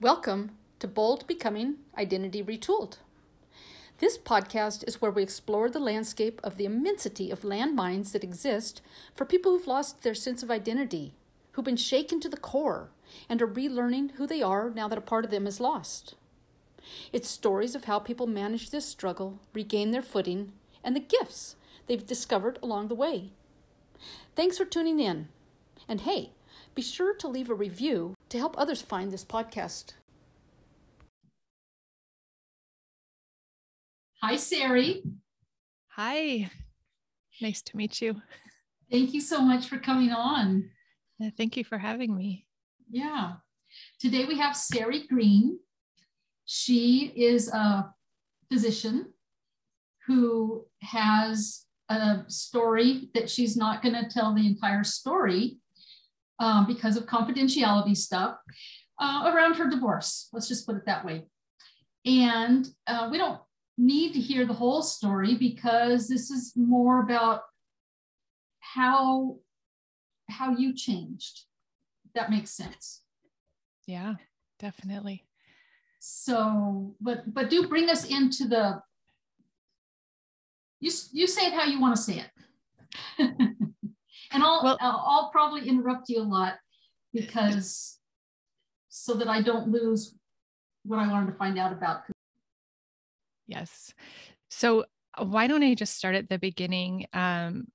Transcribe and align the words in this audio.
Welcome 0.00 0.52
to 0.78 0.86
Bold 0.86 1.26
Becoming 1.26 1.78
Identity 1.98 2.40
Retooled. 2.40 2.98
This 3.98 4.16
podcast 4.16 4.86
is 4.86 5.02
where 5.02 5.10
we 5.10 5.24
explore 5.24 5.68
the 5.68 5.80
landscape 5.80 6.40
of 6.44 6.56
the 6.56 6.66
immensity 6.66 7.32
of 7.32 7.40
landmines 7.40 8.12
that 8.12 8.22
exist 8.22 8.80
for 9.16 9.24
people 9.24 9.50
who've 9.50 9.66
lost 9.66 10.04
their 10.04 10.14
sense 10.14 10.44
of 10.44 10.52
identity, 10.52 11.14
who've 11.50 11.64
been 11.64 11.76
shaken 11.76 12.20
to 12.20 12.28
the 12.28 12.36
core, 12.36 12.90
and 13.28 13.42
are 13.42 13.48
relearning 13.48 14.12
who 14.12 14.26
they 14.28 14.40
are 14.40 14.70
now 14.70 14.86
that 14.86 14.98
a 14.98 15.00
part 15.00 15.24
of 15.24 15.32
them 15.32 15.48
is 15.48 15.58
lost. 15.58 16.14
It's 17.12 17.28
stories 17.28 17.74
of 17.74 17.86
how 17.86 17.98
people 17.98 18.28
manage 18.28 18.70
this 18.70 18.86
struggle, 18.86 19.40
regain 19.52 19.90
their 19.90 20.00
footing, 20.00 20.52
and 20.84 20.94
the 20.94 21.00
gifts 21.00 21.56
they've 21.88 22.06
discovered 22.06 22.60
along 22.62 22.86
the 22.86 22.94
way. 22.94 23.32
Thanks 24.36 24.58
for 24.58 24.64
tuning 24.64 25.00
in. 25.00 25.26
And 25.88 26.02
hey, 26.02 26.30
be 26.76 26.82
sure 26.82 27.14
to 27.14 27.26
leave 27.26 27.50
a 27.50 27.54
review 27.54 28.14
to 28.28 28.38
help 28.38 28.58
others 28.58 28.82
find 28.82 29.10
this 29.10 29.24
podcast. 29.24 29.94
Hi, 34.22 34.36
Sari. 34.36 35.02
Hi. 35.90 36.50
Nice 37.40 37.62
to 37.62 37.76
meet 37.76 38.02
you. 38.02 38.20
Thank 38.90 39.14
you 39.14 39.20
so 39.20 39.40
much 39.40 39.68
for 39.68 39.78
coming 39.78 40.10
on. 40.10 40.70
Thank 41.36 41.56
you 41.56 41.64
for 41.64 41.78
having 41.78 42.16
me. 42.16 42.46
Yeah. 42.90 43.34
Today 44.00 44.24
we 44.24 44.38
have 44.38 44.56
Sari 44.56 45.06
Green. 45.06 45.58
She 46.46 47.12
is 47.14 47.48
a 47.52 47.92
physician 48.50 49.12
who 50.06 50.66
has 50.82 51.66
a 51.88 52.20
story 52.28 53.10
that 53.14 53.28
she's 53.28 53.56
not 53.56 53.82
going 53.82 53.94
to 53.94 54.08
tell 54.08 54.34
the 54.34 54.46
entire 54.46 54.84
story, 54.84 55.58
um, 56.38 56.66
because 56.66 56.96
of 56.96 57.06
confidentiality 57.06 57.96
stuff 57.96 58.36
uh, 59.00 59.32
around 59.34 59.54
her 59.54 59.68
divorce. 59.68 60.28
Let's 60.32 60.48
just 60.48 60.66
put 60.66 60.76
it 60.76 60.86
that 60.86 61.04
way. 61.04 61.26
And 62.04 62.68
uh, 62.86 63.08
we 63.10 63.18
don't 63.18 63.40
need 63.76 64.12
to 64.12 64.20
hear 64.20 64.46
the 64.46 64.54
whole 64.54 64.82
story 64.82 65.34
because 65.36 66.08
this 66.08 66.30
is 66.30 66.52
more 66.56 67.00
about 67.00 67.42
how 68.60 69.38
how 70.30 70.54
you 70.56 70.74
changed. 70.74 71.44
that 72.14 72.30
makes 72.30 72.50
sense. 72.50 73.02
Yeah, 73.86 74.14
definitely. 74.58 75.24
So, 76.00 76.94
but 77.00 77.32
but 77.32 77.50
do 77.50 77.66
bring 77.68 77.88
us 77.88 78.04
into 78.04 78.46
the. 78.46 78.82
You 80.80 80.90
you 81.12 81.26
say 81.26 81.46
it 81.46 81.54
how 81.54 81.64
you 81.64 81.80
want 81.80 81.96
to 81.96 82.02
say 82.02 82.24
it. 82.24 83.46
And 84.32 84.42
I'll, 84.42 84.62
well, 84.62 84.78
I'll, 84.80 85.04
I'll 85.06 85.30
probably 85.30 85.68
interrupt 85.68 86.08
you 86.08 86.20
a 86.20 86.22
lot 86.22 86.54
because 87.12 87.98
so 88.88 89.14
that 89.14 89.28
I 89.28 89.42
don't 89.42 89.68
lose 89.68 90.14
what 90.84 90.98
I 90.98 91.08
wanted 91.08 91.32
to 91.32 91.38
find 91.38 91.58
out 91.58 91.72
about. 91.72 92.02
Yes. 93.46 93.92
So 94.50 94.84
why 95.18 95.46
don't 95.46 95.62
I 95.62 95.74
just 95.74 95.96
start 95.96 96.14
at 96.14 96.28
the 96.28 96.38
beginning? 96.38 97.06
Um, 97.12 97.66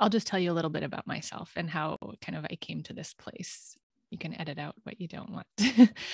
I'll 0.00 0.08
just 0.08 0.26
tell 0.26 0.38
you 0.38 0.50
a 0.50 0.54
little 0.54 0.70
bit 0.70 0.82
about 0.82 1.06
myself 1.06 1.52
and 1.56 1.70
how 1.70 1.98
kind 2.20 2.36
of 2.36 2.44
I 2.50 2.56
came 2.56 2.82
to 2.84 2.92
this 2.92 3.14
place. 3.14 3.76
You 4.10 4.18
can 4.18 4.38
edit 4.38 4.58
out 4.58 4.74
what 4.82 5.00
you 5.00 5.08
don't 5.08 5.30
want. 5.30 5.46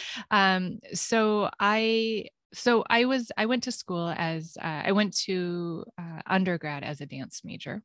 um, 0.31 0.79
so 0.95 1.51
I 1.59 2.27
so 2.53 2.85
I 2.89 3.05
was 3.05 3.31
I 3.37 3.47
went 3.47 3.65
to 3.65 3.73
school 3.73 4.13
as 4.17 4.57
uh, 4.61 4.83
I 4.85 4.93
went 4.93 5.17
to 5.25 5.85
uh, 5.99 6.21
undergrad 6.27 6.83
as 6.83 7.01
a 7.01 7.07
dance 7.07 7.43
major. 7.45 7.83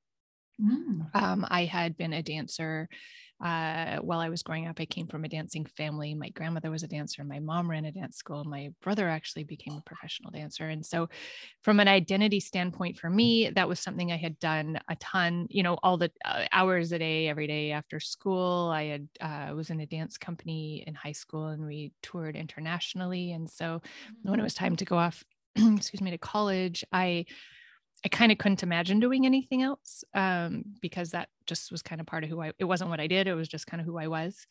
Mm. 0.62 1.14
Um, 1.14 1.46
I 1.50 1.66
had 1.66 1.98
been 1.98 2.14
a 2.14 2.24
dancer 2.24 2.88
uh, 3.44 3.98
while 3.98 4.20
I 4.20 4.30
was 4.30 4.44
growing 4.44 4.68
up. 4.68 4.80
I 4.80 4.86
came 4.86 5.08
from 5.08 5.26
a 5.26 5.30
dancing 5.30 5.66
family. 5.66 6.14
My 6.16 6.30
grandmother 6.30 6.72
was 6.72 6.84
a 6.84 6.88
dancer. 6.88 7.24
My 7.24 7.40
mom 7.40 7.70
ran 7.70 7.84
a 7.84 7.92
dance 7.92 8.16
school. 8.16 8.46
My 8.46 8.70
brother 8.82 9.10
actually 9.10 9.44
became 9.44 9.74
a 9.74 9.82
professional 9.82 10.32
dancer. 10.32 10.70
And 10.70 10.86
so, 10.86 11.10
from 11.62 11.80
an 11.82 11.90
identity 11.90 12.40
standpoint 12.40 12.98
for 12.98 13.10
me, 13.10 13.50
that 13.50 13.68
was 13.68 13.80
something 13.80 14.12
I 14.12 14.18
had 14.18 14.40
done 14.40 14.80
a 14.88 14.96
ton, 14.96 15.48
you 15.50 15.64
know, 15.64 15.78
all 15.84 15.98
the 15.98 16.12
uh, 16.24 16.46
hours 16.54 16.94
a 16.94 17.00
day, 17.00 17.28
every 17.28 17.48
day 17.48 17.72
after 17.72 18.00
school. 18.00 18.72
I 18.74 18.84
had 18.86 19.08
uh, 19.20 19.54
was 19.54 19.70
in 19.70 19.82
a 19.82 19.86
dance 19.86 20.18
company 20.18 20.86
in 20.88 20.96
high 20.96 21.12
school 21.12 21.48
and 21.48 21.66
we 21.66 21.92
toured 22.02 22.38
internationally. 22.38 23.34
And 23.34 23.50
so, 23.50 23.82
when 24.24 24.40
it 24.40 24.42
mm. 24.42 24.46
was 24.46 24.54
time 24.54 24.78
to 24.78 24.86
go 24.86 24.98
off, 24.98 25.26
excuse 25.56 26.02
me, 26.02 26.12
to 26.12 26.18
college, 26.18 26.86
I 26.94 27.26
I 28.06 28.08
kind 28.08 28.32
of 28.32 28.38
couldn't 28.38 28.62
imagine 28.62 29.00
doing 29.00 29.26
anything 29.26 29.64
else 29.64 30.04
um, 30.14 30.64
because 30.80 31.10
that 31.10 31.28
just 31.48 31.72
was 31.72 31.82
kind 31.82 32.00
of 32.00 32.06
part 32.06 32.24
of 32.24 32.30
who 32.30 32.40
I, 32.40 32.52
it 32.60 32.66
wasn't 32.66 32.92
what 32.92 33.00
I 33.00 33.08
did. 33.08 33.28
It 33.28 33.34
was 33.34 33.48
just 33.48 33.66
kind 33.66 33.82
of 33.82 33.88
who 33.88 33.98
I 33.98 34.08
was. 34.08 34.46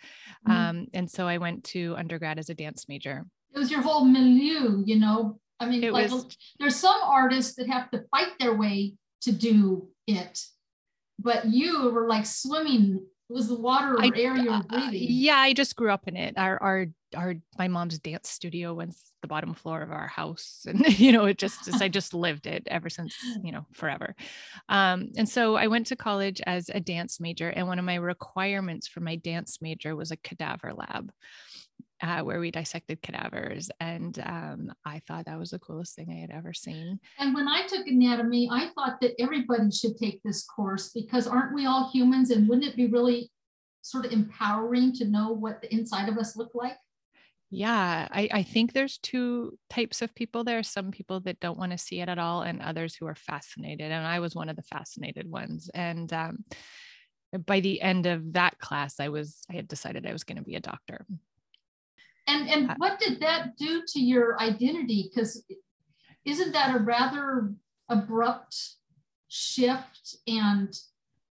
Mm-hmm. 0.49 0.53
Um, 0.53 0.87
and 0.93 1.09
so 1.09 1.29
I 1.29 1.39
went 1.39 1.63
to 1.65 1.95
undergrad 1.97 2.41
as 2.41 2.51
a 2.51 2.55
dance 2.55 2.87
major. 2.89 3.25
It 3.55 3.59
was 3.59 3.71
your 3.71 3.81
whole 3.81 4.05
milieu, 4.05 4.83
you 4.85 4.99
know, 4.99 5.39
I 5.61 5.67
mean, 5.67 5.85
it 5.85 5.93
like 5.93 6.11
was, 6.11 6.37
there's 6.59 6.75
some 6.75 7.01
artists 7.05 7.55
that 7.55 7.69
have 7.69 7.91
to 7.93 8.05
fight 8.11 8.33
their 8.41 8.55
way 8.55 8.95
to 9.23 9.31
do 9.31 9.89
it, 10.09 10.45
but 11.19 11.47
you 11.47 11.91
were 11.91 12.09
like 12.09 12.27
swimming 12.27 13.07
was 13.29 13.49
the 13.49 13.59
water 13.59 13.95
or 13.95 14.03
I, 14.03 14.11
air 14.15 14.37
you 14.37 14.51
were 14.51 14.63
uh, 14.71 14.91
yeah, 14.93 15.37
I 15.37 15.53
just 15.53 15.77
grew 15.77 15.91
up 15.91 16.07
in 16.07 16.17
it. 16.17 16.35
Our 16.37 16.63
our 16.63 16.87
our 17.17 17.35
my 17.59 17.69
mom's 17.69 17.99
dance 17.99 18.29
studio 18.29 18.75
was 18.75 19.03
the 19.23 19.29
bottom 19.29 19.55
floor 19.55 19.83
of 19.83 19.91
our 19.91 20.09
house, 20.09 20.67
and 20.67 20.87
you 20.99 21.13
know, 21.13 21.25
it 21.25 21.39
just 21.39 21.81
I 21.81 21.89
just 21.89 22.13
lived 22.13 22.47
it 22.47 22.65
ever 22.67 22.91
since 22.91 23.17
you 23.43 23.53
know 23.53 23.67
forever. 23.73 24.15
Um, 24.69 25.11
and 25.17 25.29
so 25.29 25.57
I 25.57 25.69
went 25.69 25.87
to 25.89 25.97
college 25.97 26.43
as 26.47 26.69
a 26.69 26.81
dance 26.81 27.21
major, 27.21 27.49
and 27.49 27.67
one 27.67 27.79
of 27.79 27.85
my 27.85 27.97
requirements 27.97 28.87
for 28.89 29.01
my 29.01 29.17
dance 29.17 29.59
major 29.63 29.97
was 29.97 30.11
a 30.11 30.17
cadaver 30.17 30.75
lab 30.75 31.11
uh, 32.05 32.23
where 32.23 32.39
we 32.39 32.51
dissected 32.51 33.01
cadavers. 33.01 33.71
And 33.81 34.19
um, 34.25 34.73
I 34.85 35.01
thought 35.09 35.25
that 35.25 35.39
was 35.39 35.51
the 35.51 35.59
coolest 35.59 35.97
thing 35.97 36.11
I 36.11 36.21
had 36.21 36.31
ever 36.31 36.53
seen. 36.53 37.01
And 37.19 37.35
when 37.35 37.49
I 37.49 37.67
took 37.67 37.87
anatomy, 37.87 38.49
I 38.53 38.69
thought 38.75 39.01
that 39.01 39.15
everybody 39.19 39.71
should 39.71 39.97
take 39.97 40.23
this 40.23 40.45
course 40.45 40.91
because 40.91 41.27
aren't 41.27 41.55
we 41.55 41.65
all 41.65 41.91
humans? 41.91 42.31
And 42.31 42.47
wouldn't 42.47 42.67
it 42.67 42.77
be 42.77 42.89
really 42.89 43.31
sort 43.81 44.05
of 44.05 44.13
empowering 44.13 44.93
to 44.95 45.07
know 45.07 45.33
what 45.33 45.63
the 45.63 45.73
inside 45.73 46.11
of 46.11 46.19
us 46.19 46.37
look 46.37 46.51
like? 46.55 46.77
Yeah, 47.51 48.09
I, 48.11 48.29
I 48.33 48.43
think 48.43 48.73
there's 48.73 48.99
two 48.99 49.59
types 49.71 50.03
of 50.03 50.15
people 50.15 50.45
there 50.45 50.63
some 50.63 50.91
people 50.91 51.21
that 51.21 51.41
don't 51.41 51.59
want 51.59 51.73
to 51.73 51.79
see 51.79 52.01
it 52.01 52.09
at 52.09 52.19
all, 52.19 52.43
and 52.43 52.61
others 52.61 52.97
who 52.97 53.07
are 53.07 53.15
fascinated. 53.15 53.93
And 53.93 54.07
I 54.07 54.19
was 54.19 54.35
one 54.35 54.49
of 54.49 54.57
the 54.57 54.63
fascinated 54.63 55.31
ones. 55.31 55.71
And 55.73 56.13
um, 56.13 56.45
by 57.47 57.61
the 57.61 57.81
end 57.81 58.07
of 58.07 58.33
that 58.33 58.59
class, 58.59 58.99
I 58.99 59.09
was, 59.09 59.39
I 59.49 59.55
had 59.55 59.69
decided 59.69 60.05
I 60.05 60.13
was 60.13 60.25
going 60.25 60.39
to 60.39 60.45
be 60.45 60.57
a 60.57 60.61
doctor. 60.61 61.07
And 62.27 62.49
and 62.49 62.71
uh, 62.71 62.75
what 62.79 62.99
did 62.99 63.21
that 63.21 63.57
do 63.57 63.83
to 63.89 64.01
your 64.01 64.41
identity? 64.41 65.11
Because 65.13 65.45
isn't 66.25 66.53
that 66.53 66.75
a 66.75 66.79
rather 66.79 67.53
abrupt 67.89 68.57
shift? 69.29 70.17
And 70.27 70.75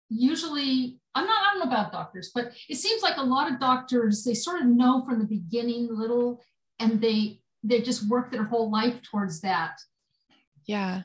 usually, 0.09 0.99
I'm 1.15 1.25
not, 1.25 1.41
I 1.41 1.53
don't 1.53 1.59
know 1.65 1.71
about 1.75 1.91
doctors, 1.91 2.31
but 2.33 2.53
it 2.69 2.75
seems 2.75 3.01
like 3.01 3.17
a 3.17 3.23
lot 3.23 3.51
of 3.51 3.59
doctors, 3.59 4.23
they 4.23 4.33
sort 4.33 4.61
of 4.61 4.67
know 4.67 5.03
from 5.05 5.19
the 5.19 5.25
beginning 5.25 5.87
little 5.91 6.41
and 6.79 7.01
they 7.01 7.39
they 7.63 7.81
just 7.81 8.07
work 8.09 8.29
their 8.29 8.43
whole 8.43 8.69
life 8.69 9.01
towards 9.01 9.41
that. 9.41 9.79
Yeah. 10.65 11.03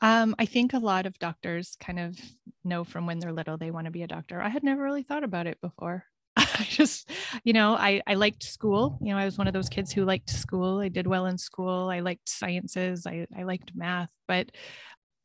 Um, 0.00 0.36
I 0.38 0.46
think 0.46 0.72
a 0.72 0.78
lot 0.78 1.06
of 1.06 1.18
doctors 1.18 1.76
kind 1.80 1.98
of 1.98 2.18
know 2.64 2.84
from 2.84 3.06
when 3.06 3.18
they're 3.18 3.32
little 3.32 3.56
they 3.56 3.70
want 3.70 3.86
to 3.86 3.90
be 3.90 4.02
a 4.02 4.06
doctor. 4.06 4.40
I 4.40 4.48
had 4.48 4.62
never 4.62 4.82
really 4.82 5.02
thought 5.02 5.24
about 5.24 5.46
it 5.46 5.60
before. 5.60 6.04
I 6.58 6.66
just, 6.68 7.10
you 7.44 7.52
know, 7.52 7.74
I, 7.74 8.02
I 8.06 8.14
liked 8.14 8.42
school. 8.42 8.98
You 9.00 9.12
know, 9.12 9.18
I 9.18 9.24
was 9.24 9.38
one 9.38 9.46
of 9.46 9.54
those 9.54 9.68
kids 9.68 9.92
who 9.92 10.04
liked 10.04 10.28
school. 10.28 10.80
I 10.80 10.88
did 10.88 11.06
well 11.06 11.26
in 11.26 11.38
school. 11.38 11.88
I 11.88 12.00
liked 12.00 12.28
sciences. 12.28 13.06
I, 13.06 13.26
I 13.36 13.44
liked 13.44 13.72
math, 13.74 14.10
but 14.28 14.50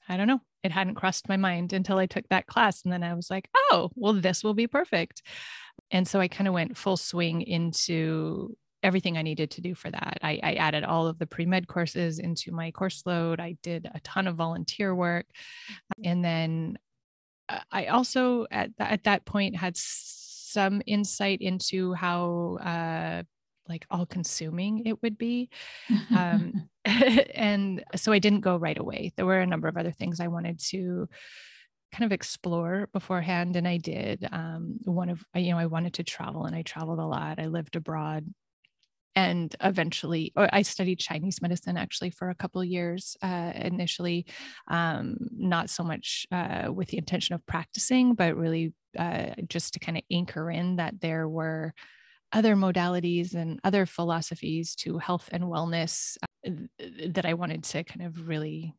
I 0.07 0.17
don't 0.17 0.27
know. 0.27 0.41
It 0.63 0.71
hadn't 0.71 0.95
crossed 0.95 1.27
my 1.27 1.38
mind 1.38 1.73
until 1.73 1.97
I 1.97 2.05
took 2.05 2.27
that 2.29 2.47
class. 2.47 2.83
And 2.83 2.94
then 2.94 3.03
I 3.03 3.13
was 3.13 3.29
like, 3.29 3.50
oh, 3.55 3.89
well, 3.95 4.13
this 4.13 4.44
will 4.44 4.53
be 4.53 4.67
perfect. 4.67 5.21
And 5.89 6.07
so 6.07 6.19
I 6.19 6.27
kind 6.27 6.47
of 6.47 6.53
went 6.53 6.77
full 6.77 6.97
swing 6.97 7.41
into 7.41 8.55
everything 8.83 9.17
I 9.17 9.21
needed 9.21 9.51
to 9.51 9.61
do 9.61 9.75
for 9.75 9.91
that. 9.91 10.19
I, 10.21 10.39
I 10.41 10.53
added 10.53 10.83
all 10.83 11.07
of 11.07 11.19
the 11.19 11.27
pre 11.27 11.45
med 11.45 11.68
courses 11.68 12.19
into 12.19 12.51
my 12.51 12.71
course 12.71 13.03
load. 13.06 13.39
I 13.39 13.57
did 13.62 13.89
a 13.94 14.00
ton 14.01 14.27
of 14.27 14.36
volunteer 14.36 14.95
work. 14.95 15.25
And 16.03 16.24
then 16.24 16.77
uh, 17.50 17.59
I 17.71 17.88
also 17.88 18.47
at, 18.50 18.71
at 18.80 19.03
that 19.03 19.25
point 19.25 19.56
had 19.56 19.75
some 20.51 20.81
insight 20.86 21.42
into 21.42 21.94
how 21.94 22.57
uh, 22.63 23.24
like 23.68 23.86
all 23.89 24.06
consuming 24.06 24.86
it 24.86 25.01
would 25.01 25.18
be. 25.18 25.50
Um, 26.15 26.69
and 26.86 27.83
so 27.95 28.12
I 28.12 28.19
didn't 28.19 28.42
go 28.42 28.57
right 28.57 28.77
away. 28.77 29.13
There 29.15 29.25
were 29.25 29.39
a 29.39 29.45
number 29.45 29.68
of 29.68 29.77
other 29.77 29.92
things 29.92 30.19
I 30.19 30.27
wanted 30.27 30.59
to 30.69 31.07
kind 31.94 32.06
of 32.06 32.12
explore 32.12 32.89
beforehand 32.94 33.56
and 33.56 33.68
I 33.68 33.77
did. 33.77 34.27
Um, 34.31 34.80
one 34.83 35.09
of 35.09 35.24
you 35.36 35.51
know 35.51 35.59
I 35.59 35.68
wanted 35.68 35.94
to 35.95 36.03
travel 36.03 36.45
and 36.45 36.56
I 36.56 36.63
traveled 36.63 37.00
a 37.00 37.06
lot. 37.06 37.39
I 37.39 37.48
lived 37.48 37.75
abroad 37.75 38.25
and 39.16 39.56
eventually 39.62 40.31
i 40.36 40.62
studied 40.62 41.00
chinese 41.00 41.42
medicine 41.42 41.78
actually 41.78 42.10
for 42.10 42.30
a 42.30 42.36
couple 42.36 42.63
years 42.63 43.18
uh, 43.22 43.52
initially 43.56 44.25
um, 44.69 45.18
not 45.31 45.69
so 45.69 45.84
much 45.84 46.25
uh, 46.31 46.68
with 46.72 46.88
the 46.90 46.98
intention 46.98 47.36
of 47.36 47.46
practicing 47.46 48.13
but 48.13 48.36
really 48.36 48.74
uh, 48.98 49.28
just 49.48 49.74
to 49.74 49.80
kind 49.80 49.98
of 49.98 50.04
anchor 50.12 50.50
in 50.52 50.78
that 50.78 51.00
there 51.02 51.28
were 51.28 51.74
other 52.34 52.56
modalities 52.56 53.34
and 53.34 53.60
other 53.63 53.86
philosophies 53.86 54.75
to 54.75 54.98
health 54.98 55.30
and 55.31 55.44
wellness 55.44 56.18
uh, 56.48 56.52
that 57.10 57.25
I 57.25 57.34
wanted 57.34 57.63
to 57.63 57.84
kind 57.84 58.04
of 58.04 58.28
really 58.28 58.74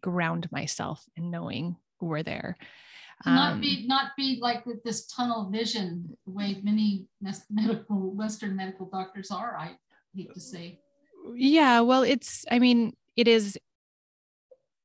ground 0.00 0.48
myself 0.52 1.04
in 1.16 1.30
knowing 1.30 1.76
were 2.00 2.22
there. 2.22 2.56
Not 3.24 3.52
um, 3.54 3.60
be 3.60 3.86
not 3.86 4.12
be 4.16 4.38
like 4.42 4.66
with 4.66 4.82
this 4.84 5.06
tunnel 5.06 5.48
vision 5.50 6.16
the 6.26 6.32
way 6.32 6.60
many 6.62 7.06
medical 7.50 8.14
western 8.14 8.54
medical 8.54 8.86
doctors 8.86 9.30
are 9.30 9.56
i 9.58 9.70
hate 10.14 10.32
to 10.34 10.40
say. 10.40 10.78
Yeah 11.34 11.80
well 11.80 12.02
it's 12.02 12.44
i 12.50 12.58
mean 12.58 12.94
it 13.16 13.26
is 13.26 13.58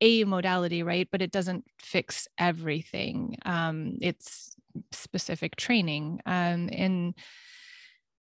a 0.02 0.24
modality 0.24 0.82
right? 0.82 1.08
But 1.10 1.22
it 1.22 1.30
doesn't 1.30 1.64
fix 1.80 2.28
everything. 2.36 3.38
Um, 3.46 3.98
it's 4.02 4.54
specific 4.90 5.56
training. 5.56 6.20
Um, 6.26 6.68
and 6.72 7.14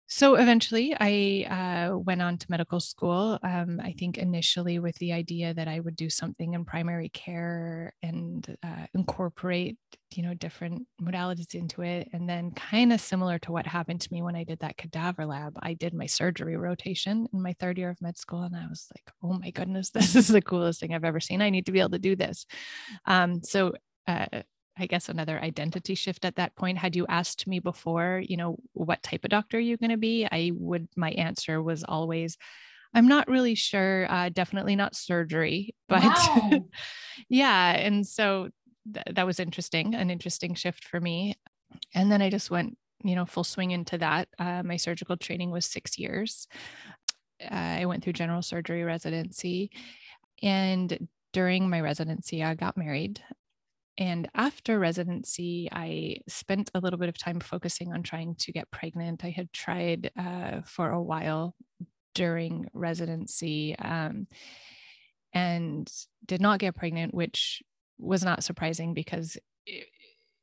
so 0.07 0.35
eventually 0.35 0.95
I 0.99 1.89
uh, 1.89 1.97
went 1.97 2.21
on 2.21 2.37
to 2.37 2.45
medical 2.49 2.79
school. 2.79 3.39
Um, 3.41 3.81
I 3.83 3.93
think 3.97 4.17
initially 4.17 4.77
with 4.77 4.95
the 4.99 5.13
idea 5.13 5.53
that 5.53 5.67
I 5.67 5.79
would 5.79 5.95
do 5.95 6.09
something 6.09 6.53
in 6.53 6.63
primary 6.63 7.09
care 7.09 7.93
and 8.03 8.55
uh, 8.61 8.85
incorporate, 8.93 9.77
you 10.13 10.21
know, 10.21 10.35
different 10.35 10.85
modalities 11.01 11.55
into 11.55 11.81
it. 11.81 12.07
And 12.13 12.29
then 12.29 12.51
kind 12.51 12.93
of 12.93 13.01
similar 13.01 13.39
to 13.39 13.51
what 13.51 13.65
happened 13.65 14.01
to 14.01 14.13
me 14.13 14.21
when 14.21 14.35
I 14.35 14.43
did 14.43 14.59
that 14.59 14.77
cadaver 14.77 15.25
lab, 15.25 15.57
I 15.61 15.73
did 15.73 15.93
my 15.93 16.05
surgery 16.05 16.55
rotation 16.55 17.27
in 17.33 17.41
my 17.41 17.53
third 17.59 17.79
year 17.79 17.89
of 17.89 18.01
med 18.01 18.17
school. 18.17 18.43
And 18.43 18.55
I 18.55 18.67
was 18.67 18.87
like, 18.95 19.11
oh 19.23 19.39
my 19.39 19.49
goodness, 19.49 19.89
this 19.91 20.15
is 20.15 20.27
the 20.27 20.41
coolest 20.41 20.81
thing 20.81 20.93
I've 20.93 21.03
ever 21.03 21.19
seen. 21.19 21.41
I 21.41 21.49
need 21.49 21.65
to 21.65 21.71
be 21.71 21.79
able 21.79 21.89
to 21.91 21.99
do 21.99 22.15
this. 22.15 22.45
Um, 23.05 23.41
so 23.41 23.73
uh, 24.07 24.27
I 24.77 24.87
guess 24.87 25.09
another 25.09 25.39
identity 25.39 25.95
shift 25.95 26.25
at 26.25 26.35
that 26.35 26.55
point. 26.55 26.77
Had 26.77 26.95
you 26.95 27.05
asked 27.07 27.47
me 27.47 27.59
before, 27.59 28.21
you 28.25 28.37
know, 28.37 28.57
what 28.73 29.01
type 29.03 29.23
of 29.23 29.29
doctor 29.29 29.57
are 29.57 29.61
you 29.61 29.77
going 29.77 29.91
to 29.91 29.97
be? 29.97 30.27
I 30.29 30.51
would, 30.53 30.87
my 30.95 31.11
answer 31.11 31.61
was 31.61 31.83
always, 31.83 32.37
I'm 32.93 33.07
not 33.07 33.27
really 33.27 33.55
sure. 33.55 34.05
Uh, 34.09 34.29
definitely 34.29 34.75
not 34.75 34.95
surgery, 34.95 35.75
but 35.89 36.03
wow. 36.03 36.65
yeah. 37.29 37.71
And 37.71 38.05
so 38.05 38.49
th- 38.93 39.15
that 39.15 39.25
was 39.25 39.39
interesting, 39.39 39.95
an 39.95 40.09
interesting 40.09 40.55
shift 40.55 40.85
for 40.85 40.99
me. 40.99 41.35
And 41.93 42.11
then 42.11 42.21
I 42.21 42.29
just 42.29 42.51
went, 42.51 42.77
you 43.03 43.15
know, 43.15 43.25
full 43.25 43.43
swing 43.43 43.71
into 43.71 43.97
that. 43.97 44.27
Uh, 44.39 44.63
my 44.63 44.77
surgical 44.77 45.17
training 45.17 45.51
was 45.51 45.65
six 45.65 45.97
years. 45.97 46.47
Uh, 47.41 47.53
I 47.53 47.85
went 47.85 48.03
through 48.03 48.13
general 48.13 48.41
surgery 48.41 48.83
residency. 48.83 49.71
And 50.41 51.07
during 51.33 51.69
my 51.69 51.81
residency, 51.81 52.43
I 52.43 52.55
got 52.55 52.77
married. 52.77 53.21
And 53.97 54.27
after 54.35 54.77
residency, 54.77 55.69
I 55.71 56.17
spent 56.27 56.69
a 56.73 56.79
little 56.79 56.99
bit 56.99 57.09
of 57.09 57.17
time 57.17 57.39
focusing 57.39 57.93
on 57.93 58.03
trying 58.03 58.35
to 58.39 58.51
get 58.51 58.69
pregnant. 58.71 59.23
I 59.23 59.29
had 59.29 59.53
tried 59.53 60.11
uh, 60.17 60.61
for 60.65 60.89
a 60.89 61.01
while 61.01 61.55
during 62.13 62.67
residency 62.73 63.77
um, 63.79 64.27
and 65.33 65.89
did 66.25 66.41
not 66.41 66.59
get 66.59 66.75
pregnant, 66.75 67.13
which 67.13 67.63
was 67.97 68.23
not 68.23 68.43
surprising 68.43 68.93
because 68.93 69.37
it, 69.65 69.87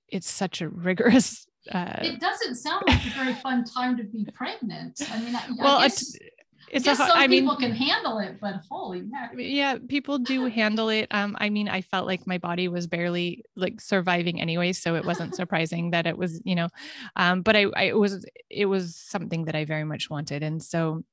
it's 0.09 0.31
such 0.31 0.61
a 0.63 0.69
rigorous. 0.69 1.47
Uh, 1.71 1.99
it 2.01 2.21
doesn't 2.21 2.55
sound 2.55 2.85
like 2.87 3.05
a 3.05 3.11
very 3.11 3.35
fun 3.43 3.65
time 3.65 3.97
to 3.97 4.05
be 4.05 4.27
pregnant. 4.33 5.01
I 5.11 5.21
mean, 5.21 5.35
I, 5.35 5.43
well, 5.59 5.77
I 5.77 5.89
guess, 5.89 6.17
it's 6.73 6.87
a, 6.87 6.97
some 6.97 7.11
I 7.13 7.27
mean, 7.27 7.43
people 7.43 7.57
can 7.57 7.73
handle 7.73 8.19
it, 8.19 8.41
but 8.41 8.63
holy 8.69 9.05
heck. 9.13 9.33
Yeah, 9.37 9.77
people 9.89 10.19
do 10.19 10.47
handle 10.61 10.89
it. 10.89 11.07
Um, 11.11 11.37
I 11.39 11.51
mean, 11.51 11.69
I 11.69 11.83
felt 11.83 12.07
like 12.07 12.27
my 12.27 12.39
body 12.39 12.67
was 12.69 12.87
barely 12.87 13.45
like 13.55 13.79
surviving 13.81 14.41
anyway, 14.41 14.73
so 14.73 14.97
it 14.97 15.05
wasn't 15.05 15.35
surprising 15.41 15.91
that 15.91 16.07
it 16.07 16.17
was, 16.17 16.41
you 16.45 16.55
know, 16.55 16.69
um, 17.17 17.43
but 17.43 17.57
I, 17.57 17.67
I 17.77 17.83
it 17.85 17.99
was 17.99 18.25
it 18.49 18.67
was 18.67 18.97
something 18.97 19.45
that 19.45 19.55
I 19.55 19.67
very 19.67 19.85
much 19.85 20.09
wanted, 20.09 20.43
and 20.43 20.63
so. 20.63 21.05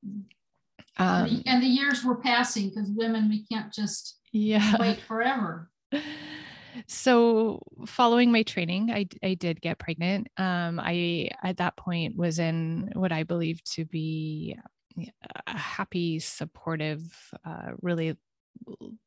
Um, 0.96 1.42
and 1.46 1.62
the 1.62 1.66
years 1.66 2.04
were 2.04 2.16
passing 2.16 2.70
because 2.70 2.90
women 2.90 3.28
we 3.28 3.44
can't 3.44 3.72
just 3.72 4.18
yeah 4.32 4.76
wait 4.78 5.00
forever. 5.00 5.70
so 6.86 7.62
following 7.86 8.30
my 8.30 8.42
training 8.42 8.90
I, 8.90 9.06
I 9.22 9.34
did 9.34 9.60
get 9.60 9.78
pregnant 9.78 10.28
um, 10.36 10.80
i 10.80 11.28
at 11.42 11.56
that 11.56 11.76
point 11.76 12.16
was 12.16 12.38
in 12.38 12.92
what 12.94 13.10
i 13.10 13.24
believe 13.24 13.62
to 13.72 13.84
be 13.84 14.56
a 15.46 15.56
happy, 15.56 16.18
supportive, 16.18 17.02
uh, 17.44 17.72
really 17.80 18.16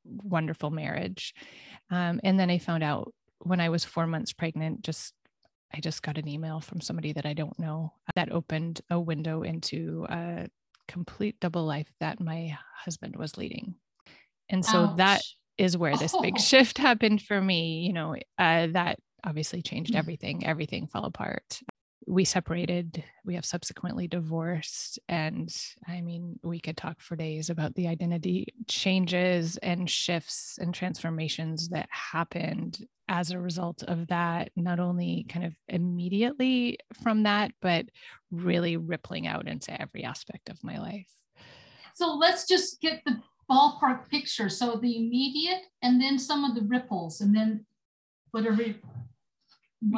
wonderful 0.03 0.71
marriage. 0.71 1.33
Um, 1.89 2.19
and 2.23 2.39
then 2.39 2.49
I 2.49 2.57
found 2.57 2.83
out 2.83 3.13
when 3.39 3.59
I 3.59 3.69
was 3.69 3.83
four 3.83 4.07
months 4.07 4.33
pregnant, 4.33 4.81
just 4.81 5.13
I 5.73 5.79
just 5.79 6.03
got 6.03 6.17
an 6.17 6.27
email 6.27 6.61
from 6.61 6.81
somebody 6.81 7.13
that 7.13 7.25
I 7.25 7.33
don't 7.33 7.57
know 7.57 7.93
that 8.15 8.31
opened 8.31 8.81
a 8.89 8.99
window 8.99 9.41
into 9.41 10.05
a 10.09 10.47
complete 10.87 11.39
double 11.39 11.65
life 11.65 11.91
that 11.99 12.19
my 12.19 12.55
husband 12.75 13.15
was 13.15 13.37
leading. 13.37 13.75
And 14.49 14.63
so 14.63 14.83
Ouch. 14.83 14.97
that 14.97 15.21
is 15.57 15.75
where 15.75 15.97
this 15.97 16.13
oh. 16.13 16.21
big 16.21 16.39
shift 16.39 16.77
happened 16.77 17.21
for 17.21 17.41
me. 17.41 17.85
You 17.87 17.93
know, 17.93 18.15
uh, 18.37 18.67
that 18.71 18.99
obviously 19.23 19.61
changed 19.61 19.93
mm. 19.93 19.97
everything. 19.97 20.45
Everything 20.45 20.87
fell 20.87 21.05
apart 21.05 21.59
we 22.07 22.25
separated 22.25 23.03
we 23.25 23.35
have 23.35 23.45
subsequently 23.45 24.07
divorced 24.07 24.99
and 25.07 25.55
i 25.87 26.01
mean 26.01 26.39
we 26.43 26.59
could 26.59 26.75
talk 26.75 26.99
for 26.99 27.15
days 27.15 27.49
about 27.49 27.73
the 27.75 27.87
identity 27.87 28.47
changes 28.67 29.57
and 29.57 29.89
shifts 29.89 30.57
and 30.61 30.73
transformations 30.73 31.69
that 31.69 31.87
happened 31.89 32.85
as 33.09 33.31
a 33.31 33.39
result 33.39 33.83
of 33.83 34.07
that 34.07 34.49
not 34.55 34.79
only 34.79 35.25
kind 35.29 35.45
of 35.45 35.53
immediately 35.67 36.77
from 37.01 37.23
that 37.23 37.51
but 37.61 37.85
really 38.31 38.77
rippling 38.77 39.27
out 39.27 39.47
into 39.47 39.79
every 39.79 40.03
aspect 40.03 40.49
of 40.49 40.63
my 40.63 40.77
life. 40.79 41.11
So 41.95 42.15
let's 42.15 42.47
just 42.47 42.81
get 42.81 43.03
the 43.05 43.21
ballpark 43.49 44.09
picture. 44.09 44.49
So 44.49 44.75
the 44.75 44.97
immediate 44.97 45.67
and 45.81 46.01
then 46.01 46.17
some 46.17 46.43
of 46.43 46.55
the 46.55 46.61
ripples 46.61 47.21
and 47.21 47.35
then 47.35 47.65
whatever 48.31 48.63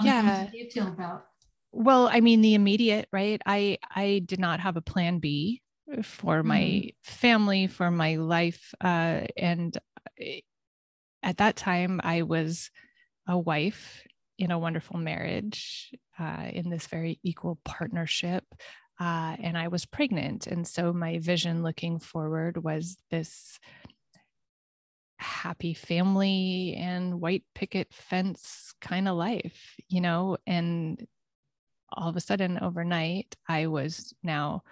yeah. 0.04 0.48
detail 0.52 0.88
about 0.88 1.28
well 1.76 2.08
i 2.12 2.22
mean 2.22 2.42
the 2.42 2.56
immediate 2.56 3.08
right 3.12 3.42
i 3.46 3.78
i 3.94 4.22
did 4.26 4.40
not 4.40 4.62
have 4.62 4.78
a 4.78 4.82
plan 4.82 5.20
b 5.20 5.62
for 6.04 6.42
my 6.42 6.60
mm. 6.60 6.94
family 7.04 7.68
for 7.68 7.92
my 7.92 8.16
life 8.16 8.74
uh, 8.82 9.22
and 9.38 9.78
eh, 10.20 10.40
at 11.22 11.38
that 11.38 11.56
time 11.56 12.00
i 12.04 12.22
was 12.22 12.72
a 13.28 13.38
wife 13.38 14.04
in 14.38 14.52
a 14.52 14.60
wonderful 14.60 14.98
marriage 14.98 15.94
uh, 16.18 16.48
in 16.52 16.70
this 16.70 16.88
very 16.88 17.20
equal 17.24 17.60
partnership 17.66 18.44
uh, 19.00 19.36
and 19.40 19.58
i 19.58 19.68
was 19.68 19.86
pregnant 19.86 20.48
and 20.48 20.66
so 20.66 20.94
my 20.94 21.20
vision 21.20 21.62
looking 21.62 22.00
forward 22.00 22.64
was 22.64 22.98
this 23.12 23.60
happy 25.18 25.74
family 25.74 26.76
and 26.78 27.20
white 27.20 27.44
picket 27.54 27.94
fence 27.94 28.74
kind 28.82 29.08
of 29.08 29.16
life 29.16 29.76
you 29.88 30.02
know 30.02 30.38
and 30.48 31.06
all 31.92 32.10
of 32.10 32.16
a 32.16 32.22
sudden 32.22 32.60
overnight 32.62 33.36
i 33.48 33.68
was 33.68 34.14
now 34.24 34.64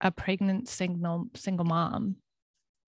a 0.00 0.10
pregnant 0.10 0.68
single 0.68 1.26
single 1.34 1.66
mom. 1.66 2.16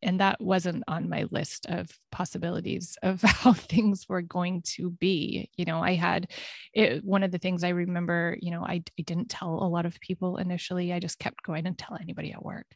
And 0.05 0.19
that 0.19 0.41
wasn't 0.41 0.83
on 0.89 1.09
my 1.09 1.27
list 1.31 1.67
of 1.67 1.89
possibilities 2.11 2.99
of 3.05 3.23
how 3.23 3.53
things 3.53 4.09
were 4.09 4.23
going 4.23 4.63
to 4.75 4.91
be. 4.91 5.49
You 5.57 5.65
know 5.65 5.81
i 5.81 5.95
had 5.95 6.31
it, 6.73 7.05
one 7.05 7.23
of 7.23 7.31
the 7.31 7.39
things 7.39 7.63
i 7.63 7.69
remember 7.69 8.37
you 8.41 8.51
know 8.51 8.65
I, 8.65 8.83
I 8.99 9.03
didn't 9.03 9.29
tell 9.29 9.63
a 9.63 9.69
lot 9.69 9.87
of 9.87 10.01
people 10.01 10.39
initially. 10.39 10.93
I 10.93 10.99
just 10.99 11.19
kept 11.19 11.43
going 11.43 11.67
and 11.67 11.79
tell 11.79 11.97
anybody 12.01 12.33
at 12.33 12.45
work 12.45 12.67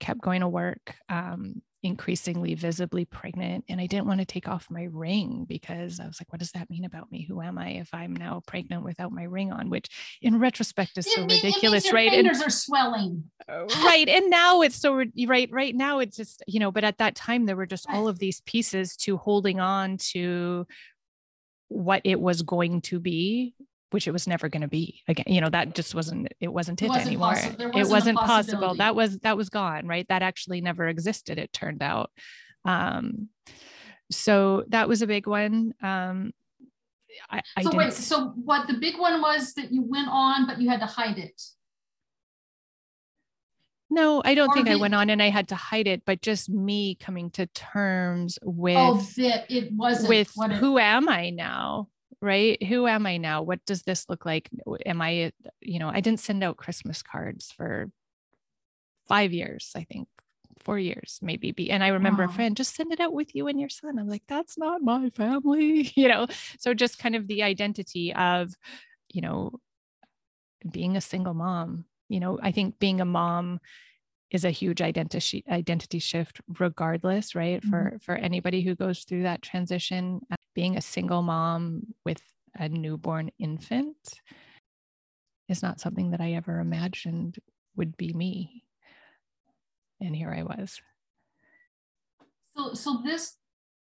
kept 0.00 0.20
going 0.20 0.40
to 0.40 0.48
work 0.48 0.96
um, 1.08 1.62
increasingly 1.82 2.54
visibly 2.54 3.04
pregnant 3.04 3.64
and 3.68 3.80
I 3.80 3.86
didn't 3.86 4.06
want 4.06 4.20
to 4.20 4.24
take 4.24 4.48
off 4.48 4.70
my 4.70 4.84
ring 4.90 5.44
because 5.48 5.98
I 5.98 6.06
was 6.06 6.20
like 6.20 6.32
what 6.32 6.38
does 6.38 6.52
that 6.52 6.70
mean 6.70 6.84
about 6.84 7.10
me? 7.10 7.24
Who 7.28 7.42
am 7.42 7.58
I 7.58 7.70
if 7.70 7.92
I'm 7.92 8.14
now 8.14 8.42
pregnant 8.46 8.84
without 8.84 9.10
my 9.10 9.24
ring 9.24 9.52
on? 9.52 9.68
Which 9.68 9.88
in 10.20 10.38
retrospect 10.38 10.96
is 10.96 11.12
so 11.12 11.22
ridiculous 11.22 11.86
your 11.86 11.94
right? 11.94 12.10
Fingers 12.10 12.38
and, 12.38 12.46
are 12.46 12.50
swelling. 12.50 13.24
Uh, 13.48 13.64
right 13.84 14.08
and 14.08 14.30
now 14.30 14.62
it's 14.62 14.76
so 14.76 15.02
right 15.26 15.48
right 15.50 15.74
now 15.74 15.98
it's 15.98 16.16
just 16.16 16.42
you 16.46 16.60
know 16.60 16.70
but 16.70 16.84
at 16.84 16.98
that 16.98 17.16
time 17.16 17.46
there 17.46 17.56
were 17.56 17.66
just 17.66 17.86
all 17.88 18.06
of 18.06 18.18
these 18.18 18.40
pieces 18.42 18.96
to 18.96 19.16
holding 19.16 19.58
on 19.58 19.96
to 19.96 20.66
what 21.68 22.02
it 22.04 22.20
was 22.20 22.42
going 22.42 22.80
to 22.82 23.00
be 23.00 23.54
which 23.92 24.08
it 24.08 24.12
was 24.12 24.26
never 24.26 24.48
going 24.48 24.62
to 24.62 24.68
be 24.68 25.02
again 25.08 25.26
you 25.26 25.40
know 25.40 25.48
that 25.48 25.74
just 25.74 25.94
wasn't 25.94 26.28
it 26.40 26.52
wasn't 26.52 26.80
it, 26.82 26.86
it 26.86 26.88
wasn't 26.88 27.06
anymore. 27.06 27.28
wasn't 27.28 27.76
it 27.76 27.88
wasn't 27.88 28.18
possible. 28.18 28.74
that 28.74 28.94
was 28.94 29.18
that 29.18 29.36
was 29.36 29.48
gone 29.48 29.86
right? 29.86 30.06
That 30.08 30.22
actually 30.22 30.60
never 30.60 30.88
existed 30.88 31.38
it 31.38 31.52
turned 31.52 31.82
out. 31.82 32.10
Um 32.64 33.28
so 34.10 34.64
that 34.68 34.88
was 34.88 35.02
a 35.02 35.06
big 35.06 35.26
one. 35.26 35.74
Um 35.82 36.32
I, 37.30 37.42
I 37.56 37.62
so 37.62 37.76
wait 37.76 37.92
so 37.92 38.28
what 38.30 38.66
the 38.66 38.74
big 38.74 38.98
one 38.98 39.20
was 39.20 39.54
that 39.54 39.70
you 39.70 39.82
went 39.82 40.08
on 40.08 40.46
but 40.46 40.60
you 40.60 40.68
had 40.68 40.80
to 40.80 40.86
hide 40.86 41.18
it? 41.18 41.40
No, 43.90 44.22
I 44.24 44.34
don't 44.34 44.48
or 44.48 44.54
think 44.54 44.68
I 44.68 44.76
went 44.76 44.94
on 44.94 45.10
and 45.10 45.22
I 45.22 45.28
had 45.28 45.48
to 45.48 45.54
hide 45.54 45.86
it, 45.86 46.06
but 46.06 46.22
just 46.22 46.48
me 46.48 46.94
coming 46.94 47.30
to 47.32 47.44
terms 47.48 48.38
with 48.42 48.78
oh, 48.78 49.06
that 49.18 49.50
it 49.50 49.70
wasn't 49.70 50.08
with 50.08 50.32
who 50.54 50.78
am 50.78 51.10
I 51.10 51.28
now? 51.28 51.88
Right? 52.22 52.62
Who 52.62 52.86
am 52.86 53.04
I 53.04 53.16
now? 53.16 53.42
What 53.42 53.64
does 53.66 53.82
this 53.82 54.08
look 54.08 54.24
like? 54.24 54.48
Am 54.86 55.02
I, 55.02 55.32
you 55.60 55.80
know, 55.80 55.88
I 55.88 56.00
didn't 56.00 56.20
send 56.20 56.42
out 56.44 56.56
Christmas 56.56 57.02
cards 57.02 57.52
for 57.54 57.90
five 59.08 59.32
years, 59.32 59.72
I 59.74 59.82
think, 59.82 60.06
four 60.60 60.78
years, 60.78 61.18
maybe. 61.20 61.50
Be 61.50 61.70
and 61.70 61.82
I 61.82 61.88
remember 61.88 62.24
wow. 62.24 62.30
a 62.30 62.32
friend 62.32 62.56
just 62.56 62.76
send 62.76 62.92
it 62.92 63.00
out 63.00 63.12
with 63.12 63.34
you 63.34 63.48
and 63.48 63.58
your 63.58 63.68
son. 63.68 63.98
I'm 63.98 64.08
like, 64.08 64.22
that's 64.28 64.56
not 64.56 64.82
my 64.82 65.10
family, 65.10 65.92
you 65.96 66.06
know. 66.06 66.28
So 66.58 66.72
just 66.72 67.00
kind 67.00 67.16
of 67.16 67.26
the 67.26 67.42
identity 67.42 68.14
of, 68.14 68.54
you 69.12 69.20
know, 69.20 69.58
being 70.70 70.96
a 70.96 71.00
single 71.00 71.34
mom. 71.34 71.86
You 72.08 72.20
know, 72.20 72.38
I 72.40 72.52
think 72.52 72.78
being 72.78 73.00
a 73.00 73.04
mom 73.04 73.58
is 74.32 74.44
a 74.44 74.50
huge 74.50 74.82
identity 74.82 75.44
identity 75.48 75.98
shift 75.98 76.40
regardless 76.58 77.34
right 77.34 77.60
mm-hmm. 77.60 77.70
for 77.70 77.98
for 78.02 78.14
anybody 78.16 78.62
who 78.62 78.74
goes 78.74 79.04
through 79.04 79.22
that 79.22 79.42
transition 79.42 80.20
uh, 80.32 80.36
being 80.54 80.76
a 80.76 80.82
single 80.82 81.22
mom 81.22 81.82
with 82.04 82.20
a 82.58 82.68
newborn 82.68 83.30
infant 83.38 83.96
is 85.48 85.62
not 85.62 85.80
something 85.80 86.10
that 86.10 86.20
i 86.20 86.32
ever 86.32 86.58
imagined 86.58 87.38
would 87.76 87.96
be 87.96 88.12
me 88.12 88.62
and 90.02 90.16
here 90.16 90.34
I 90.36 90.42
was. 90.42 90.80
So, 92.56 92.74
so 92.74 93.02
this 93.04 93.36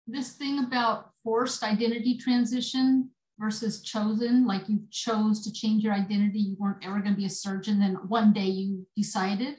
this 0.07 0.33
thing 0.33 0.59
about 0.59 1.11
forced 1.23 1.63
identity 1.63 2.17
transition 2.17 3.09
versus 3.39 3.81
chosen, 3.81 4.45
like 4.45 4.67
you 4.67 4.81
chose 4.91 5.43
to 5.43 5.53
change 5.53 5.83
your 5.83 5.93
identity, 5.93 6.39
you 6.39 6.55
weren't 6.59 6.83
ever 6.83 6.99
going 6.99 7.13
to 7.13 7.17
be 7.17 7.25
a 7.25 7.29
surgeon, 7.29 7.79
then 7.79 7.95
one 8.07 8.33
day 8.33 8.45
you 8.45 8.85
decided. 8.95 9.57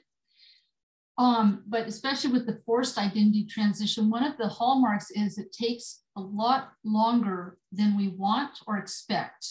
Um, 1.18 1.62
but 1.66 1.86
especially 1.86 2.32
with 2.32 2.46
the 2.46 2.56
forced 2.64 2.98
identity 2.98 3.44
transition, 3.44 4.10
one 4.10 4.24
of 4.24 4.38
the 4.38 4.48
hallmarks 4.48 5.10
is 5.10 5.38
it 5.38 5.52
takes 5.52 6.02
a 6.16 6.20
lot 6.20 6.72
longer 6.84 7.58
than 7.70 7.96
we 7.96 8.08
want 8.08 8.58
or 8.66 8.78
expect. 8.78 9.46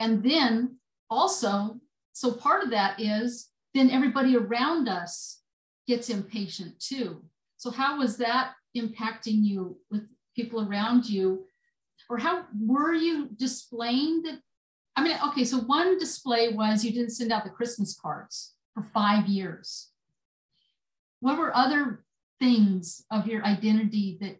And 0.00 0.22
then 0.22 0.78
also, 1.08 1.80
so 2.12 2.32
part 2.32 2.64
of 2.64 2.70
that 2.70 3.00
is 3.00 3.48
then 3.74 3.90
everybody 3.90 4.36
around 4.36 4.88
us 4.88 5.42
gets 5.86 6.10
impatient 6.10 6.80
too. 6.80 7.22
So 7.56 7.70
how 7.70 7.98
was 7.98 8.16
that 8.16 8.54
impacting 8.76 9.44
you 9.44 9.78
with 9.90 10.08
people 10.34 10.66
around 10.66 11.08
you? 11.08 11.44
Or 12.08 12.18
how 12.18 12.44
were 12.58 12.94
you 12.94 13.28
displaying 13.36 14.22
that? 14.22 14.40
I 14.96 15.04
mean, 15.04 15.16
okay, 15.28 15.44
so 15.44 15.58
one 15.58 15.98
display 15.98 16.48
was 16.48 16.84
you 16.84 16.92
didn't 16.92 17.10
send 17.10 17.30
out 17.30 17.44
the 17.44 17.50
Christmas 17.50 17.96
cards 18.00 18.54
for 18.74 18.82
five 18.82 19.26
years. 19.26 19.90
What 21.20 21.38
were 21.38 21.54
other 21.54 22.04
things 22.38 23.04
of 23.10 23.26
your 23.26 23.44
identity 23.44 24.18
that 24.20 24.36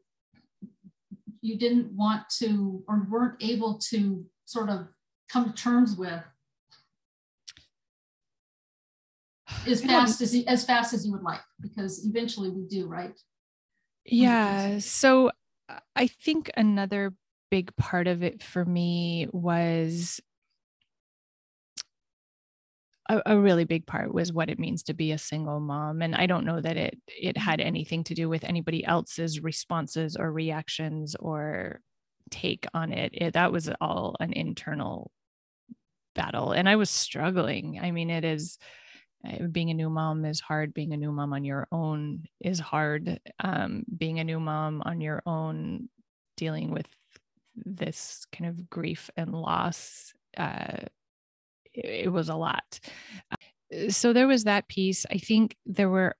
you 1.43 1.59
didn't 1.59 1.93
want 1.93 2.29
to 2.39 2.83
or 2.89 3.07
weren't 3.09 3.43
able 3.43 3.79
to 3.91 4.25
sort 4.45 4.69
of 4.69 4.89
come 5.31 5.53
to 5.53 5.53
terms 5.53 5.97
with? 5.97 6.23
As 9.67 9.85
fast 9.85 10.21
as 10.21 10.35
as 10.47 10.65
fast 10.65 10.95
as 10.95 11.05
you 11.05 11.13
would 11.13 11.23
like 11.23 11.41
because 11.61 12.07
eventually 12.07 12.51
we 12.51 12.67
do 12.67 12.87
right? 12.87 13.19
Yeah 14.05 14.79
so 14.79 15.31
uh, 15.69 15.79
i 15.95 16.07
think 16.07 16.51
another 16.57 17.13
big 17.51 17.75
part 17.77 18.07
of 18.07 18.23
it 18.23 18.43
for 18.43 18.65
me 18.65 19.27
was 19.33 20.21
a, 23.11 23.35
a, 23.35 23.39
really 23.39 23.65
big 23.65 23.87
part 23.87 24.15
was 24.15 24.33
what 24.33 24.49
it 24.49 24.59
means 24.59 24.85
to 24.85 24.95
be 24.95 25.13
a 25.13 25.19
single 25.19 25.61
mom 25.61 26.01
and 26.03 26.15
i 26.15 26.27
don't 26.27 26.45
know 26.45 26.61
that 26.61 26.77
it 26.77 26.99
it 27.07 27.37
had 27.37 27.61
anything 27.61 28.05
to 28.05 28.15
do 28.15 28.29
with 28.29 28.45
anybody 28.45 28.85
else's 28.85 29.41
responses 29.41 30.17
or 30.17 30.33
reactions 30.33 31.17
or 31.19 31.81
take 32.31 32.67
on 32.75 32.93
it, 32.93 33.11
it 33.13 33.35
that 33.35 33.53
was 33.53 33.69
all 33.81 34.17
an 34.21 34.33
internal 34.33 35.11
battle 36.15 36.53
and 36.53 36.69
i 36.69 36.77
was 36.77 36.91
struggling. 36.91 37.81
I 37.83 37.91
mean 37.91 38.11
it 38.11 38.25
is 38.25 38.59
uh, 39.27 39.47
being 39.51 39.71
a 39.71 39.75
new 39.75 39.91
mom 39.91 40.25
is 40.25 40.41
hard 40.41 40.73
being 40.73 40.93
a 40.93 40.97
new 40.97 41.13
mom 41.13 41.33
on 41.33 41.45
your 41.45 41.67
own 41.73 42.25
is 42.41 42.59
hard. 42.59 43.21
Um, 43.39 43.85
being 43.97 44.19
a 44.19 44.25
new 44.25 44.41
mom 44.41 44.83
on 44.87 45.01
your 45.01 45.23
own 45.27 45.89
dealing 46.37 46.71
with 46.71 46.89
this 47.55 48.27
kind 48.33 48.49
of 48.49 48.71
grief 48.71 49.11
and 49.17 49.33
loss 49.33 50.15
uh, 50.37 50.85
it, 51.85 52.13
was 52.13 52.29
a 52.29 52.35
lot 52.35 52.81
uh, 53.31 53.89
so 53.89 54.13
there 54.13 54.27
was 54.27 54.45
that 54.45 54.69
piece 54.69 55.07
i 55.11 55.19
think 55.19 55.57
there 55.67 55.89
were 55.89 56.15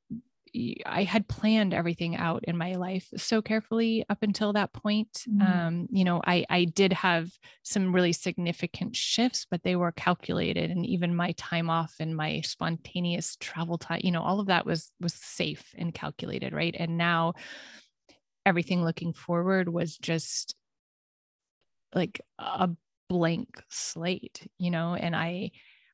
I 0.85 1.05
had 1.05 1.29
planned 1.29 1.73
everything 1.73 2.17
out 2.17 2.45
in 2.45 2.57
my 2.57 2.75
life 2.75 3.09
so 3.17 3.41
carefully 3.41 4.05
up 4.09 4.23
until 4.23 4.53
that 4.53 4.73
point. 4.73 5.25
Mm-hmm. 5.29 5.43
Um, 5.43 5.87
you 5.91 6.05
know, 6.05 6.21
I 6.25 6.45
I 6.51 6.65
did 6.65 6.93
have 6.93 7.31
some 7.63 7.95
really 7.95 8.13
significant 8.13 8.97
shifts, 8.97 9.47
but 9.51 9.63
they 9.63 9.77
were 9.77 9.93
calculated, 9.93 10.71
and 10.71 10.85
even 10.85 11.15
my 11.15 11.33
time 11.33 11.71
off 11.71 11.95
and 12.01 12.17
my 12.17 12.41
spontaneous 12.41 13.37
travel 13.39 13.79
time, 13.79 14.01
you 14.03 14.11
know, 14.11 14.23
all 14.23 14.41
of 14.41 14.47
that 14.47 14.67
was 14.67 14.91
was 15.01 15.15
safe 15.15 15.75
and 15.79 15.95
calculated, 15.95 16.53
right? 16.53 16.75
And 16.77 16.99
now 16.99 17.35
everything 18.45 18.85
looking 18.85 19.13
forward 19.13 19.69
was 19.69 19.97
just 19.99 20.57
like 21.95 22.21
a 22.39 22.71
blank 23.11 23.61
slate, 23.69 24.47
you 24.57 24.71
know, 24.71 24.95
and 24.95 25.17
I 25.17 25.51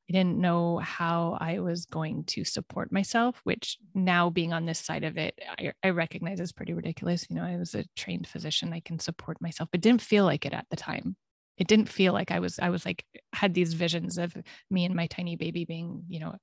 I 0.09 0.13
didn't 0.13 0.39
know 0.39 0.79
how 0.79 1.37
I 1.41 1.59
was 1.59 1.87
going 1.87 2.25
to 2.25 2.45
support 2.45 2.93
myself, 2.93 3.41
which 3.43 3.79
now 3.93 4.31
being 4.31 4.53
on 4.53 4.65
this 4.65 4.79
side 4.79 5.03
of 5.03 5.17
it, 5.17 5.37
I, 5.59 5.73
I, 5.83 5.91
recognize 5.91 6.39
is 6.39 6.53
pretty 6.53 6.75
ridiculous. 6.75 7.27
You 7.29 7.35
know, 7.35 7.43
I 7.43 7.57
was 7.57 7.75
a 7.75 7.85
trained 7.97 8.29
physician, 8.29 8.73
I 8.73 8.79
can 8.79 9.01
support 9.01 9.41
myself, 9.41 9.69
but 9.73 9.81
didn't 9.81 10.03
feel 10.03 10.25
like 10.25 10.47
it 10.47 10.53
at 10.53 10.67
the 10.71 10.77
time. 10.77 11.17
It 11.59 11.67
didn't 11.67 11.89
feel 11.89 12.13
like 12.13 12.31
I 12.31 12.39
was, 12.39 12.61
I 12.61 12.71
was 12.71 12.87
like, 12.87 13.05
had 13.33 13.53
these 13.53 13.75
visions 13.75 14.17
of 14.17 14.33
me 14.71 14.85
and 14.85 14.95
my 14.95 15.09
tiny 15.09 15.35
baby 15.35 15.65
being, 15.65 16.05
you 16.09 16.21
know, 16.21 16.37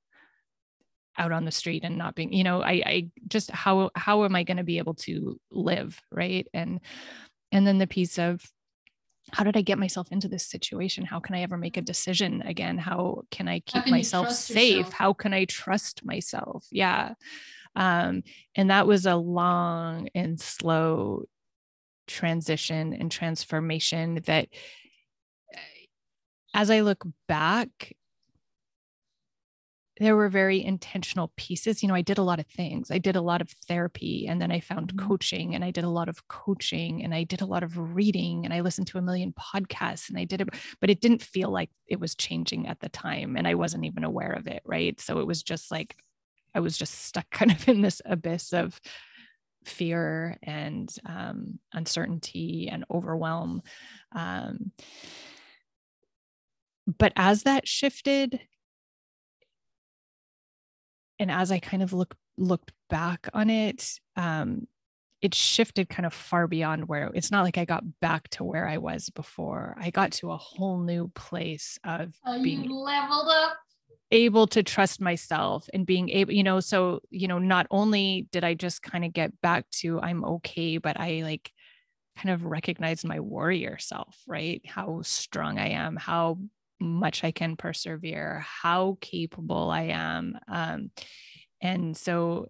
out 1.17 1.31
on 1.31 1.45
the 1.45 1.51
street 1.51 1.85
and 1.85 1.97
not 1.97 2.15
being, 2.15 2.33
you 2.33 2.43
know, 2.43 2.61
I, 2.61 2.83
I 2.85 3.09
just, 3.29 3.49
how, 3.49 3.91
how 3.95 4.25
am 4.25 4.35
I 4.35 4.43
going 4.43 4.57
to 4.57 4.63
be 4.63 4.79
able 4.79 4.95
to 4.95 5.39
live? 5.51 5.97
Right. 6.11 6.47
And, 6.53 6.81
and 7.53 7.65
then 7.65 7.77
the 7.77 7.87
piece 7.87 8.19
of 8.19 8.43
how 9.31 9.43
did 9.43 9.55
I 9.55 9.61
get 9.61 9.79
myself 9.79 10.11
into 10.11 10.27
this 10.27 10.45
situation? 10.45 11.05
How 11.05 11.19
can 11.19 11.35
I 11.35 11.41
ever 11.41 11.57
make 11.57 11.77
a 11.77 11.81
decision 11.81 12.41
again? 12.41 12.77
How 12.77 13.23
can 13.31 13.47
I 13.47 13.59
keep 13.59 13.83
can 13.83 13.91
myself 13.91 14.31
safe? 14.31 14.77
Yourself? 14.77 14.93
How 14.93 15.13
can 15.13 15.33
I 15.33 15.45
trust 15.45 16.05
myself? 16.05 16.65
Yeah. 16.71 17.13
Um, 17.75 18.23
and 18.55 18.69
that 18.69 18.85
was 18.85 19.05
a 19.05 19.15
long 19.15 20.09
and 20.13 20.39
slow 20.39 21.23
transition 22.07 22.93
and 22.93 23.11
transformation 23.11 24.15
that 24.25 24.49
eh, 25.53 25.85
as 26.53 26.69
I 26.69 26.81
look 26.81 27.03
back, 27.27 27.93
there 29.99 30.15
were 30.15 30.29
very 30.29 30.63
intentional 30.63 31.31
pieces. 31.37 31.83
You 31.83 31.89
know, 31.89 31.95
I 31.95 32.01
did 32.01 32.17
a 32.17 32.23
lot 32.23 32.39
of 32.39 32.47
things. 32.47 32.89
I 32.89 32.97
did 32.97 33.15
a 33.15 33.21
lot 33.21 33.41
of 33.41 33.49
therapy 33.67 34.25
and 34.27 34.41
then 34.41 34.51
I 34.51 34.59
found 34.59 34.93
mm-hmm. 34.93 35.07
coaching 35.07 35.53
and 35.53 35.63
I 35.63 35.69
did 35.69 35.83
a 35.83 35.89
lot 35.89 36.09
of 36.09 36.27
coaching 36.27 37.03
and 37.03 37.13
I 37.13 37.23
did 37.23 37.41
a 37.41 37.45
lot 37.45 37.61
of 37.63 37.77
reading 37.77 38.43
and 38.43 38.53
I 38.53 38.61
listened 38.61 38.87
to 38.87 38.97
a 38.97 39.03
million 39.03 39.33
podcasts 39.33 40.09
and 40.09 40.17
I 40.17 40.23
did 40.23 40.41
it, 40.41 40.49
but 40.81 40.89
it 40.89 40.99
didn't 40.99 41.21
feel 41.21 41.51
like 41.51 41.69
it 41.87 41.99
was 41.99 42.15
changing 42.15 42.67
at 42.67 42.79
the 42.79 42.89
time. 42.89 43.37
And 43.37 43.47
I 43.47 43.53
wasn't 43.53 43.85
even 43.85 44.03
aware 44.03 44.31
of 44.31 44.47
it. 44.47 44.63
Right. 44.65 44.99
So 44.99 45.19
it 45.19 45.27
was 45.27 45.43
just 45.43 45.69
like, 45.69 45.95
I 46.55 46.59
was 46.59 46.75
just 46.77 47.05
stuck 47.05 47.29
kind 47.31 47.51
of 47.51 47.67
in 47.67 47.81
this 47.81 48.01
abyss 48.03 48.51
of 48.51 48.79
fear 49.65 50.37
and 50.41 50.93
um, 51.05 51.59
uncertainty 51.71 52.67
and 52.71 52.83
overwhelm. 52.91 53.61
Um, 54.11 54.71
but 56.87 57.13
as 57.15 57.43
that 57.43 57.67
shifted, 57.67 58.41
and 61.23 61.31
as 61.31 61.53
I 61.53 61.59
kind 61.59 61.81
of 61.81 61.93
look 61.93 62.15
looked 62.37 62.73
back 62.89 63.29
on 63.33 63.49
it, 63.49 63.99
um, 64.17 64.67
it 65.21 65.33
shifted 65.33 65.87
kind 65.87 66.05
of 66.05 66.13
far 66.13 66.47
beyond 66.47 66.89
where 66.89 67.09
it's 67.13 67.31
not 67.31 67.45
like 67.45 67.57
I 67.57 67.63
got 67.63 67.83
back 68.01 68.27
to 68.31 68.43
where 68.43 68.67
I 68.67 68.77
was 68.77 69.09
before. 69.09 69.77
I 69.79 69.89
got 69.89 70.11
to 70.13 70.31
a 70.31 70.37
whole 70.37 70.79
new 70.79 71.09
place 71.15 71.79
of 71.85 72.13
oh, 72.25 72.43
being 72.43 72.69
leveled 72.69 73.29
up 73.29 73.57
able 74.11 74.45
to 74.47 74.61
trust 74.61 74.99
myself 74.99 75.67
and 75.73 75.87
being 75.87 76.09
able 76.09 76.31
you 76.33 76.43
know 76.43 76.59
so 76.59 76.99
you 77.09 77.27
know 77.27 77.39
not 77.39 77.65
only 77.71 78.27
did 78.31 78.43
i 78.43 78.53
just 78.53 78.83
kind 78.83 79.03
of 79.03 79.11
get 79.11 79.31
back 79.41 79.67
to 79.71 79.99
i'm 80.01 80.23
okay 80.23 80.77
but 80.77 80.99
i 80.99 81.21
like 81.23 81.51
kind 82.15 82.29
of 82.29 82.45
recognize 82.45 83.03
my 83.03 83.19
warrior 83.19 83.75
self 83.79 84.15
right 84.27 84.61
how 84.67 85.01
strong 85.01 85.57
i 85.57 85.69
am 85.69 85.95
how 85.95 86.37
much 86.83 87.23
I 87.23 87.31
can 87.31 87.55
persevere, 87.55 88.45
how 88.45 88.97
capable 89.01 89.71
I 89.71 89.83
am. 89.83 90.37
Um, 90.47 90.91
and 91.61 91.95
so 91.97 92.49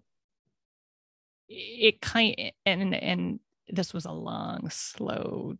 it 1.48 2.00
kind 2.00 2.52
and 2.66 2.94
and 2.94 3.40
this 3.68 3.94
was 3.94 4.04
a 4.04 4.12
long, 4.12 4.68
slow, 4.70 5.54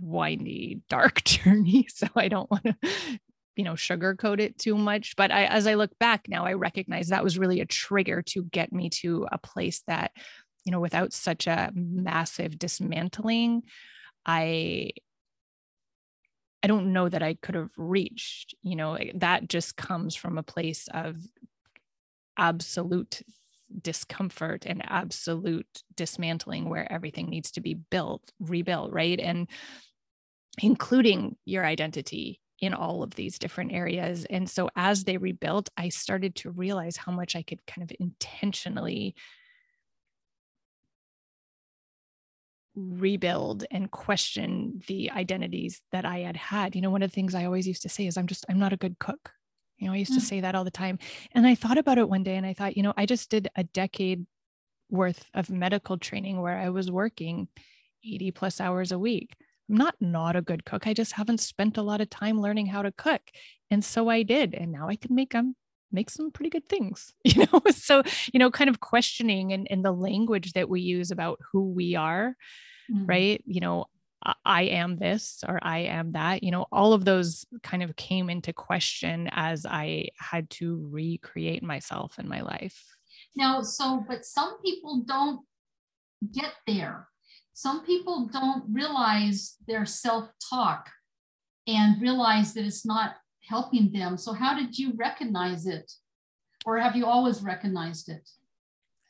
windy, 0.00 0.80
dark 0.88 1.22
journey. 1.24 1.86
So 1.88 2.06
I 2.14 2.28
don't 2.28 2.50
want 2.50 2.64
to, 2.64 2.76
you 3.56 3.64
know, 3.64 3.72
sugarcoat 3.72 4.40
it 4.40 4.58
too 4.58 4.76
much. 4.76 5.16
But 5.16 5.30
I, 5.30 5.46
as 5.46 5.66
I 5.66 5.74
look 5.74 5.98
back 5.98 6.28
now, 6.28 6.44
I 6.44 6.54
recognize 6.54 7.08
that 7.08 7.24
was 7.24 7.38
really 7.38 7.60
a 7.60 7.66
trigger 7.66 8.22
to 8.28 8.44
get 8.44 8.72
me 8.72 8.90
to 8.90 9.26
a 9.32 9.38
place 9.38 9.82
that, 9.86 10.12
you 10.64 10.72
know, 10.72 10.80
without 10.80 11.12
such 11.12 11.46
a 11.46 11.70
massive 11.74 12.58
dismantling, 12.58 13.62
I 14.26 14.90
I 16.62 16.66
don't 16.66 16.92
know 16.92 17.08
that 17.08 17.22
I 17.22 17.34
could 17.34 17.54
have 17.54 17.70
reached. 17.76 18.54
You 18.62 18.76
know, 18.76 18.94
eh, 18.94 19.12
that 19.16 19.48
just 19.48 19.76
comes 19.76 20.14
from 20.14 20.38
a 20.38 20.42
place 20.42 20.88
of 20.92 21.16
absolute 22.36 23.22
discomfort 23.82 24.64
and 24.66 24.82
absolute 24.86 25.82
dismantling 25.94 26.68
where 26.68 26.90
everything 26.90 27.28
needs 27.28 27.50
to 27.52 27.60
be 27.60 27.74
built, 27.74 28.32
rebuilt, 28.40 28.92
right? 28.92 29.20
And 29.20 29.46
including 30.62 31.36
your 31.44 31.64
identity 31.64 32.40
in 32.60 32.74
all 32.74 33.02
of 33.02 33.14
these 33.14 33.38
different 33.38 33.72
areas. 33.72 34.26
And 34.30 34.48
so 34.48 34.68
as 34.74 35.04
they 35.04 35.16
rebuilt, 35.16 35.68
I 35.76 35.90
started 35.90 36.34
to 36.36 36.50
realize 36.50 36.96
how 36.96 37.12
much 37.12 37.36
I 37.36 37.42
could 37.42 37.64
kind 37.66 37.88
of 37.88 37.96
intentionally 38.00 39.14
rebuild 42.78 43.64
and 43.70 43.90
question 43.90 44.82
the 44.86 45.10
identities 45.10 45.80
that 45.92 46.04
I 46.04 46.20
had 46.20 46.36
had. 46.36 46.74
You 46.74 46.82
know, 46.82 46.90
one 46.90 47.02
of 47.02 47.10
the 47.10 47.14
things 47.14 47.34
I 47.34 47.44
always 47.44 47.66
used 47.66 47.82
to 47.82 47.88
say 47.88 48.06
is, 48.06 48.16
I'm 48.16 48.26
just, 48.26 48.44
I'm 48.48 48.58
not 48.58 48.72
a 48.72 48.78
good 48.78 48.98
cook. 48.98 49.30
You 49.78 49.86
know, 49.86 49.92
I 49.92 49.96
used 49.96 50.12
mm. 50.12 50.16
to 50.16 50.20
say 50.20 50.40
that 50.40 50.54
all 50.54 50.64
the 50.64 50.70
time. 50.70 50.98
And 51.32 51.46
I 51.46 51.54
thought 51.54 51.78
about 51.78 51.98
it 51.98 52.08
one 52.08 52.22
day 52.22 52.36
and 52.36 52.46
I 52.46 52.52
thought, 52.52 52.76
you 52.76 52.82
know, 52.82 52.94
I 52.96 53.06
just 53.06 53.30
did 53.30 53.48
a 53.56 53.64
decade 53.64 54.26
worth 54.90 55.24
of 55.34 55.50
medical 55.50 55.98
training 55.98 56.40
where 56.40 56.56
I 56.56 56.70
was 56.70 56.90
working 56.90 57.48
80 58.04 58.30
plus 58.32 58.60
hours 58.60 58.92
a 58.92 58.98
week. 58.98 59.36
I'm 59.68 59.76
not 59.76 59.94
not 60.00 60.36
a 60.36 60.42
good 60.42 60.64
cook. 60.64 60.86
I 60.86 60.94
just 60.94 61.12
haven't 61.12 61.40
spent 61.40 61.76
a 61.76 61.82
lot 61.82 62.00
of 62.00 62.08
time 62.08 62.40
learning 62.40 62.66
how 62.66 62.82
to 62.82 62.92
cook. 62.92 63.20
And 63.70 63.84
so 63.84 64.08
I 64.08 64.22
did. 64.22 64.54
And 64.54 64.72
now 64.72 64.88
I 64.88 64.96
can 64.96 65.14
make 65.14 65.32
them 65.32 65.56
make 65.90 66.10
some 66.10 66.30
pretty 66.30 66.50
good 66.50 66.68
things, 66.68 67.12
you 67.24 67.46
know? 67.46 67.60
So, 67.72 68.02
you 68.32 68.38
know, 68.38 68.50
kind 68.50 68.70
of 68.70 68.80
questioning 68.80 69.52
and, 69.52 69.66
and 69.70 69.84
the 69.84 69.92
language 69.92 70.52
that 70.52 70.68
we 70.68 70.80
use 70.80 71.10
about 71.10 71.38
who 71.52 71.70
we 71.70 71.94
are, 71.96 72.36
mm-hmm. 72.90 73.06
right? 73.06 73.42
You 73.46 73.60
know, 73.60 73.86
I 74.44 74.62
am 74.62 74.96
this 74.96 75.44
or 75.46 75.58
I 75.62 75.78
am 75.80 76.12
that, 76.12 76.42
you 76.42 76.50
know, 76.50 76.66
all 76.72 76.92
of 76.92 77.04
those 77.04 77.46
kind 77.62 77.82
of 77.82 77.96
came 77.96 78.28
into 78.28 78.52
question 78.52 79.28
as 79.32 79.64
I 79.64 80.08
had 80.18 80.50
to 80.50 80.88
recreate 80.90 81.62
myself 81.62 82.18
in 82.18 82.28
my 82.28 82.40
life. 82.40 82.96
Now, 83.36 83.62
so, 83.62 84.04
but 84.06 84.24
some 84.24 84.60
people 84.62 85.04
don't 85.06 85.40
get 86.32 86.52
there. 86.66 87.08
Some 87.54 87.84
people 87.84 88.28
don't 88.32 88.64
realize 88.70 89.56
their 89.66 89.86
self 89.86 90.30
talk 90.50 90.90
and 91.66 92.00
realize 92.00 92.54
that 92.54 92.64
it's 92.64 92.86
not 92.86 93.16
helping 93.48 93.90
them. 93.92 94.16
So, 94.16 94.32
how 94.32 94.58
did 94.58 94.78
you 94.78 94.92
recognize 94.96 95.66
it? 95.66 95.92
Or 96.66 96.78
have 96.78 96.96
you 96.96 97.06
always 97.06 97.42
recognized 97.42 98.08
it? 98.08 98.28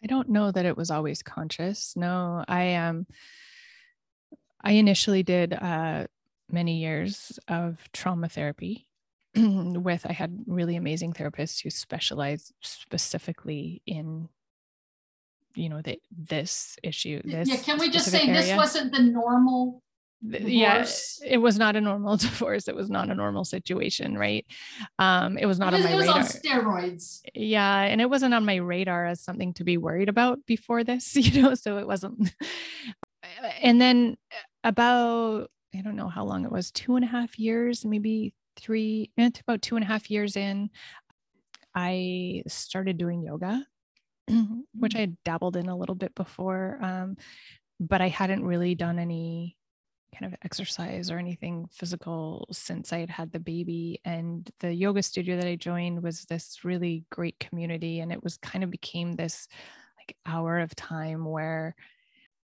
I 0.02 0.07
don't 0.07 0.28
know 0.28 0.50
that 0.50 0.66
it 0.66 0.76
was 0.76 0.90
always 0.90 1.23
conscious. 1.23 1.95
No, 1.97 2.45
I 2.47 2.62
am. 2.62 2.88
Um, 2.88 3.07
I 4.62 4.73
initially 4.73 5.23
did 5.23 5.54
uh, 5.54 6.07
many 6.50 6.78
years 6.78 7.38
of 7.49 7.88
trauma 7.92 8.28
therapy 8.28 8.88
with, 9.37 10.04
I 10.07 10.12
had 10.12 10.45
really 10.47 10.76
amazing 10.76 11.12
therapists 11.12 11.62
who 11.62 11.71
specialized 11.71 12.52
specifically 12.61 13.83
in 13.87 14.28
you 15.54 15.68
know 15.68 15.83
the, 15.83 15.99
this 16.16 16.76
issue 16.85 17.21
this 17.25 17.49
yeah 17.49 17.57
can 17.57 17.78
we 17.78 17.90
just 17.90 18.11
say 18.11 18.28
area. 18.28 18.35
this 18.35 18.57
wasn't 18.57 18.92
the 18.92 19.02
normal 19.02 19.83
Divorce. 20.21 20.51
yeah 20.51 21.31
it 21.31 21.39
was 21.39 21.59
not 21.59 21.77
a 21.77 21.81
normal 21.81 22.17
divorce 22.29 22.67
it 22.67 22.75
was 22.75 22.91
not 22.91 23.09
a 23.09 23.15
normal 23.15 23.45
situation 23.45 24.19
right 24.19 24.45
um 24.99 25.39
it 25.39 25.47
was 25.47 25.61
not 25.61 25.73
it 25.73 25.77
was, 25.77 25.85
on 25.85 25.91
my 25.91 25.93
it 25.93 25.97
was 25.97 26.07
radar 26.07 26.21
on 26.21 26.27
steroids 26.27 27.21
yeah 27.35 27.83
and 27.83 28.01
it 28.01 28.11
wasn't 28.11 28.35
on 28.35 28.45
my 28.45 28.57
radar 28.57 29.07
as 29.07 29.21
something 29.21 29.55
to 29.55 29.63
be 29.63 29.77
worried 29.77 30.09
about 30.09 30.45
before 30.45 30.83
this 30.83 31.15
you 31.15 31.41
know 31.41 31.55
so 31.55 31.79
it 31.79 31.87
wasn't 31.87 32.35
and 33.63 33.81
then 33.81 34.17
about 34.65 35.49
I 35.75 35.83
don't 35.83 35.97
know 35.97 36.09
how 36.09 36.25
long 36.25 36.45
it 36.45 36.53
was, 36.53 36.71
two 36.71 36.97
and 36.97 37.05
a 37.05 37.09
half 37.09 37.39
years, 37.39 37.85
maybe 37.85 38.35
three, 38.57 39.11
it's 39.17 39.41
about 39.41 39.63
two 39.63 39.77
and 39.77 39.85
a 39.85 39.89
half 39.89 40.11
years 40.11 40.37
in, 40.37 40.71
I 41.75 42.43
started 42.47 42.97
doing 42.97 43.23
yoga, 43.23 43.65
which 44.75 44.97
I 44.97 45.01
had 45.01 45.17
dabbled 45.25 45.57
in 45.57 45.69
a 45.69 45.77
little 45.77 45.95
bit 45.95 46.15
before. 46.15 46.79
Um, 46.83 47.17
but 47.79 48.01
I 48.01 48.09
hadn't 48.09 48.45
really 48.45 48.75
done 48.75 48.99
any 48.99 49.57
kind 50.16 50.33
of 50.33 50.38
exercise 50.44 51.11
or 51.11 51.18
anything 51.18 51.66
physical 51.73 52.47
since 52.51 52.92
I 52.92 52.99
had 52.99 53.11
had 53.11 53.33
the 53.33 53.40
baby. 53.40 54.01
And 54.05 54.49
the 54.61 54.73
yoga 54.73 55.03
studio 55.03 55.37
that 55.37 55.47
I 55.47 55.57
joined 55.57 56.03
was 56.03 56.25
this 56.25 56.64
really 56.64 57.05
great 57.11 57.38
community. 57.38 58.01
And 58.01 58.12
it 58.12 58.23
was 58.23 58.37
kind 58.38 58.64
of 58.64 58.71
became 58.71 59.12
this 59.12 59.49
like 59.99 60.16
hour 60.27 60.59
of 60.59 60.75
time 60.75 61.25
where 61.25 61.75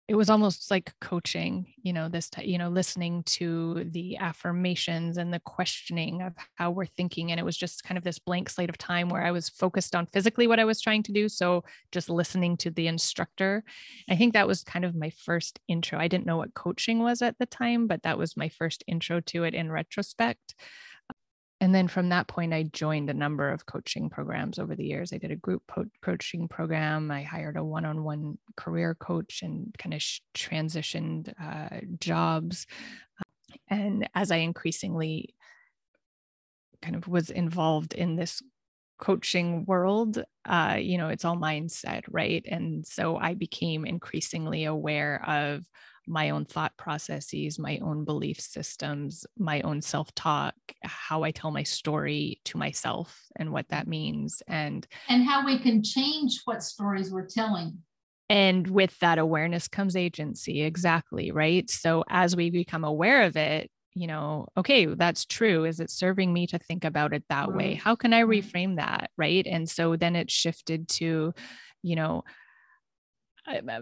it 0.08 0.16
was 0.16 0.30
almost 0.30 0.72
like 0.72 0.94
coaching 1.02 1.74
you 1.84 1.92
know 1.92 2.08
this 2.08 2.30
you 2.42 2.58
know 2.58 2.70
listening 2.70 3.24
to 3.24 3.86
the 3.92 4.18
affirmations 4.18 5.18
and 5.18 5.34
the 5.34 5.40
questioning 5.40 6.22
of 6.22 6.34
how 6.56 6.72
we're 6.72 6.86
thinking 6.86 7.32
and 7.32 7.40
it 7.40 7.44
was 7.44 7.58
just 7.58 7.84
kind 7.84 7.98
of 7.98 8.04
this 8.04 8.20
blank 8.20 8.50
slate 8.50 8.70
of 8.70 8.78
time 8.78 9.10
where 9.10 9.24
i 9.24 9.32
was 9.32 9.50
focused 9.50 9.96
on 9.96 10.06
physically 10.06 10.48
what 10.48 10.60
i 10.60 10.66
was 10.66 10.80
trying 10.82 11.04
to 11.04 11.12
do 11.12 11.28
so 11.28 11.64
just 11.92 12.10
listening 12.10 12.58
to 12.58 12.70
the 12.70 12.88
instructor. 12.88 13.64
I 14.10 14.16
think 14.16 14.34
that 14.34 14.48
was 14.48 14.64
kind 14.64 14.86
of 14.86 14.96
my 14.96 15.10
first 15.10 15.60
intro. 15.68 16.00
I 16.00 16.08
didn't 16.08 16.26
know 16.26 16.38
what 16.38 16.54
coaching 16.54 17.00
was 17.00 17.22
at 17.22 17.38
the 17.38 17.46
time 17.46 17.88
but 17.88 18.04
that 18.04 18.18
was 18.18 18.38
my 18.38 18.50
first 18.50 18.84
intro 18.88 19.20
to 19.22 19.44
it 19.44 19.54
in 19.54 19.72
retrospect 19.72 20.56
and 21.60 21.74
then 21.74 21.88
from 21.88 22.10
that 22.10 22.28
point 22.28 22.54
i 22.54 22.64
joined 22.64 23.10
a 23.10 23.14
number 23.14 23.50
of 23.50 23.66
coaching 23.66 24.10
programs 24.10 24.60
over 24.60 24.76
the 24.76 24.86
years. 24.86 25.12
I 25.12 25.18
did 25.18 25.32
a 25.32 25.36
group 25.36 25.64
po- 25.68 25.86
coaching 26.02 26.48
program. 26.48 27.10
I 27.12 27.24
hired 27.24 27.58
a 27.58 27.64
one-on-one 27.64 28.38
career 28.56 28.96
coach 28.96 29.42
and 29.42 29.74
kind 29.78 29.94
of 29.94 30.02
sh- 30.02 30.22
transitioned 30.36 31.34
uh, 31.42 31.80
jobs. 32.00 32.68
And 33.70 34.08
as 34.14 34.32
i 34.32 34.38
increasingly 34.38 35.34
kind 36.82 36.96
of 36.96 37.08
was 37.08 37.30
involved 37.30 37.94
in 37.94 38.16
this 38.16 38.42
coaching 39.00 39.66
world 39.66 40.24
uh, 40.46 40.78
you 40.80 40.98
know 40.98 41.10
it's 41.10 41.26
all 41.26 41.38
mindset 41.38 42.04
right? 42.10 42.46
And 42.48 42.86
so 42.86 43.18
i 43.18 43.34
became 43.34 43.86
increasingly 43.86 44.66
aware 44.66 45.24
of 45.28 45.66
my 46.08 46.30
own 46.30 46.46
thought 46.46 46.76
processes, 46.78 47.60
my 47.60 47.78
own 47.80 48.06
belief 48.06 48.40
systems, 48.40 49.26
my 49.38 49.62
own 49.62 49.82
self 49.82 50.14
talk, 50.16 50.56
how 50.84 51.24
I 51.24 51.32
tell 51.32 51.52
my 51.52 51.64
story 51.64 52.40
to 52.46 52.58
myself 52.58 53.26
and 53.36 53.52
what 53.52 53.68
that 53.70 53.88
means. 53.88 54.42
And 54.48 54.88
and 55.10 55.24
how 55.24 55.46
we 55.46 55.60
can 55.60 55.84
change 55.84 56.42
what 56.46 56.64
stories 56.64 57.12
we're 57.12 57.28
telling. 57.28 57.80
And 58.30 58.68
with 58.68 58.98
that 59.00 59.20
awareness 59.20 59.68
comes 59.68 59.96
agency. 59.96 60.62
Exactly. 60.62 61.32
Right. 61.32 61.70
So 61.70 62.04
as 62.10 62.36
we 62.36 62.50
become 62.50 62.84
aware 62.84 63.24
of 63.24 63.38
it, 63.38 63.70
you 63.94 64.08
know, 64.08 64.48
okay, 64.56 64.86
that's 64.86 65.26
true. 65.26 65.66
Is 65.66 65.80
it 65.80 65.90
serving 65.90 66.32
me 66.32 66.48
to 66.48 66.60
think 66.60 66.86
about 66.86 67.14
it 67.14 67.24
that 67.30 67.50
right. 67.50 67.58
way? 67.58 67.74
How 67.74 67.96
can 67.96 68.14
I 68.14 68.24
reframe 68.24 68.76
that? 68.78 69.10
Right. 69.18 69.46
And 69.46 69.70
so 69.70 69.96
then 69.96 70.16
it 70.16 70.30
shifted 70.30 70.88
to, 70.90 71.34
you 71.84 71.96
know, 71.96 72.24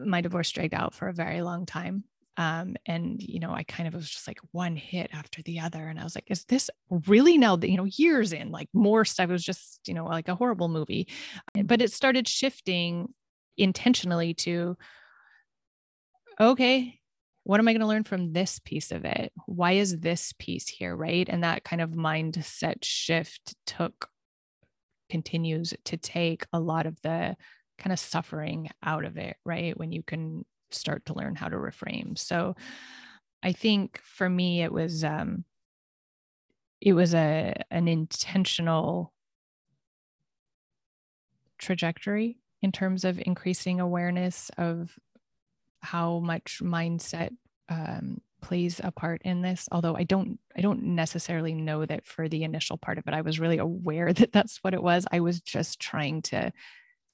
my 0.05 0.21
divorce 0.21 0.51
dragged 0.51 0.75
out 0.75 0.93
for 0.93 1.07
a 1.07 1.13
very 1.13 1.41
long 1.41 1.65
time 1.65 2.03
um, 2.37 2.75
and 2.85 3.21
you 3.21 3.39
know 3.39 3.51
i 3.51 3.63
kind 3.63 3.87
of 3.87 3.93
was 3.93 4.09
just 4.09 4.27
like 4.27 4.39
one 4.51 4.75
hit 4.75 5.09
after 5.13 5.41
the 5.43 5.59
other 5.59 5.87
and 5.87 5.99
i 5.99 6.03
was 6.03 6.15
like 6.15 6.29
is 6.29 6.45
this 6.45 6.69
really 7.07 7.37
now 7.37 7.55
That 7.55 7.69
you 7.69 7.77
know 7.77 7.85
years 7.85 8.33
in 8.33 8.51
like 8.51 8.69
more 8.73 9.05
stuff 9.05 9.29
it 9.29 9.33
was 9.33 9.43
just 9.43 9.79
you 9.87 9.93
know 9.93 10.05
like 10.05 10.27
a 10.27 10.35
horrible 10.35 10.67
movie. 10.67 11.07
But 11.63 11.81
it 11.81 11.91
started 11.91 12.27
shifting 12.27 13.13
intentionally 13.57 14.33
to 14.33 14.77
okay 16.39 16.99
what 17.43 17.59
am 17.59 17.67
i 17.67 17.73
going 17.73 17.81
to 17.81 17.87
learn 17.87 18.03
from 18.03 18.33
this 18.33 18.59
piece 18.59 18.91
of 18.91 19.05
it? 19.05 19.31
Why 19.45 19.73
is 19.73 19.99
this 19.99 20.33
piece 20.39 20.67
here? 20.67 20.95
Right? 20.95 21.29
And 21.29 21.43
that 21.43 21.63
kind 21.63 21.81
of 21.81 21.91
mindset 21.91 22.83
shift 22.83 23.55
took 23.67 24.09
continues 25.09 25.73
to 25.85 25.95
take 25.95 26.47
a 26.51 26.59
lot 26.59 26.87
of 26.87 26.99
the 27.03 27.37
kind 27.77 27.93
of 27.93 27.99
suffering 27.99 28.69
out 28.83 29.05
of 29.05 29.17
it 29.17 29.37
right? 29.45 29.77
When 29.77 29.91
you 29.91 30.01
can 30.01 30.43
start 30.75 31.05
to 31.05 31.13
learn 31.13 31.35
how 31.35 31.47
to 31.47 31.57
reframe. 31.57 32.17
So 32.17 32.55
I 33.43 33.51
think 33.51 33.99
for 34.03 34.29
me 34.29 34.63
it 34.63 34.71
was 34.71 35.03
um 35.03 35.45
it 36.81 36.93
was 36.93 37.13
a 37.13 37.53
an 37.71 37.87
intentional 37.87 39.13
trajectory 41.57 42.37
in 42.61 42.71
terms 42.71 43.05
of 43.05 43.21
increasing 43.25 43.79
awareness 43.79 44.51
of 44.57 44.97
how 45.81 46.19
much 46.19 46.61
mindset 46.63 47.29
um, 47.69 48.21
plays 48.41 48.79
a 48.83 48.91
part 48.91 49.21
in 49.23 49.41
this 49.41 49.67
although 49.71 49.95
i 49.95 50.03
don't 50.03 50.39
i 50.55 50.61
don't 50.61 50.83
necessarily 50.83 51.55
know 51.55 51.83
that 51.83 52.05
for 52.05 52.29
the 52.29 52.43
initial 52.43 52.77
part 52.77 52.99
of 52.99 53.07
it 53.07 53.13
i 53.13 53.21
was 53.21 53.39
really 53.39 53.57
aware 53.57 54.13
that 54.13 54.31
that's 54.31 54.59
what 54.63 54.73
it 54.73 54.83
was 54.83 55.05
i 55.11 55.19
was 55.19 55.41
just 55.41 55.79
trying 55.79 56.21
to 56.21 56.51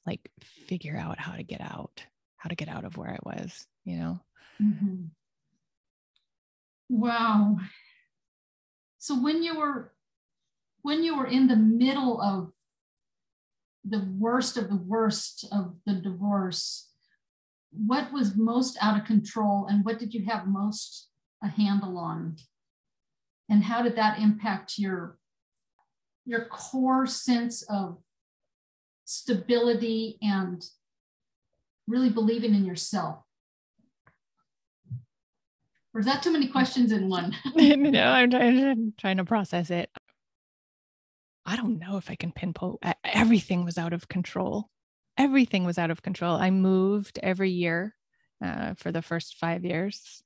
like 0.06 0.30
figure 0.42 0.98
out 0.98 1.20
how 1.20 1.34
to 1.34 1.44
get 1.44 1.62
out 1.62 2.04
how 2.42 2.48
to 2.50 2.56
get 2.56 2.70
out 2.70 2.86
of 2.86 2.98
where 2.98 3.12
I 3.12 3.20
was, 3.24 3.68
you 3.86 3.98
know? 3.98 4.20
Mm-hmm. 4.60 5.04
Wow. 6.90 7.58
So 8.98 9.22
when 9.22 9.44
you 9.44 9.60
were 9.60 9.94
when 10.82 11.04
you 11.04 11.16
were 11.16 11.28
in 11.28 11.48
the 11.48 11.56
middle 11.56 12.20
of 12.20 12.54
the 13.86 14.08
worst 14.18 14.58
of 14.58 14.70
the 14.70 14.76
worst 14.76 15.46
of 15.52 15.76
the 15.86 15.94
divorce, 15.94 16.90
what 17.72 18.12
was 18.12 18.36
most 18.36 18.78
out 18.82 19.00
of 19.00 19.06
control 19.06 19.68
and 19.70 19.86
what 19.86 20.00
did 20.00 20.14
you 20.14 20.26
have 20.26 20.48
most 20.48 21.10
a 21.44 21.48
handle 21.48 21.98
on? 21.98 22.38
and 23.52 23.66
how 23.66 23.82
did 23.82 23.98
that 23.98 24.18
impact 24.18 24.80
your 24.80 25.18
your 26.26 26.46
core 26.46 27.06
sense 27.06 27.64
of 27.64 27.98
stability 29.04 30.18
and 30.22 30.66
really 31.88 32.10
believing 32.10 32.56
in 32.56 32.66
yourself? 32.66 33.24
Or 35.94 36.00
is 36.00 36.06
that 36.06 36.24
too 36.24 36.32
many 36.32 36.48
questions 36.48 36.92
in 36.92 37.10
one? 37.10 37.36
No 37.56 38.08
i'm 38.12 38.30
trying, 38.30 38.94
trying 38.98 39.18
to 39.18 39.26
process 39.26 39.70
it. 39.70 39.90
I 41.46 41.56
don't 41.56 41.80
know 41.80 41.98
if 41.98 42.10
i 42.10 42.16
can 42.16 42.32
pinpoint 42.32 42.80
everything 43.04 43.66
was 43.66 43.78
out 43.78 43.94
of 43.94 44.08
control. 44.08 44.70
Everything 45.18 45.66
was 45.66 45.78
out 45.78 45.92
of 45.92 46.02
control. 46.02 46.36
I 46.36 46.50
moved 46.50 47.20
every 47.22 47.52
year 47.52 47.96
uh, 48.44 48.74
for 48.76 48.92
the 48.92 49.02
first 49.02 49.36
five 49.36 49.66
years 49.66 50.24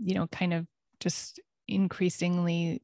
you 0.00 0.14
know 0.14 0.26
kind 0.28 0.52
of 0.52 0.66
just 1.00 1.40
increasingly 1.68 2.82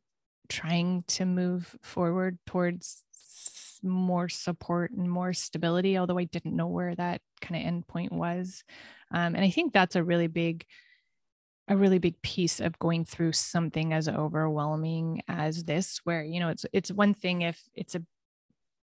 trying 0.49 1.05
to 1.07 1.25
move 1.25 1.77
forward 1.83 2.39
towards 2.47 3.05
more 3.83 4.29
support 4.29 4.93
and 4.93 5.11
more 5.11 5.33
stability, 5.33 5.99
although 5.99 6.19
I 6.19 6.25
didn't 6.25 6.57
know 6.57 6.69
where 6.69 6.95
that 6.95 7.21
kind 7.41 7.67
of 7.67 7.73
endpoint 7.73 8.13
was. 8.13 8.65
Um, 9.13 9.35
and 9.35 9.45
I 9.45 9.51
think 9.51 9.73
that's 9.73 9.97
a 9.97 10.05
really 10.05 10.29
big, 10.29 10.65
a 11.69 11.77
really 11.77 11.99
big 11.99 12.21
piece 12.23 12.61
of 12.61 12.79
going 12.79 13.05
through 13.05 13.33
something 13.33 13.93
as 13.93 14.09
overwhelming 14.09 15.23
as 15.29 15.65
this, 15.65 16.01
where 16.05 16.23
you 16.25 16.41
know 16.41 16.49
it's 16.49 16.67
it's 16.73 16.93
one 16.93 17.15
thing 17.15 17.43
if 17.43 17.63
it's 17.75 17.95
a 17.95 18.03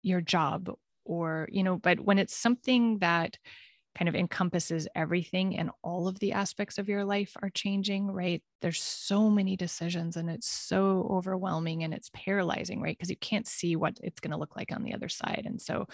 your 0.03 0.21
job 0.21 0.71
or 1.05 1.49
you 1.51 1.63
know, 1.63 1.77
but 1.79 2.01
when 2.01 2.19
it's 2.19 2.37
something 2.37 2.99
that 2.99 3.39
kind 3.97 4.09
of 4.09 4.15
encompasses 4.15 4.87
everything 4.95 5.57
and 5.57 5.71
all 5.83 6.07
of 6.07 6.19
the 6.19 6.33
aspects 6.33 6.77
of 6.77 6.89
your 6.89 7.05
life 7.05 7.35
are 7.43 7.49
changing, 7.49 8.11
right? 8.11 8.43
There's 8.61 8.83
so 8.83 9.31
many 9.31 9.57
decisions 9.57 10.17
and 10.17 10.29
it's 10.29 10.49
so 10.49 11.09
overwhelming 11.11 11.83
and 11.83 11.95
it's 11.95 12.11
paralyzing, 12.13 12.83
right? 12.83 12.97
Because 12.97 13.09
you 13.09 13.17
can't 13.17 13.49
see 13.49 13.75
what 13.75 13.99
it's 14.03 14.21
going 14.21 14.33
to 14.33 14.37
look 14.37 14.55
like 14.55 14.71
on 14.71 14.83
the 14.83 14.93
other 14.93 15.09
side. 15.09 15.45
And 15.47 15.61
so 15.61 15.87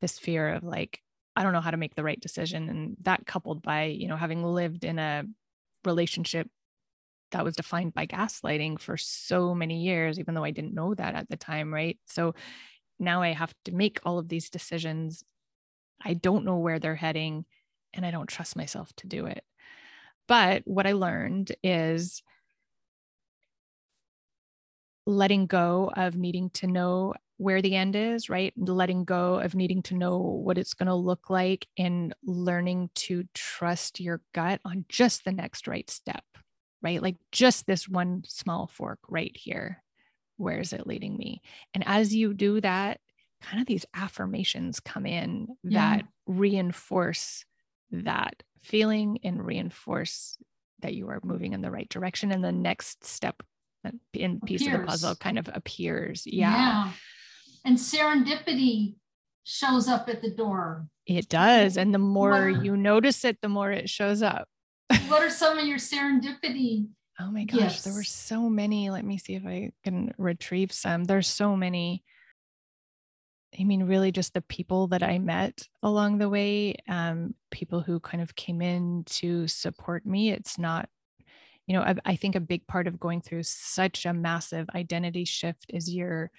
this 0.00 0.16
fear 0.18 0.54
of 0.54 0.62
like, 0.62 1.00
I 1.34 1.42
don't 1.42 1.52
know 1.52 1.60
how 1.60 1.72
to 1.72 1.76
make 1.76 1.96
the 1.96 2.04
right 2.04 2.20
decision. 2.20 2.68
And 2.68 2.96
that 3.02 3.26
coupled 3.26 3.62
by, 3.62 3.84
you 3.84 4.06
know, 4.06 4.16
having 4.16 4.44
lived 4.44 4.84
in 4.84 5.00
a 5.00 5.24
relationship 5.84 6.48
that 7.32 7.44
was 7.44 7.56
defined 7.56 7.94
by 7.94 8.06
gaslighting 8.06 8.80
for 8.80 8.96
so 8.96 9.54
many 9.54 9.82
years, 9.82 10.20
even 10.20 10.34
though 10.34 10.44
I 10.44 10.50
didn't 10.52 10.74
know 10.74 10.94
that 10.94 11.14
at 11.14 11.28
the 11.28 11.36
time, 11.36 11.74
right? 11.74 11.98
So 12.06 12.34
now 13.00 13.22
I 13.22 13.32
have 13.32 13.54
to 13.64 13.72
make 13.72 13.98
all 14.04 14.18
of 14.18 14.28
these 14.28 14.50
decisions 14.50 15.24
I 16.02 16.14
don't 16.14 16.44
know 16.44 16.58
where 16.58 16.78
they're 16.78 16.94
heading 16.94 17.44
and 17.92 18.06
I 18.06 18.10
don't 18.10 18.28
trust 18.28 18.56
myself 18.56 18.92
to 18.96 19.06
do 19.06 19.26
it. 19.26 19.44
But 20.28 20.62
what 20.64 20.86
I 20.86 20.92
learned 20.92 21.52
is 21.62 22.22
letting 25.06 25.46
go 25.46 25.90
of 25.96 26.16
needing 26.16 26.50
to 26.50 26.66
know 26.66 27.14
where 27.36 27.62
the 27.62 27.74
end 27.74 27.96
is, 27.96 28.28
right? 28.28 28.52
Letting 28.56 29.04
go 29.04 29.36
of 29.36 29.54
needing 29.54 29.82
to 29.84 29.94
know 29.94 30.18
what 30.18 30.58
it's 30.58 30.74
going 30.74 30.88
to 30.88 30.94
look 30.94 31.30
like 31.30 31.66
and 31.78 32.14
learning 32.22 32.90
to 32.94 33.24
trust 33.34 33.98
your 33.98 34.20
gut 34.34 34.60
on 34.64 34.84
just 34.88 35.24
the 35.24 35.32
next 35.32 35.66
right 35.66 35.88
step, 35.88 36.24
right? 36.82 37.02
Like 37.02 37.16
just 37.32 37.66
this 37.66 37.88
one 37.88 38.24
small 38.26 38.66
fork 38.66 38.98
right 39.08 39.34
here. 39.34 39.82
Where 40.36 40.60
is 40.60 40.72
it 40.72 40.86
leading 40.86 41.16
me? 41.16 41.40
And 41.74 41.82
as 41.86 42.14
you 42.14 42.34
do 42.34 42.60
that, 42.60 43.00
kind 43.42 43.60
of 43.60 43.66
these 43.66 43.86
affirmations 43.94 44.80
come 44.80 45.06
in 45.06 45.48
yeah. 45.62 45.96
that 45.96 46.06
reinforce 46.26 47.44
that 47.90 48.42
feeling 48.62 49.18
and 49.24 49.44
reinforce 49.44 50.36
that 50.80 50.94
you 50.94 51.08
are 51.08 51.20
moving 51.22 51.52
in 51.52 51.60
the 51.60 51.70
right 51.70 51.88
direction 51.88 52.32
and 52.32 52.44
the 52.44 52.52
next 52.52 53.04
step 53.04 53.42
uh, 53.84 53.90
in 54.12 54.40
piece 54.40 54.62
appears. 54.62 54.74
of 54.74 54.80
the 54.80 54.86
puzzle 54.86 55.14
kind 55.16 55.38
of 55.38 55.48
appears 55.52 56.24
yeah. 56.26 56.50
yeah 56.50 56.92
and 57.64 57.78
serendipity 57.78 58.94
shows 59.44 59.88
up 59.88 60.08
at 60.08 60.22
the 60.22 60.30
door 60.30 60.86
it 61.06 61.28
does 61.28 61.76
and 61.76 61.94
the 61.94 61.98
more 61.98 62.48
you 62.48 62.76
notice 62.76 63.24
it 63.24 63.38
the 63.40 63.48
more 63.48 63.70
it 63.72 63.88
shows 63.88 64.22
up 64.22 64.48
what 65.08 65.22
are 65.22 65.30
some 65.30 65.58
of 65.58 65.66
your 65.66 65.78
serendipity 65.78 66.88
oh 67.18 67.30
my 67.30 67.44
gosh 67.44 67.58
yes. 67.58 67.84
there 67.84 67.94
were 67.94 68.02
so 68.02 68.48
many 68.48 68.90
let 68.90 69.04
me 69.04 69.16
see 69.16 69.34
if 69.34 69.46
i 69.46 69.70
can 69.82 70.12
retrieve 70.18 70.72
some 70.72 71.04
there's 71.04 71.28
so 71.28 71.56
many 71.56 72.04
I 73.60 73.64
mean, 73.64 73.82
really 73.82 74.10
just 74.10 74.32
the 74.32 74.40
people 74.40 74.86
that 74.88 75.02
I 75.02 75.18
met 75.18 75.68
along 75.82 76.18
the 76.18 76.30
way, 76.30 76.76
um, 76.88 77.34
people 77.50 77.80
who 77.80 78.00
kind 78.00 78.22
of 78.22 78.34
came 78.34 78.62
in 78.62 79.04
to 79.06 79.46
support 79.48 80.06
me. 80.06 80.30
It's 80.30 80.58
not, 80.58 80.88
you 81.66 81.74
know, 81.74 81.82
I, 81.82 81.94
I, 82.06 82.16
think 82.16 82.36
a 82.36 82.40
big 82.40 82.66
part 82.66 82.86
of 82.86 82.98
going 82.98 83.20
through 83.20 83.42
such 83.42 84.06
a 84.06 84.14
massive 84.14 84.66
identity 84.74 85.26
shift 85.26 85.66
is 85.68 85.92
your 85.92 86.30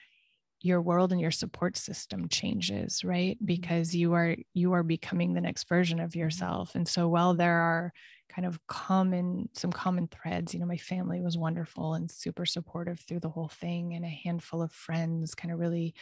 your 0.63 0.81
world 0.81 1.11
and 1.11 1.19
your 1.19 1.31
support 1.31 1.75
system 1.75 2.27
changes, 2.27 3.03
right? 3.03 3.35
Mm-hmm. 3.35 3.45
Because 3.45 3.95
you 3.95 4.13
are 4.13 4.35
you 4.53 4.73
are 4.73 4.83
becoming 4.83 5.33
the 5.33 5.41
next 5.41 5.67
version 5.67 5.99
of 5.99 6.11
mm-hmm. 6.11 6.19
yourself. 6.21 6.73
And 6.75 6.87
so 6.87 7.07
while 7.07 7.35
there 7.35 7.57
are 7.57 7.93
kind 8.29 8.47
of 8.47 8.59
common 8.67 9.49
some 9.53 9.71
common 9.71 10.07
threads, 10.07 10.53
you 10.53 10.59
know, 10.59 10.65
my 10.65 10.77
family 10.77 11.21
was 11.21 11.37
wonderful 11.37 11.93
and 11.93 12.09
super 12.09 12.45
supportive 12.45 12.99
through 12.99 13.19
the 13.19 13.29
whole 13.29 13.49
thing, 13.49 13.93
and 13.93 14.05
a 14.05 14.19
handful 14.23 14.61
of 14.61 14.71
friends 14.71 15.35
kind 15.35 15.53
of 15.53 15.59
really 15.59 15.93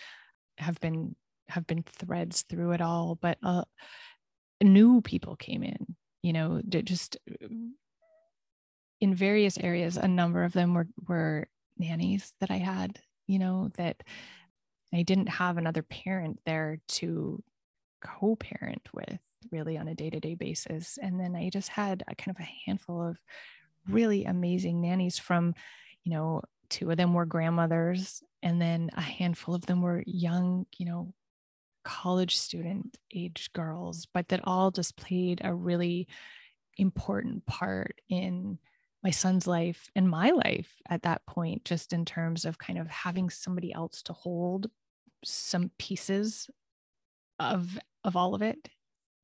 have 0.60 0.80
been 0.80 1.16
have 1.48 1.66
been 1.66 1.84
threads 1.84 2.44
through 2.44 2.72
it 2.72 2.82
all 2.82 3.18
but 3.22 3.38
uh, 3.44 3.64
new 4.62 5.02
people 5.02 5.36
came 5.36 5.64
in 5.64 5.96
you 6.22 6.34
know 6.34 6.62
just 6.68 7.18
in 9.02 9.16
various 9.16 9.58
areas 9.58 9.98
a 9.98 10.08
number 10.08 10.44
of 10.44 10.54
them 10.54 10.74
were 10.74 10.88
were 11.08 11.48
nannies 11.78 12.34
that 12.40 12.52
i 12.52 12.58
had 12.58 13.00
you 13.28 13.40
know 13.40 13.70
that 13.76 14.04
i 14.94 15.02
didn't 15.02 15.30
have 15.30 15.58
another 15.58 15.82
parent 15.82 16.40
there 16.46 16.80
to 16.88 17.42
co-parent 18.02 18.88
with 18.94 19.22
really 19.52 19.78
on 19.78 19.88
a 19.88 19.96
day-to-day 19.96 20.36
basis. 20.36 20.98
And 21.02 21.20
then 21.20 21.36
i 21.36 21.50
just 21.50 21.70
had 21.70 22.04
a 22.08 22.16
kind 22.16 22.36
of 22.36 22.42
a 22.42 22.50
handful 22.66 23.02
of 23.02 23.18
really 23.88 24.26
amazing 24.26 24.82
nannies 24.82 25.18
from 25.18 25.56
you 26.04 26.12
know 26.12 26.42
two 26.70 26.90
of 26.92 26.98
them 26.98 27.14
were 27.14 27.26
grandmothers 27.26 28.22
and 28.42 28.62
then 28.62 28.90
a 28.96 29.02
handful 29.02 29.56
of 29.56 29.66
them 29.66 29.82
were 29.82 30.04
young 30.06 30.66
you 30.78 30.86
know 30.86 31.14
college 31.84 32.38
student 32.38 32.98
age 33.14 33.50
girls 33.54 34.08
but 34.14 34.28
that 34.28 34.42
all 34.44 34.70
just 34.70 34.98
played 34.98 35.42
a 35.44 35.54
really 35.54 36.08
important 36.78 37.46
part 37.46 38.00
in 38.10 38.60
my 39.04 39.10
son's 39.10 39.48
life 39.48 39.90
and 39.96 40.10
my 40.10 40.30
life 40.32 40.74
at 40.90 41.04
that 41.04 41.26
point 41.26 41.64
just 41.66 41.94
in 41.94 42.06
terms 42.06 42.46
of 42.46 42.58
kind 42.58 42.78
of 42.78 42.88
having 42.88 43.30
somebody 43.30 43.74
else 43.74 44.02
to 44.04 44.14
hold 44.14 44.68
some 45.24 45.72
pieces 45.80 46.50
of 47.40 47.80
of 48.04 48.16
all 48.16 48.36
of 48.36 48.42
it 48.42 48.70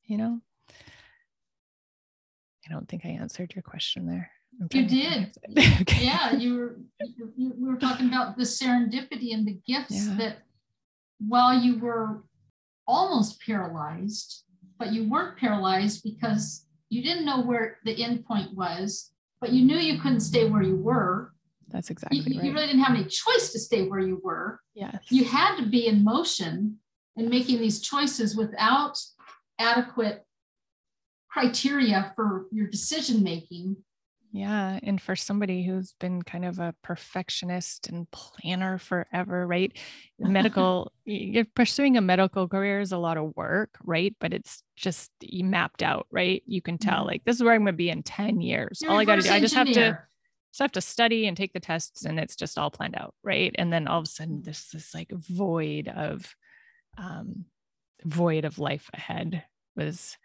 you 0.05 0.17
know? 0.17 0.39
I 2.67 2.71
don't 2.71 2.87
think 2.87 3.05
i 3.05 3.09
answered 3.09 3.53
your 3.53 3.61
question 3.61 4.07
there 4.07 4.31
you 4.71 4.87
did. 4.87 5.35
Yeah, 5.99 6.33
you 6.33 6.57
were. 6.57 6.79
You, 7.37 7.53
we 7.57 7.67
were 7.67 7.77
talking 7.77 8.07
about 8.07 8.37
the 8.37 8.43
serendipity 8.43 9.33
and 9.33 9.45
the 9.45 9.59
gifts 9.65 10.07
yeah. 10.07 10.15
that, 10.17 10.37
while 11.19 11.57
you 11.57 11.79
were 11.79 12.23
almost 12.87 13.41
paralyzed, 13.41 14.43
but 14.77 14.93
you 14.93 15.09
weren't 15.09 15.37
paralyzed 15.37 16.03
because 16.03 16.65
you 16.89 17.03
didn't 17.03 17.25
know 17.25 17.41
where 17.41 17.77
the 17.85 18.03
end 18.03 18.25
point 18.25 18.55
was, 18.55 19.11
but 19.41 19.51
you 19.51 19.65
knew 19.65 19.77
you 19.77 19.99
couldn't 19.99 20.21
stay 20.21 20.49
where 20.49 20.61
you 20.61 20.77
were. 20.77 21.33
That's 21.67 21.89
exactly 21.89 22.19
you, 22.19 22.37
right. 22.37 22.45
You 22.45 22.53
really 22.53 22.67
didn't 22.67 22.83
have 22.83 22.95
any 22.95 23.05
choice 23.05 23.51
to 23.51 23.59
stay 23.59 23.87
where 23.87 23.99
you 23.99 24.21
were. 24.23 24.59
Yes. 24.73 24.99
You 25.09 25.25
had 25.25 25.57
to 25.57 25.65
be 25.65 25.87
in 25.87 26.03
motion 26.03 26.77
and 27.17 27.29
making 27.29 27.59
these 27.59 27.81
choices 27.81 28.35
without 28.35 28.97
adequate 29.59 30.25
criteria 31.29 32.13
for 32.15 32.45
your 32.51 32.67
decision 32.67 33.23
making 33.23 33.77
yeah. 34.35 34.79
And 34.83 35.01
for 35.01 35.15
somebody 35.15 35.63
who's 35.63 35.93
been 35.97 36.21
kind 36.21 36.43
of 36.43 36.59
a 36.59 36.75
perfectionist 36.83 37.87
and 37.87 38.05
planner 38.11 38.77
forever, 38.77 39.47
right? 39.47 39.71
Medical, 40.19 40.91
you're 41.05 41.45
pursuing 41.55 41.95
a 41.95 42.01
medical 42.01 42.45
career 42.45 42.81
is 42.81 42.91
a 42.91 42.97
lot 42.97 43.15
of 43.15 43.33
work, 43.37 43.69
right? 43.81 44.13
But 44.19 44.33
it's 44.33 44.61
just 44.75 45.09
mapped 45.31 45.81
out, 45.81 46.07
right? 46.11 46.43
You 46.45 46.61
can 46.61 46.77
tell, 46.77 46.99
mm-hmm. 46.99 47.07
like, 47.07 47.23
this 47.23 47.37
is 47.37 47.43
where 47.43 47.53
I'm 47.53 47.61
going 47.61 47.67
to 47.67 47.77
be 47.77 47.89
in 47.89 48.03
10 48.03 48.41
years. 48.41 48.79
You're 48.81 48.91
all 48.91 48.97
I 48.97 49.05
got 49.05 49.15
to 49.15 49.21
do, 49.21 49.31
I 49.31 49.39
just 49.39 49.55
have 49.55 49.71
to. 49.71 49.99
Just 50.51 50.61
have 50.61 50.71
to 50.73 50.81
study 50.81 51.27
and 51.27 51.35
take 51.35 51.51
the 51.51 51.59
tests, 51.59 52.05
and 52.05 52.17
it's 52.17 52.37
just 52.37 52.57
all 52.57 52.71
planned 52.71 52.95
out, 52.95 53.13
right? 53.23 53.53
And 53.57 53.73
then 53.73 53.89
all 53.89 53.99
of 53.99 54.05
a 54.05 54.07
sudden, 54.07 54.41
this 54.41 54.69
this 54.69 54.93
like 54.93 55.11
void 55.11 55.89
of, 55.89 56.33
um, 56.97 57.43
void 58.05 58.45
of 58.45 58.57
life 58.57 58.89
ahead 58.93 59.43
was 59.75 60.17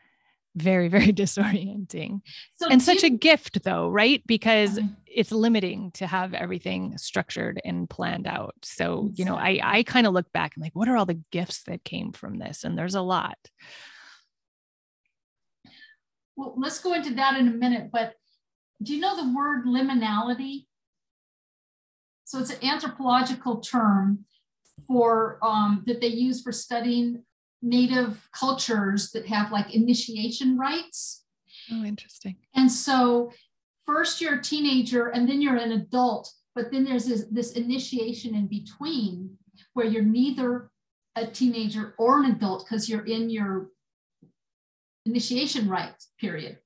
very 0.57 0.89
very 0.89 1.07
disorienting 1.13 2.21
so 2.55 2.69
and 2.69 2.83
such 2.83 3.03
you, 3.03 3.09
a 3.09 3.11
gift 3.11 3.63
though 3.63 3.89
right? 3.89 4.23
Because 4.27 4.79
uh, 4.79 4.83
it's 5.07 5.33
limiting 5.33 5.91
to 5.93 6.07
have 6.07 6.35
everything 6.35 6.97
structured 6.97 7.61
and 7.65 7.91
planned 7.91 8.27
out. 8.27 8.55
So 8.63 9.07
exactly. 9.07 9.15
you 9.17 9.25
know 9.25 9.37
i 9.37 9.61
i 9.63 9.83
kind 9.83 10.07
of 10.07 10.13
look 10.13 10.31
back 10.33 10.53
and 10.55 10.63
like 10.63 10.75
what 10.75 10.89
are 10.89 10.97
all 10.97 11.07
the 11.07 11.21
gifts 11.31 11.65
that 11.65 11.85
came 11.85 12.13
from 12.13 12.39
this? 12.39 12.65
And 12.65 12.79
there's 12.79 12.95
a 12.95 13.03
lot. 13.03 13.39
Well 16.37 16.55
let's 16.57 16.81
go 16.81 16.95
into 16.95 17.15
that 17.15 17.39
in 17.39 17.49
a 17.49 17.53
minute 17.53 17.91
but 17.93 18.15
do 18.83 18.95
you 18.95 19.01
know 19.01 19.17
the 19.17 19.33
word 19.35 19.67
liminality? 19.67 20.67
So 22.25 22.39
it's 22.39 22.51
an 22.51 22.65
anthropological 22.65 23.61
term 23.61 24.25
for 24.87 25.39
um, 25.43 25.83
that 25.87 26.01
they 26.01 26.07
use 26.07 26.43
for 26.43 26.53
studying 26.53 27.25
native 27.63 28.29
cultures 28.33 29.11
that 29.11 29.27
have 29.27 29.53
like 29.53 29.75
initiation 29.75 30.59
rites. 30.59 31.25
Oh, 31.71 31.85
interesting. 31.85 32.37
And 32.55 32.71
so 32.71 33.33
first 33.85 34.21
you're 34.21 34.39
a 34.39 34.43
teenager 34.43 35.09
and 35.09 35.29
then 35.29 35.41
you're 35.41 35.57
an 35.57 35.73
adult, 35.73 36.33
but 36.55 36.71
then 36.71 36.85
there's 36.85 37.07
this, 37.07 37.27
this 37.31 37.53
initiation 37.53 38.35
in 38.35 38.47
between 38.47 39.37
where 39.75 39.87
you're 39.87 40.03
neither 40.03 40.71
a 41.17 41.27
teenager 41.27 41.95
or 41.99 42.21
an 42.21 42.31
adult 42.31 42.65
because 42.65 42.89
you're 42.89 43.07
in 43.07 43.31
your 43.31 43.69
initiation 45.07 45.69
rites 45.69 46.13
period. 46.19 46.59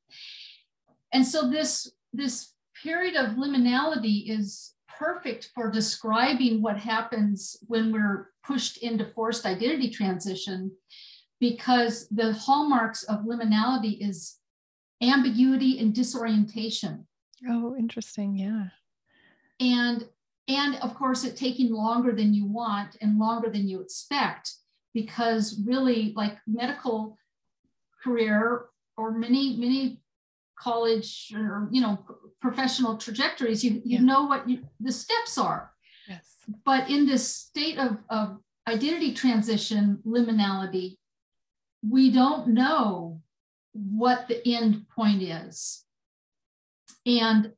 And 1.13 1.27
so 1.27 1.51
this, 1.51 1.91
this 2.13 2.53
period 2.83 3.17
of 3.17 3.37
liminality 3.37 4.31
is 4.31 4.74
perfect 4.99 5.51
for 5.55 5.71
describing 5.71 6.63
what 6.63 6.77
happens 6.77 7.57
when 7.67 7.93
we're 7.93 8.31
pushed 8.45 8.79
into 8.79 9.05
forced 9.05 9.47
identity 9.47 9.91
transition 9.91 10.71
because 11.41 12.09
the 12.09 12.33
hallmarks 12.33 13.03
of 13.05 13.21
liminality 13.21 14.07
is 14.07 14.39
ambiguity 15.03 15.79
and 15.79 15.95
disorientation. 15.95 17.07
Oh, 17.49 17.77
interesting. 17.77 18.37
Yeah. 18.37 18.69
And 19.61 20.07
and 20.47 20.77
of 20.77 20.95
course 20.95 21.25
it 21.25 21.37
taking 21.37 21.73
longer 21.73 22.13
than 22.13 22.35
you 22.35 22.47
want 22.47 22.97
and 23.01 23.19
longer 23.19 23.51
than 23.51 23.67
you 23.67 23.81
expect 23.81 24.53
because 24.93 25.61
really 25.67 26.13
like 26.17 26.37
medical 26.47 27.19
career 28.03 28.67
or 28.97 29.13
many 29.13 29.57
many 29.57 30.01
college 30.59 31.33
or 31.35 31.69
you 31.71 31.81
know 31.81 31.99
professional 32.45 32.99
trajectories 32.99 33.65
you 33.65 33.81
you 33.87 33.97
yeah. 33.97 34.01
know 34.01 34.27
what 34.27 34.47
you, 34.47 34.59
the 34.79 34.93
steps 34.93 35.39
are 35.39 35.73
yes 36.07 36.37
but 36.63 36.91
in 36.91 37.07
this 37.07 37.27
state 37.27 37.79
of, 37.79 37.97
of 38.11 38.37
identity 38.69 39.15
transition 39.15 39.99
liminality 40.07 40.99
we 41.89 42.11
don't 42.11 42.47
know 42.47 43.19
what 43.73 44.29
the 44.29 44.47
end 44.47 44.87
point 44.95 45.23
is 45.23 45.85
and 47.07 47.51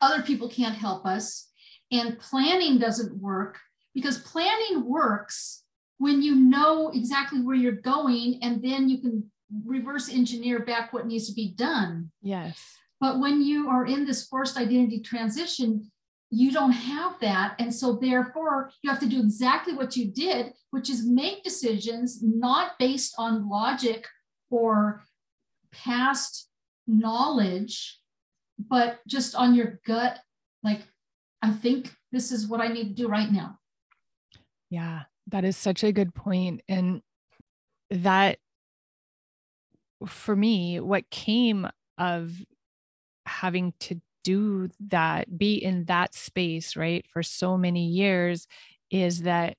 other 0.00 0.20
people 0.20 0.48
can't 0.48 0.74
help 0.74 1.06
us 1.06 1.52
and 1.92 2.18
planning 2.18 2.76
doesn't 2.76 3.16
work 3.22 3.60
because 3.94 4.18
planning 4.18 4.84
works 4.84 5.62
when 5.98 6.22
you 6.22 6.34
know 6.34 6.90
exactly 6.92 7.40
where 7.40 7.54
you're 7.54 7.70
going 7.70 8.40
and 8.42 8.60
then 8.64 8.88
you 8.88 8.98
can 8.98 9.30
reverse 9.64 10.08
engineer 10.08 10.58
back 10.58 10.92
what 10.92 11.06
needs 11.06 11.28
to 11.28 11.34
be 11.34 11.54
done. 11.54 12.10
Yes. 12.20 12.60
But 13.04 13.20
when 13.20 13.42
you 13.42 13.68
are 13.68 13.84
in 13.84 14.06
this 14.06 14.26
forced 14.26 14.56
identity 14.56 14.98
transition, 14.98 15.92
you 16.30 16.50
don't 16.50 16.72
have 16.72 17.20
that. 17.20 17.54
And 17.58 17.72
so, 17.74 17.98
therefore, 18.00 18.70
you 18.80 18.88
have 18.88 18.98
to 19.00 19.06
do 19.06 19.20
exactly 19.20 19.74
what 19.74 19.94
you 19.94 20.10
did, 20.10 20.54
which 20.70 20.88
is 20.88 21.06
make 21.06 21.44
decisions 21.44 22.22
not 22.22 22.78
based 22.78 23.14
on 23.18 23.50
logic 23.50 24.08
or 24.48 25.04
past 25.70 26.48
knowledge, 26.86 28.00
but 28.58 29.00
just 29.06 29.34
on 29.34 29.54
your 29.54 29.80
gut. 29.86 30.20
Like, 30.62 30.80
I 31.42 31.50
think 31.50 31.94
this 32.10 32.32
is 32.32 32.46
what 32.46 32.62
I 32.62 32.68
need 32.68 32.96
to 32.96 33.02
do 33.02 33.06
right 33.06 33.30
now. 33.30 33.58
Yeah, 34.70 35.02
that 35.26 35.44
is 35.44 35.58
such 35.58 35.84
a 35.84 35.92
good 35.92 36.14
point. 36.14 36.62
And 36.70 37.02
that 37.90 38.38
for 40.06 40.34
me, 40.34 40.80
what 40.80 41.10
came 41.10 41.68
of 41.98 42.32
having 43.26 43.74
to 43.80 44.00
do 44.22 44.68
that, 44.88 45.38
be 45.38 45.54
in 45.54 45.84
that 45.84 46.14
space, 46.14 46.76
right, 46.76 47.04
for 47.12 47.22
so 47.22 47.56
many 47.56 47.86
years 47.86 48.46
is 48.90 49.22
that 49.22 49.56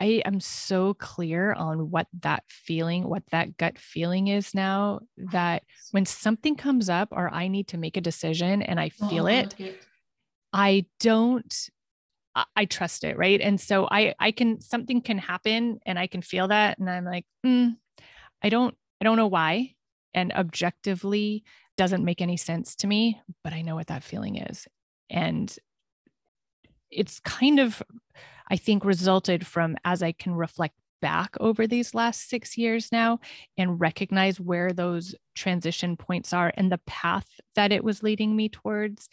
I 0.00 0.22
am 0.24 0.40
so 0.40 0.94
clear 0.94 1.52
on 1.52 1.90
what 1.90 2.08
that 2.20 2.42
feeling, 2.48 3.08
what 3.08 3.22
that 3.30 3.56
gut 3.56 3.78
feeling 3.78 4.26
is 4.26 4.54
now 4.54 5.00
that 5.16 5.62
when 5.92 6.04
something 6.04 6.56
comes 6.56 6.88
up 6.88 7.08
or 7.12 7.32
I 7.32 7.46
need 7.46 7.68
to 7.68 7.78
make 7.78 7.96
a 7.96 8.00
decision 8.00 8.60
and 8.60 8.80
I 8.80 8.88
feel 8.88 9.24
oh, 9.24 9.28
it, 9.28 9.54
okay. 9.54 9.74
I 10.52 10.86
don't 10.98 11.70
I 12.56 12.64
trust 12.64 13.04
it, 13.04 13.16
right? 13.16 13.40
And 13.40 13.60
so 13.60 13.86
I 13.88 14.14
I 14.18 14.32
can 14.32 14.60
something 14.60 15.00
can 15.00 15.18
happen 15.18 15.78
and 15.86 15.98
I 15.98 16.08
can 16.08 16.22
feel 16.22 16.48
that 16.48 16.78
and 16.78 16.90
I'm 16.90 17.04
like, 17.04 17.26
mm, 17.46 17.76
I 18.42 18.48
don't 18.48 18.74
I 19.00 19.04
don't 19.04 19.16
know 19.16 19.28
why. 19.28 19.74
And 20.12 20.32
objectively 20.32 21.44
doesn't 21.76 22.04
make 22.04 22.20
any 22.20 22.36
sense 22.36 22.74
to 22.76 22.86
me, 22.86 23.20
but 23.42 23.52
I 23.52 23.62
know 23.62 23.74
what 23.74 23.88
that 23.88 24.04
feeling 24.04 24.36
is. 24.36 24.66
And 25.10 25.54
it's 26.90 27.20
kind 27.20 27.58
of, 27.58 27.82
I 28.50 28.56
think, 28.56 28.84
resulted 28.84 29.46
from 29.46 29.76
as 29.84 30.02
I 30.02 30.12
can 30.12 30.34
reflect 30.34 30.74
back 31.02 31.36
over 31.38 31.66
these 31.66 31.94
last 31.94 32.30
six 32.30 32.56
years 32.56 32.90
now 32.90 33.20
and 33.58 33.78
recognize 33.78 34.40
where 34.40 34.72
those 34.72 35.14
transition 35.34 35.96
points 35.96 36.32
are 36.32 36.52
and 36.56 36.72
the 36.72 36.80
path 36.86 37.28
that 37.56 37.72
it 37.72 37.84
was 37.84 38.02
leading 38.02 38.34
me 38.34 38.48
towards. 38.48 39.10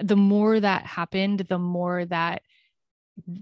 The 0.00 0.16
more 0.16 0.60
that 0.60 0.86
happened, 0.86 1.40
the 1.48 1.58
more 1.58 2.04
that 2.04 2.42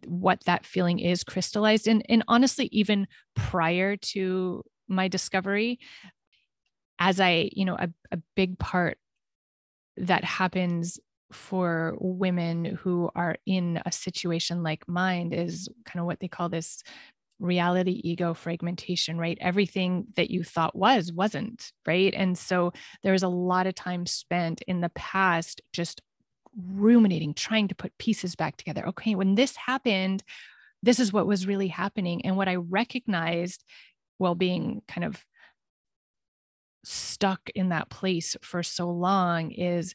what 0.07 0.45
that 0.45 0.65
feeling 0.65 1.01
is 1.01 1.25
crystallized 1.25 1.89
and, 1.89 2.03
and 2.09 2.23
honestly 2.29 2.69
even 2.73 3.09
prior 3.35 3.97
to 3.97 4.63
my 4.89 5.09
discovery 5.09 5.81
as 6.99 7.21
I, 7.21 7.51
you 7.53 7.65
know, 7.65 7.77
a, 7.79 7.89
a 8.13 8.19
big 8.37 8.59
part 8.59 8.99
that 9.97 10.25
happens 10.25 10.99
for 11.33 11.97
women 12.01 12.65
who 12.65 13.11
are 13.15 13.37
in 13.47 13.81
a 13.85 13.93
situation 13.93 14.63
like 14.63 14.89
mine 14.89 15.33
is 15.33 15.69
kind 15.85 16.01
of 16.01 16.07
what 16.07 16.21
they 16.21 16.29
call 16.29 16.49
this 16.49 16.83
reality 17.41 18.01
ego 18.05 18.33
fragmentation, 18.35 19.19
right? 19.19 19.39
Everything 19.41 20.07
that 20.17 20.31
you 20.31 20.45
thought 20.45 20.77
was 20.77 21.13
wasn't, 21.13 21.73
right? 21.87 22.15
And 22.17 22.39
so 22.39 22.73
there's 23.03 23.23
a 23.23 23.29
lot 23.29 23.67
of 23.67 23.75
time 23.75 24.07
spent 24.07 24.63
in 24.63 24.81
the 24.81 24.91
past 24.91 25.61
just 25.73 26.01
ruminating, 26.57 27.35
trying 27.35 27.69
to 27.69 27.75
put 27.75 27.99
pieces 27.99 28.37
back 28.37 28.57
together. 28.57 28.87
Okay, 28.89 29.15
when 29.15 29.35
this 29.35 29.57
happened, 29.57 30.23
this 30.83 31.01
is 31.01 31.13
what 31.13 31.27
was 31.27 31.47
really 31.47 31.69
happening. 31.69 32.25
And 32.25 32.37
what 32.37 32.49
I 32.49 32.57
recognized 32.57 33.65
while 34.19 34.37
being 34.37 34.83
kind 34.87 35.05
of 35.05 35.25
stuck 36.85 37.51
in 37.55 37.71
that 37.71 37.91
place 37.91 38.37
for 38.43 38.63
so 38.63 38.91
long 38.91 39.51
is 39.51 39.95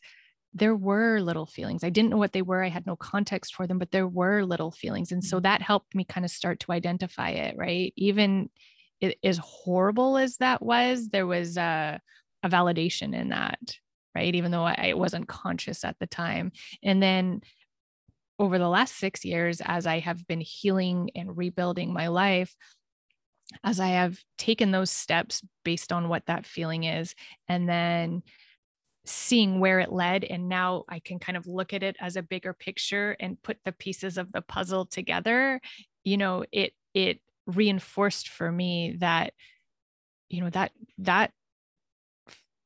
there 0.53 0.75
were 0.75 1.19
little 1.19 1.45
feelings. 1.45 1.83
I 1.83 1.89
didn't 1.89 2.09
know 2.09 2.17
what 2.17 2.33
they 2.33 2.41
were. 2.41 2.63
I 2.63 2.69
had 2.69 2.87
no 2.87 2.95
context 2.95 3.53
for 3.53 3.67
them, 3.67 3.77
but 3.77 3.91
there 3.91 4.07
were 4.07 4.43
little 4.43 4.71
feelings. 4.71 5.11
And 5.11 5.23
so 5.23 5.37
mm-hmm. 5.37 5.43
that 5.43 5.61
helped 5.61 5.93
me 5.93 6.03
kind 6.03 6.25
of 6.25 6.31
start 6.31 6.59
to 6.61 6.71
identify 6.71 7.29
it, 7.29 7.55
right? 7.57 7.93
Even 7.95 8.49
it, 8.99 9.17
as 9.23 9.37
horrible 9.37 10.17
as 10.17 10.37
that 10.37 10.61
was, 10.61 11.09
there 11.09 11.27
was 11.27 11.57
a, 11.57 11.99
a 12.43 12.49
validation 12.49 13.13
in 13.13 13.29
that, 13.29 13.59
right? 14.15 14.33
Even 14.33 14.51
though 14.51 14.63
I 14.63 14.93
wasn't 14.95 15.27
conscious 15.27 15.83
at 15.83 15.97
the 15.99 16.07
time. 16.07 16.51
And 16.83 17.01
then 17.01 17.41
over 18.39 18.57
the 18.57 18.69
last 18.69 18.95
six 18.95 19.23
years, 19.25 19.61
as 19.63 19.85
I 19.85 19.99
have 19.99 20.25
been 20.25 20.41
healing 20.41 21.11
and 21.13 21.37
rebuilding 21.37 21.93
my 21.93 22.07
life, 22.07 22.55
as 23.63 23.79
I 23.79 23.87
have 23.89 24.19
taken 24.37 24.71
those 24.71 24.91
steps 24.91 25.43
based 25.63 25.91
on 25.91 26.09
what 26.09 26.25
that 26.27 26.45
feeling 26.45 26.83
is, 26.83 27.15
and 27.47 27.67
then 27.67 28.23
seeing 29.05 29.59
where 29.59 29.79
it 29.79 29.91
led. 29.91 30.23
And 30.23 30.49
now 30.49 30.83
I 30.87 30.99
can 30.99 31.19
kind 31.19 31.37
of 31.37 31.47
look 31.47 31.73
at 31.73 31.83
it 31.83 31.95
as 31.99 32.15
a 32.15 32.21
bigger 32.21 32.53
picture 32.53 33.15
and 33.19 33.41
put 33.41 33.57
the 33.65 33.71
pieces 33.71 34.17
of 34.17 34.31
the 34.31 34.41
puzzle 34.41 34.85
together. 34.85 35.59
You 36.03 36.17
know, 36.17 36.45
it, 36.51 36.73
it 36.93 37.19
reinforced 37.47 38.29
for 38.29 38.51
me 38.51 38.97
that, 38.99 39.33
you 40.29 40.41
know, 40.41 40.49
that, 40.51 40.71
that 40.99 41.31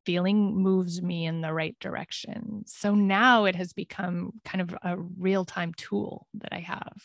feeling 0.05 0.57
moves 0.57 1.01
me 1.01 1.25
in 1.25 1.39
the 1.39 1.53
right 1.53 1.77
direction. 1.79 2.63
So 2.65 2.93
now 2.93 3.45
it 3.45 3.55
has 3.55 3.71
become 3.71 4.33
kind 4.43 4.61
of 4.61 4.75
a 4.83 4.97
real 4.97 5.45
time 5.45 5.73
tool 5.77 6.27
that 6.33 6.51
I 6.51 6.59
have 6.59 6.97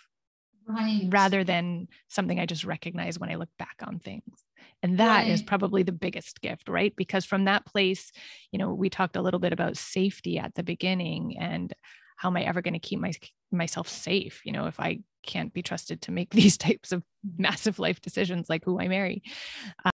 right. 0.68 1.06
rather 1.08 1.44
than 1.44 1.88
something 2.08 2.38
I 2.38 2.46
just 2.46 2.64
recognize 2.64 3.18
when 3.18 3.30
I 3.30 3.36
look 3.36 3.50
back 3.58 3.76
on 3.82 3.98
things. 3.98 4.44
And 4.82 4.98
that 4.98 5.22
right. 5.22 5.28
is 5.28 5.42
probably 5.42 5.82
the 5.82 5.92
biggest 5.92 6.40
gift, 6.40 6.68
right? 6.68 6.94
Because 6.94 7.24
from 7.24 7.46
that 7.46 7.66
place, 7.66 8.12
you 8.52 8.58
know, 8.58 8.72
we 8.72 8.90
talked 8.90 9.16
a 9.16 9.22
little 9.22 9.40
bit 9.40 9.52
about 9.52 9.76
safety 9.76 10.38
at 10.38 10.54
the 10.54 10.62
beginning 10.62 11.36
and 11.38 11.72
how 12.16 12.28
am 12.28 12.36
I 12.36 12.42
ever 12.42 12.62
going 12.62 12.74
to 12.74 12.80
keep 12.80 13.00
my 13.00 13.12
myself 13.50 13.88
safe, 13.88 14.42
you 14.44 14.52
know, 14.52 14.66
if 14.66 14.78
I 14.78 15.00
can't 15.24 15.52
be 15.52 15.62
trusted 15.62 16.02
to 16.02 16.12
make 16.12 16.30
these 16.34 16.56
types 16.56 16.92
of 16.92 17.02
massive 17.36 17.78
life 17.78 18.00
decisions 18.00 18.48
like 18.48 18.64
who 18.64 18.78
I 18.78 18.88
marry. 18.88 19.22
Uh, 19.84 19.90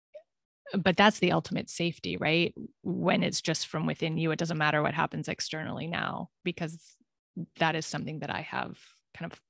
but 0.77 0.97
that's 0.97 1.21
the 1.21 1.33
ultimate 1.33 1.71
safety, 1.71 2.17
right? 2.17 2.53
When 2.83 3.23
it's 3.23 3.41
just 3.41 3.69
from 3.69 3.87
within 3.87 4.19
you, 4.19 4.33
it 4.33 4.39
doesn't 4.39 4.59
matter 4.59 4.83
what 4.83 4.95
happens 4.95 5.29
externally 5.29 5.87
now 5.87 6.31
because 6.43 6.97
that 7.59 7.77
is 7.77 7.87
something 7.87 8.21
that 8.21 8.31
I 8.31 8.41
have 8.41 8.77
kind 9.17 9.31
of 9.31 9.41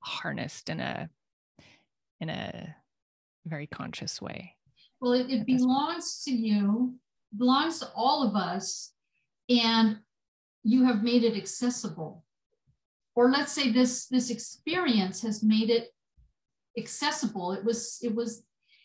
harnessed 0.00 0.68
in 0.68 0.80
a 0.80 1.08
in 2.20 2.28
a 2.28 2.74
very 3.46 3.66
conscious 3.66 4.20
way 4.20 4.54
well 5.00 5.12
it, 5.12 5.30
it 5.30 5.46
belongs 5.46 6.22
to 6.24 6.32
you 6.32 6.94
belongs 7.36 7.78
to 7.78 7.88
all 7.94 8.26
of 8.26 8.34
us 8.34 8.92
and 9.48 9.98
you 10.62 10.84
have 10.84 11.02
made 11.02 11.24
it 11.24 11.36
accessible. 11.36 12.24
Or 13.14 13.30
let's 13.30 13.52
say 13.52 13.70
this 13.70 14.06
this 14.06 14.30
experience 14.30 15.22
has 15.22 15.42
made 15.42 15.70
it 15.70 15.88
accessible. 16.78 17.52
It 17.52 17.64
was 17.64 17.98
it 18.02 18.14
was 18.14 18.44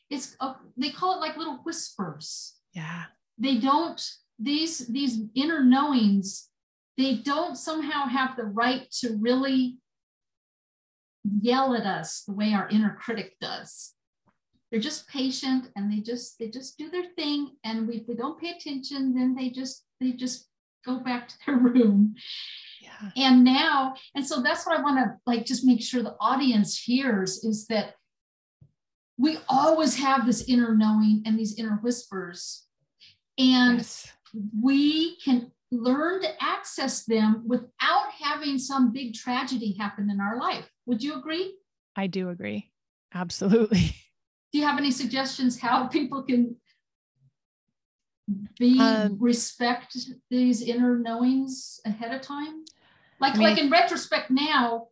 it's 0.09 0.35
a, 0.39 0.55
they 0.77 0.89
call 0.89 1.15
it 1.15 1.21
like 1.21 1.37
little 1.37 1.59
whispers. 1.63 2.55
Yeah. 2.73 3.03
They 3.37 3.57
don't 3.57 4.01
these 4.39 4.87
these 4.87 5.19
inner 5.35 5.63
knowings 5.63 6.49
they 6.97 7.15
don't 7.15 7.57
somehow 7.57 8.07
have 8.07 8.37
the 8.37 8.45
right 8.45 8.89
to 8.89 9.17
really 9.19 9.77
yell 11.41 11.75
at 11.75 11.85
us 11.85 12.23
the 12.23 12.33
way 12.33 12.53
our 12.53 12.69
inner 12.69 12.97
critic 12.99 13.35
does. 13.39 13.93
They're 14.71 14.79
just 14.79 15.07
patient 15.07 15.69
and 15.75 15.91
they 15.91 15.99
just 15.99 16.37
they 16.39 16.49
just 16.49 16.77
do 16.77 16.89
their 16.89 17.05
thing. 17.17 17.51
And 17.63 17.87
we, 17.87 17.97
if 17.97 18.07
we 18.07 18.15
don't 18.15 18.39
pay 18.39 18.51
attention 18.51 19.13
then 19.15 19.35
they 19.35 19.49
just 19.49 19.85
they 19.99 20.11
just 20.11 20.47
go 20.85 20.99
back 20.99 21.27
to 21.29 21.35
their 21.45 21.57
room. 21.57 22.15
Yeah. 22.81 23.11
and 23.15 23.43
now 23.43 23.95
and 24.13 24.25
so 24.25 24.43
that's 24.43 24.63
what 24.63 24.77
i 24.77 24.81
want 24.81 24.99
to 24.99 25.17
like 25.25 25.43
just 25.43 25.65
make 25.65 25.81
sure 25.81 26.03
the 26.03 26.15
audience 26.19 26.77
hears 26.77 27.43
is 27.43 27.65
that 27.67 27.95
we 29.17 29.37
always 29.47 29.97
have 29.97 30.25
this 30.25 30.43
inner 30.47 30.75
knowing 30.75 31.23
and 31.25 31.39
these 31.39 31.57
inner 31.57 31.79
whispers. 31.81 32.63
And 33.37 33.77
yes. 33.77 34.11
we 34.61 35.17
can 35.17 35.51
learn 35.71 36.21
to 36.21 36.43
access 36.43 37.05
them 37.05 37.43
without 37.47 38.11
having 38.21 38.57
some 38.57 38.91
big 38.91 39.13
tragedy 39.13 39.75
happen 39.77 40.09
in 40.09 40.21
our 40.21 40.39
life 40.39 40.69
would 40.85 41.03
you 41.03 41.15
agree? 41.15 41.55
I 41.95 42.07
do 42.07 42.29
agree. 42.29 42.71
Absolutely. 43.13 43.95
Do 44.51 44.59
you 44.59 44.65
have 44.65 44.77
any 44.77 44.91
suggestions 44.91 45.59
how 45.59 45.87
people 45.97 46.23
can 46.23 46.55
be 48.57 48.79
um, 48.79 49.17
respect 49.19 49.97
these 50.29 50.61
inner 50.61 50.97
knowings 50.97 51.79
ahead 51.85 52.13
of 52.13 52.21
time? 52.21 52.63
Like 53.19 53.35
I 53.35 53.37
mean, 53.37 53.47
like 53.47 53.57
in 53.57 53.69
retrospect 53.69 54.29
now 54.29 54.87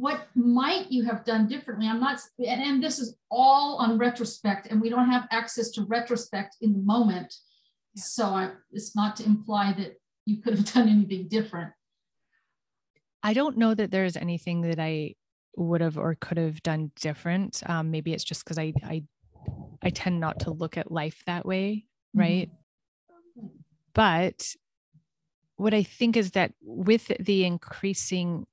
what 0.00 0.28
might 0.34 0.90
you 0.90 1.04
have 1.04 1.24
done 1.26 1.46
differently? 1.46 1.86
I'm 1.86 2.00
not 2.00 2.20
and, 2.38 2.62
and 2.62 2.82
this 2.82 2.98
is 2.98 3.16
all 3.30 3.76
on 3.76 3.98
retrospect 3.98 4.66
and 4.70 4.80
we 4.80 4.88
don't 4.88 5.10
have 5.10 5.28
access 5.30 5.70
to 5.72 5.84
retrospect 5.84 6.56
in 6.62 6.72
the 6.72 6.78
moment. 6.78 7.34
Yeah. 7.94 8.02
so 8.02 8.24
I, 8.26 8.50
it's 8.72 8.96
not 8.96 9.16
to 9.16 9.26
imply 9.26 9.74
that 9.76 10.00
you 10.24 10.40
could 10.40 10.54
have 10.56 10.64
done 10.74 10.88
anything 10.88 11.28
different. 11.28 11.72
I 13.22 13.34
don't 13.34 13.58
know 13.58 13.74
that 13.74 13.90
there's 13.90 14.16
anything 14.16 14.62
that 14.62 14.78
i 14.78 15.14
would 15.56 15.80
have 15.80 15.98
or 15.98 16.14
could 16.14 16.38
have 16.38 16.62
done 16.62 16.90
different 17.00 17.62
um, 17.66 17.90
maybe 17.90 18.12
it's 18.12 18.24
just 18.24 18.44
because 18.44 18.58
i 18.58 18.72
i 18.84 19.02
i 19.82 19.90
tend 19.90 20.20
not 20.20 20.40
to 20.40 20.50
look 20.50 20.76
at 20.76 20.92
life 20.92 21.22
that 21.26 21.44
way 21.44 21.84
right 22.14 22.50
mm-hmm. 22.50 23.46
but 23.94 24.54
what 25.60 25.74
I 25.74 25.82
think 25.82 26.16
is 26.16 26.30
that 26.30 26.54
with 26.62 27.12
the 27.20 27.44
increasing 27.44 28.46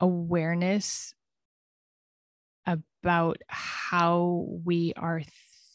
awareness 0.00 1.14
about 2.66 3.40
how 3.46 4.48
we 4.64 4.92
are 4.96 5.22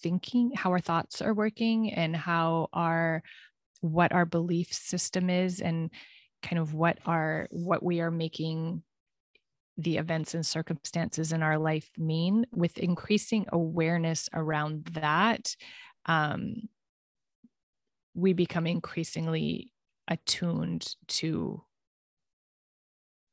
thinking, 0.01 0.51
how 0.53 0.71
our 0.71 0.81
thoughts 0.81 1.21
are 1.21 1.33
working, 1.33 1.93
and 1.93 2.13
how 2.13 2.67
our 2.73 3.23
what 3.79 4.11
our 4.11 4.25
belief 4.25 4.73
system 4.73 5.29
is, 5.29 5.61
and 5.61 5.91
kind 6.43 6.59
of 6.59 6.73
what 6.73 6.99
our 7.05 7.47
what 7.51 7.81
we 7.81 8.01
are 8.01 8.11
making 8.11 8.83
the 9.77 9.97
events 9.97 10.33
and 10.33 10.45
circumstances 10.45 11.31
in 11.31 11.43
our 11.43 11.57
life 11.57 11.89
mean 11.97 12.45
with 12.53 12.77
increasing 12.77 13.45
awareness 13.51 14.29
around 14.33 14.85
that 14.93 15.55
um, 16.05 16.69
we 18.13 18.33
become 18.33 18.65
increasingly 18.65 19.71
attuned 20.07 20.95
to 21.07 21.63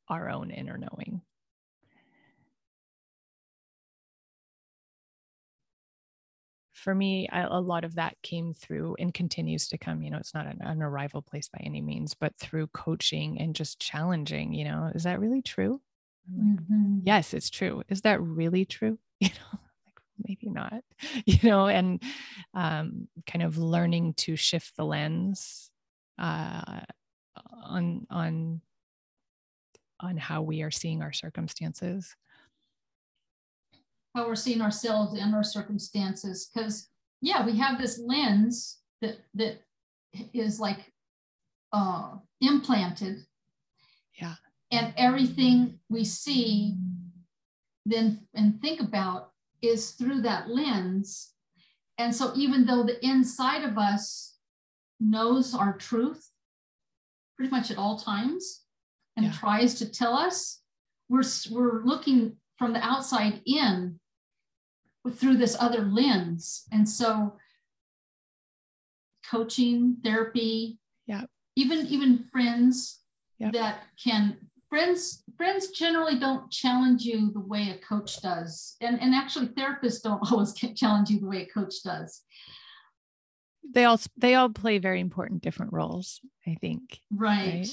our 0.09 0.29
own 0.29 0.51
inner 0.51 0.77
knowing. 0.77 1.21
For 6.73 6.93
me, 6.93 7.29
I, 7.31 7.43
a 7.43 7.61
lot 7.61 7.85
of 7.85 7.95
that 7.95 8.17
came 8.23 8.53
through 8.53 8.97
and 8.99 9.13
continues 9.13 9.69
to 9.69 9.77
come. 9.77 10.01
You 10.01 10.11
know, 10.11 10.17
it's 10.17 10.33
not 10.33 10.47
an, 10.47 10.57
an 10.59 10.81
arrival 10.81 11.21
place 11.21 11.47
by 11.47 11.61
any 11.63 11.79
means, 11.79 12.13
but 12.13 12.35
through 12.37 12.67
coaching 12.67 13.39
and 13.39 13.55
just 13.55 13.79
challenging, 13.79 14.53
you 14.53 14.65
know, 14.65 14.91
is 14.93 15.03
that 15.03 15.21
really 15.21 15.41
true? 15.41 15.79
Mm-hmm. 16.31 16.99
Yes, 17.03 17.33
it's 17.33 17.49
true. 17.49 17.83
Is 17.89 18.01
that 18.01 18.21
really 18.21 18.65
true? 18.65 18.97
You 19.19 19.29
know, 19.29 19.59
like 19.85 19.99
maybe 20.27 20.49
not 20.49 20.83
you 21.25 21.49
know 21.49 21.67
and 21.67 22.01
um, 22.53 23.07
kind 23.25 23.43
of 23.43 23.57
learning 23.57 24.13
to 24.15 24.35
shift 24.35 24.75
the 24.75 24.85
lens 24.85 25.71
uh, 26.19 26.81
on 27.63 28.05
on 28.09 28.61
on 29.99 30.17
how 30.17 30.41
we 30.41 30.61
are 30.61 30.71
seeing 30.71 31.01
our 31.01 31.13
circumstances 31.13 32.15
how 34.15 34.27
we're 34.27 34.35
seeing 34.35 34.61
ourselves 34.61 35.17
and 35.17 35.33
our 35.33 35.43
circumstances 35.43 36.49
because 36.53 36.89
yeah 37.21 37.45
we 37.45 37.57
have 37.57 37.79
this 37.79 37.99
lens 37.99 38.79
that 39.01 39.17
that 39.33 39.61
is 40.33 40.59
like 40.59 40.91
uh, 41.71 42.11
implanted 42.41 43.25
yeah 44.19 44.35
and 44.73 44.93
everything 44.97 45.79
we 45.89 46.03
see 46.03 46.75
then 47.85 48.27
and 48.33 48.61
think 48.61 48.81
about 48.81 49.31
is 49.61 49.91
through 49.91 50.21
that 50.21 50.49
lens 50.49 51.33
and 51.97 52.13
so 52.13 52.33
even 52.35 52.65
though 52.65 52.83
the 52.83 53.03
inside 53.05 53.63
of 53.63 53.77
us 53.77 54.37
knows 54.99 55.53
our 55.53 55.77
truth 55.77 56.29
pretty 57.35 57.51
much 57.51 57.71
at 57.71 57.77
all 57.77 57.97
times 57.97 58.63
and 59.15 59.25
yeah. 59.25 59.31
tries 59.31 59.75
to 59.75 59.89
tell 59.89 60.13
us, 60.13 60.61
we're, 61.09 61.23
we're 61.51 61.83
looking 61.83 62.37
from 62.57 62.73
the 62.73 62.79
outside 62.79 63.41
in 63.45 63.99
through 65.11 65.37
this 65.37 65.55
other 65.59 65.81
lens. 65.81 66.63
And 66.71 66.87
so 66.87 67.35
coaching, 69.29 69.97
therapy, 70.03 70.79
yeah, 71.05 71.25
even 71.55 71.85
even 71.87 72.23
friends 72.31 73.01
that 73.39 73.83
can 74.01 74.37
friends 74.73 75.23
friends 75.37 75.67
generally 75.69 76.17
don't 76.17 76.49
challenge 76.49 77.03
you 77.03 77.31
the 77.31 77.39
way 77.39 77.69
a 77.69 77.77
coach 77.85 78.19
does. 78.21 78.75
And 78.81 78.99
and 78.99 79.13
actually 79.13 79.49
therapists 79.49 80.01
don't 80.01 80.19
always 80.31 80.53
challenge 80.53 81.11
you 81.11 81.19
the 81.19 81.27
way 81.27 81.43
a 81.43 81.45
coach 81.45 81.75
does. 81.83 82.21
They 83.71 83.85
all 83.85 83.99
they 84.17 84.33
all 84.33 84.49
play 84.49 84.79
very 84.79 84.99
important 84.99 85.43
different 85.43 85.73
roles 85.73 86.19
i 86.47 86.57
think. 86.59 86.99
Right, 87.11 87.45
right? 87.45 87.69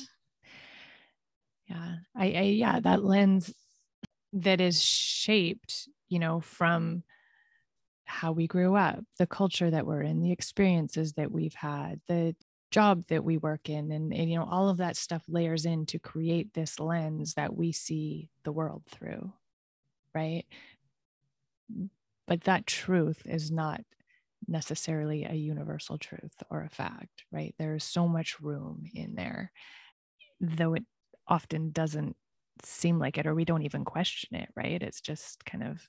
yeah. 1.69 1.95
I, 2.15 2.25
I 2.27 2.43
yeah 2.43 2.81
that 2.81 3.03
lens 3.03 3.53
that 4.35 4.61
is 4.61 4.83
shaped 4.83 5.89
you 6.09 6.19
know 6.19 6.41
from 6.41 7.03
how 8.05 8.33
we 8.33 8.47
grew 8.47 8.77
up 8.77 9.01
the 9.19 9.27
culture 9.27 9.71
that 9.71 9.87
we're 9.87 10.03
in 10.03 10.21
the 10.21 10.33
experiences 10.33 11.15
that 11.15 11.33
we've 11.33 11.55
had 11.55 12.01
the 12.09 12.35
job 12.71 13.05
that 13.09 13.25
we 13.25 13.37
work 13.37 13.69
in 13.69 13.91
and, 13.91 14.13
and 14.15 14.31
you 14.31 14.39
know 14.39 14.49
all 14.49 14.69
of 14.69 14.79
that 14.79 14.97
stuff 14.97 15.23
layers 15.29 15.67
in 15.67 15.87
to 15.87 15.99
create 15.99 16.53
this 16.55 16.79
lens 16.79 17.35
that 17.35 17.55
we 17.55 17.73
see 17.73 18.29
the 18.45 18.53
world 18.53 18.83
through 18.89 19.33
right 20.15 20.45
mm, 21.73 21.89
but 22.27 22.43
that 22.43 22.67
truth 22.67 23.23
is 23.27 23.51
not 23.51 23.81
necessarily 24.47 25.25
a 25.25 25.35
universal 25.35 25.99
truth 25.99 26.43
or 26.51 26.63
a 26.63 26.69
fact, 26.69 27.25
right? 27.33 27.55
There's 27.59 27.85
so 27.85 28.09
much 28.09 28.41
room 28.41 28.85
in 28.95 29.15
there, 29.15 29.53
though 30.41 30.75
it 30.75 30.85
often 31.27 31.71
doesn't 31.71 32.17
seem 32.65 32.99
like 32.99 33.17
it, 33.17 33.27
or 33.27 33.35
we 33.35 33.45
don't 33.45 33.63
even 33.63 33.85
question 33.85 34.37
it, 34.37 34.49
right? 34.57 34.83
It's 34.83 35.01
just 35.01 35.45
kind 35.45 35.65
of 35.65 35.89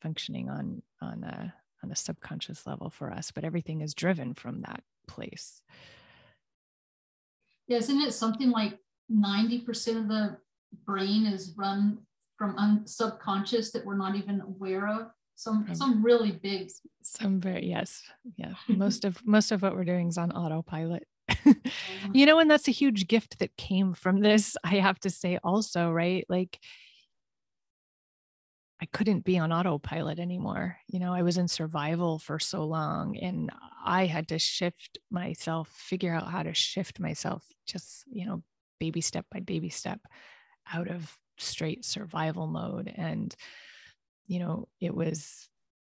functioning 0.00 0.48
on 0.48 0.82
on 1.00 1.24
a 1.24 1.54
on 1.82 1.92
a 1.92 1.96
subconscious 1.96 2.66
level 2.66 2.90
for 2.90 3.12
us, 3.12 3.30
but 3.30 3.44
everything 3.44 3.82
is 3.82 3.94
driven 3.94 4.34
from 4.34 4.62
that 4.62 4.82
place. 5.06 5.60
Yeah, 7.66 7.78
isn't 7.78 8.00
it 8.00 8.12
something 8.12 8.50
like 8.50 8.78
90% 9.10 9.96
of 9.96 10.08
the 10.08 10.36
brain 10.86 11.26
is 11.26 11.54
run 11.56 11.98
from 12.36 12.56
un- 12.58 12.86
subconscious 12.86 13.70
that 13.72 13.84
we're 13.84 13.96
not 13.96 14.16
even 14.16 14.40
aware 14.40 14.88
of? 14.88 15.10
some 15.36 15.66
some 15.72 16.02
really 16.02 16.30
big 16.30 16.70
some 17.02 17.40
very 17.40 17.66
yes 17.66 18.02
yeah 18.36 18.54
most 18.68 19.04
of 19.04 19.18
most 19.24 19.50
of 19.52 19.62
what 19.62 19.74
we're 19.74 19.84
doing 19.84 20.08
is 20.08 20.18
on 20.18 20.30
autopilot 20.32 21.06
you 22.12 22.26
know 22.26 22.38
and 22.38 22.50
that's 22.50 22.68
a 22.68 22.72
huge 22.72 23.08
gift 23.08 23.38
that 23.38 23.56
came 23.56 23.94
from 23.94 24.20
this 24.20 24.56
i 24.62 24.74
have 24.74 24.98
to 25.00 25.10
say 25.10 25.38
also 25.42 25.90
right 25.90 26.24
like 26.28 26.58
i 28.84 28.88
couldn't 28.92 29.24
be 29.24 29.38
on 29.38 29.52
autopilot 29.52 30.18
anymore 30.18 30.76
you 30.88 30.98
know 30.98 31.12
i 31.12 31.22
was 31.22 31.38
in 31.38 31.48
survival 31.48 32.18
for 32.18 32.38
so 32.38 32.64
long 32.64 33.16
and 33.16 33.50
i 33.84 34.06
had 34.06 34.28
to 34.28 34.38
shift 34.38 34.98
myself 35.10 35.68
figure 35.68 36.14
out 36.14 36.30
how 36.30 36.42
to 36.42 36.54
shift 36.54 37.00
myself 37.00 37.44
just 37.66 38.04
you 38.06 38.26
know 38.26 38.42
baby 38.78 39.00
step 39.00 39.24
by 39.32 39.40
baby 39.40 39.68
step 39.68 40.00
out 40.72 40.88
of 40.88 41.16
straight 41.38 41.84
survival 41.84 42.46
mode 42.46 42.92
and 42.94 43.34
you 44.26 44.38
know, 44.38 44.68
it 44.80 44.94
was 44.94 45.48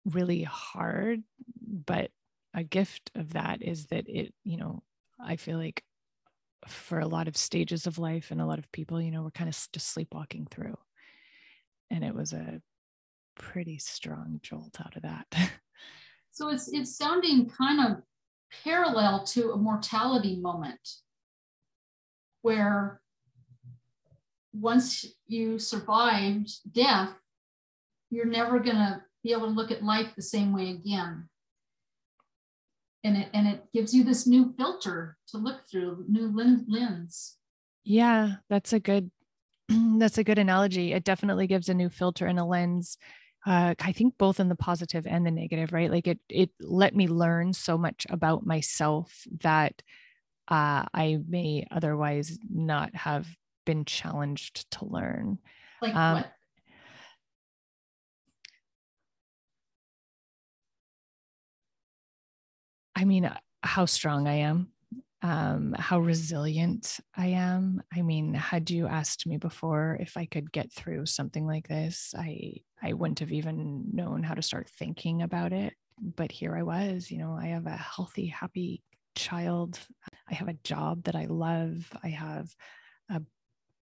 really 0.06 0.44
hard, 0.44 1.24
but 1.62 2.12
a 2.54 2.64
gift 2.64 3.12
of 3.16 3.34
that 3.34 3.62
is 3.62 3.88
that 3.88 4.06
it, 4.08 4.34
you 4.44 4.58
know, 4.58 4.84
I 5.20 5.36
feel 5.36 5.58
like 5.58 5.84
for 6.68 7.00
a 7.00 7.08
lot 7.08 7.28
of 7.28 7.38
stages 7.38 7.88
of 7.88 7.98
life 7.98 8.32
and 8.32 8.42
a 8.42 8.46
lot 8.46 8.60
of 8.60 8.72
people, 8.72 9.02
you 9.02 9.12
know, 9.12 9.24
we're 9.24 9.32
kind 9.32 9.50
of 9.50 9.56
just 9.74 9.88
sleepwalking 9.88 10.48
through. 10.50 10.78
And 11.90 12.04
it 12.04 12.14
was 12.14 12.34
a 12.34 12.62
pretty 13.40 13.80
strong 13.80 14.40
jolt 14.44 14.80
out 14.80 14.96
of 14.96 15.02
that. 15.02 15.26
So 16.32 16.50
it's 16.50 16.72
it's 16.72 16.96
sounding 16.96 17.50
kind 17.50 17.86
of 17.86 18.02
parallel 18.64 19.26
to 19.26 19.52
a 19.52 19.58
mortality 19.58 20.38
moment 20.38 20.80
where 22.44 23.02
once 24.54 25.06
you 25.28 25.60
survived 25.60 26.50
death, 26.72 27.20
you're 28.10 28.26
never 28.26 28.60
going 28.60 28.78
to 28.78 29.02
be 29.24 29.34
able 29.34 29.48
to 29.48 29.54
look 29.54 29.72
at 29.72 29.84
life 29.84 30.16
the 30.16 30.22
same 30.22 30.54
way 30.54 30.70
again. 30.70 31.28
And 33.04 33.18
it, 33.18 33.30
and 33.34 33.48
it 33.48 33.66
gives 33.74 33.94
you 33.94 34.04
this 34.04 34.28
new 34.28 34.54
filter 34.58 35.18
to 35.30 35.38
look 35.38 35.62
through, 35.70 36.06
new 36.08 36.32
lens. 36.68 37.38
Yeah, 37.84 38.36
that's 38.50 38.72
a 38.72 38.80
good 38.80 39.12
that's 39.70 40.18
a 40.18 40.24
good 40.24 40.40
analogy. 40.40 40.94
It 40.94 41.04
definitely 41.04 41.48
gives 41.48 41.70
a 41.70 41.74
new 41.74 41.90
filter 41.90 42.26
and 42.26 42.40
a 42.40 42.46
lens. 42.46 42.98
Uh, 43.46 43.74
I 43.80 43.94
think 43.94 44.18
both 44.18 44.40
in 44.40 44.50
the 44.50 44.56
positive 44.56 45.08
and 45.08 45.26
the 45.26 45.32
negative, 45.32 45.72
right? 45.72 45.90
Like 45.90 46.08
it 46.08 46.20
it 46.30 46.52
let 46.60 46.96
me 46.96 47.08
learn 47.08 47.54
so 47.54 47.78
much 47.78 48.06
about 48.10 48.46
myself 48.46 49.24
that 49.42 49.82
uh, 50.50 50.86
I 50.94 51.20
may 51.28 51.66
otherwise 51.72 52.38
not 52.50 52.94
have 52.96 53.28
been 53.66 53.86
challenged 53.86 54.70
to 54.72 54.86
learn. 54.86 55.40
Like 55.82 55.96
um, 55.96 56.18
what? 56.18 56.34
I 62.96 63.06
mean, 63.06 63.26
uh, 63.26 63.38
how 63.64 63.86
strong 63.86 64.28
I 64.28 64.36
am, 64.36 64.70
um, 65.22 65.74
how 65.78 66.00
resilient 66.00 67.00
I 67.16 67.28
am. 67.28 67.82
I 67.96 68.02
mean, 68.02 68.34
had 68.34 68.70
you 68.70 68.88
asked 68.88 69.26
me 69.26 69.38
before 69.38 69.98
if 70.02 70.18
I 70.18 70.26
could 70.26 70.52
get 70.52 70.72
through 70.74 71.06
something 71.06 71.46
like 71.46 71.68
this, 71.68 72.14
I 72.18 72.56
I 72.82 72.94
wouldn't 72.94 73.20
have 73.20 73.32
even 73.32 73.90
known 73.94 74.24
how 74.24 74.34
to 74.34 74.42
start 74.42 74.70
thinking 74.70 75.22
about 75.22 75.54
it. 75.54 75.74
But 76.02 76.32
here 76.32 76.56
I 76.56 76.64
was, 76.64 77.12
you 77.12 77.18
know, 77.18 77.34
I 77.34 77.48
have 77.48 77.66
a 77.66 77.76
healthy, 77.76 78.28
happy 78.28 78.82
child. 79.16 79.80
I 80.30 80.34
have 80.34 80.48
a 80.48 80.58
job 80.64 81.04
that 81.04 81.16
I 81.16 81.26
love. 81.26 81.92
I 82.04 82.10
have 82.10 82.56
a 83.10 83.22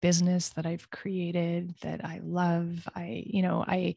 business 0.01 0.51
that 0.51 0.67
I've 0.67 0.91
created 0.91 1.75
that 1.83 2.05
I 2.05 2.21
love. 2.23 2.89
I, 2.95 3.25
you 3.27 3.43
know, 3.43 3.65
I, 3.67 3.97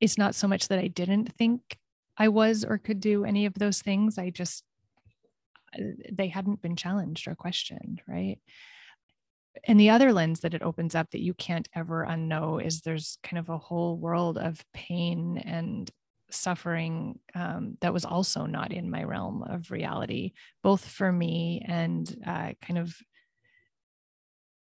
it's 0.00 0.18
not 0.18 0.34
so 0.34 0.46
much 0.46 0.68
that 0.68 0.78
I 0.78 0.88
didn't 0.88 1.34
think 1.36 1.78
I 2.16 2.28
was 2.28 2.64
or 2.64 2.78
could 2.78 3.00
do 3.00 3.24
any 3.24 3.46
of 3.46 3.54
those 3.54 3.82
things. 3.82 4.18
I 4.18 4.30
just, 4.30 4.62
uh, 5.76 5.82
they 6.12 6.28
hadn't 6.28 6.62
been 6.62 6.76
challenged 6.76 7.26
or 7.26 7.34
questioned, 7.34 8.00
right? 8.06 8.38
And 9.62 9.78
the 9.78 9.90
other 9.90 10.12
lens 10.12 10.40
that 10.40 10.54
it 10.54 10.62
opens 10.62 10.94
up 10.94 11.10
that 11.10 11.22
you 11.22 11.34
can't 11.34 11.68
ever 11.74 12.06
unknow 12.08 12.64
is 12.64 12.80
there's 12.80 13.18
kind 13.22 13.38
of 13.38 13.48
a 13.48 13.58
whole 13.58 13.96
world 13.96 14.36
of 14.36 14.64
pain 14.72 15.38
and 15.38 15.90
suffering 16.30 17.18
um, 17.34 17.76
that 17.80 17.92
was 17.92 18.04
also 18.04 18.46
not 18.46 18.72
in 18.72 18.90
my 18.90 19.04
realm 19.04 19.42
of 19.44 19.70
reality, 19.70 20.32
both 20.62 20.86
for 20.86 21.12
me 21.12 21.64
and 21.66 22.16
uh, 22.26 22.52
kind 22.60 22.78
of, 22.78 22.96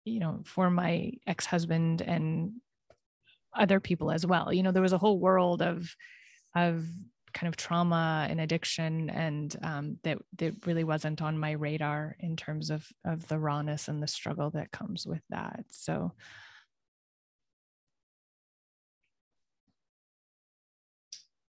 you 0.06 0.20
know, 0.20 0.42
for 0.46 0.70
my 0.70 1.12
ex 1.26 1.46
husband 1.46 2.02
and 2.02 2.54
other 3.54 3.80
people 3.80 4.12
as 4.12 4.26
well. 4.26 4.54
You 4.54 4.64
know, 4.64 4.72
there 4.72 4.82
was 4.82 4.94
a 4.94 4.98
whole 4.98 5.20
world 5.20 5.62
of, 5.62 5.94
of 6.56 6.86
kind 7.38 7.48
of 7.48 7.56
trauma 7.56 8.26
and 8.30 8.42
addiction 8.42 9.12
and 9.12 9.56
um, 9.62 9.98
that 10.04 10.18
that 10.38 10.66
really 10.66 10.84
wasn't 10.84 11.22
on 11.22 11.38
my 11.38 11.52
radar 11.52 12.16
in 12.20 12.36
terms 12.36 12.72
of 12.72 12.88
of 13.06 13.28
the 13.28 13.38
rawness 13.38 13.88
and 13.88 14.02
the 14.02 14.08
struggle 14.08 14.50
that 14.50 14.72
comes 14.72 15.06
with 15.06 15.22
that 15.30 15.66
so 15.70 16.12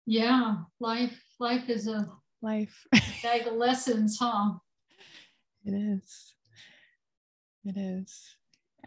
Yeah, 0.10 0.56
life 0.80 1.22
life 1.38 1.70
is 1.70 1.90
a 1.90 2.10
life 2.42 2.88
bag 3.22 3.46
of 3.46 3.56
lessons, 3.56 4.18
huh? 4.18 4.54
It 5.66 5.74
is. 5.74 6.34
It 7.66 7.76
is. 7.76 8.38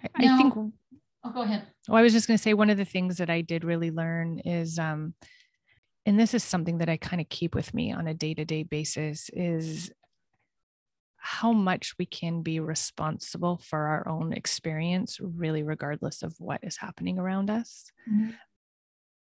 I, 0.03 0.09
now, 0.23 0.35
I 0.35 0.39
think. 0.39 0.55
Oh, 0.57 1.31
go 1.31 1.43
ahead. 1.43 1.67
Well, 1.87 1.99
I 1.99 2.03
was 2.03 2.15
just 2.15 2.27
going 2.27 2.39
to 2.39 2.43
say 2.43 2.55
one 2.55 2.71
of 2.71 2.79
the 2.79 2.87
things 2.87 3.19
that 3.19 3.29
I 3.29 3.43
did 3.43 3.65
really 3.65 3.91
learn 3.91 4.39
is, 4.39 4.79
um, 4.79 5.13
and 6.07 6.19
this 6.19 6.35
is 6.35 6.43
something 6.43 6.79
that 6.79 6.89
I 6.89 6.97
kind 6.97 7.21
of 7.21 7.29
keep 7.29 7.55
with 7.55 7.75
me 7.75 7.93
on 7.93 8.07
a 8.07 8.15
day 8.15 8.35
to 8.35 8.45
day 8.45 8.63
basis, 8.63 9.31
is 9.33 9.91
how 11.17 11.53
much 11.53 11.95
we 11.99 12.07
can 12.07 12.43
be 12.43 12.61
responsible 12.61 13.59
for 13.59 13.79
our 13.79 14.09
own 14.09 14.33
experience, 14.33 15.19
really, 15.21 15.63
regardless 15.63 16.23
of 16.23 16.35
what 16.39 16.61
is 16.63 16.79
happening 16.79 17.19
around 17.19 17.51
us. 17.51 17.91
Mm-hmm 18.11 18.31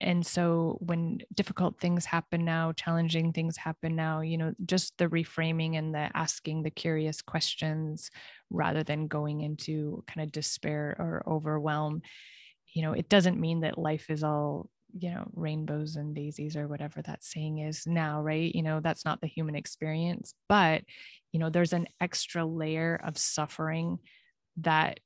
and 0.02 0.26
so 0.26 0.78
when 0.82 1.20
difficult 1.34 1.80
things 1.80 2.06
happen 2.06 2.44
now 2.44 2.72
challenging 2.74 3.32
things 3.32 3.58
happen 3.58 3.96
now 3.96 4.22
you 4.22 4.38
know 4.38 4.54
just 4.66 4.98
the 4.98 5.08
reframing 5.08 5.78
and 5.78 5.94
the 5.94 6.10
asking 6.14 6.64
the 6.64 6.70
curious 6.70 7.22
questions 7.22 8.10
rather 8.50 8.84
than 8.84 9.08
going 9.08 9.42
into 9.42 10.04
kind 10.08 10.26
of 10.26 10.32
despair 10.32 10.96
or 11.00 11.24
overwhelm 11.28 12.02
you 12.74 12.82
know 12.82 12.92
it 12.92 13.08
doesn't 13.10 13.40
mean 13.40 13.62
that 13.62 13.78
life 13.78 14.10
is 14.10 14.24
all 14.24 14.70
you 14.98 15.10
know 15.10 15.28
rainbows 15.34 15.96
and 15.96 16.16
daisies 16.16 16.56
or 16.56 16.68
whatever 16.68 17.02
that 17.02 17.24
saying 17.24 17.60
is 17.60 17.86
now 17.86 18.22
right? 18.22 18.54
You 18.54 18.64
know 18.64 18.80
that's 18.80 19.06
not 19.06 19.22
the 19.22 19.28
human 19.28 19.56
experience 19.56 20.34
but 20.48 20.84
you 21.32 21.40
know 21.40 21.50
there's 21.50 21.74
an 21.74 21.88
extra 22.00 22.46
layer 22.46 23.00
of 23.04 23.18
suffering 23.18 24.00
that 24.58 25.00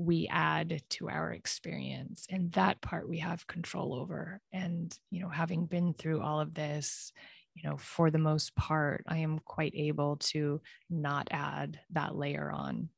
we 0.00 0.26
add 0.30 0.82
to 0.88 1.10
our 1.10 1.32
experience 1.32 2.26
and 2.30 2.50
that 2.52 2.80
part 2.80 3.08
we 3.08 3.18
have 3.18 3.46
control 3.46 3.94
over 3.94 4.40
and 4.52 4.98
you 5.10 5.20
know 5.20 5.28
having 5.28 5.66
been 5.66 5.92
through 5.92 6.22
all 6.22 6.40
of 6.40 6.54
this 6.54 7.12
you 7.54 7.68
know 7.68 7.76
for 7.76 8.10
the 8.10 8.18
most 8.18 8.54
part 8.56 9.04
i 9.06 9.18
am 9.18 9.38
quite 9.40 9.74
able 9.76 10.16
to 10.16 10.58
not 10.88 11.28
add 11.30 11.78
that 11.90 12.16
layer 12.16 12.50
on 12.50 12.88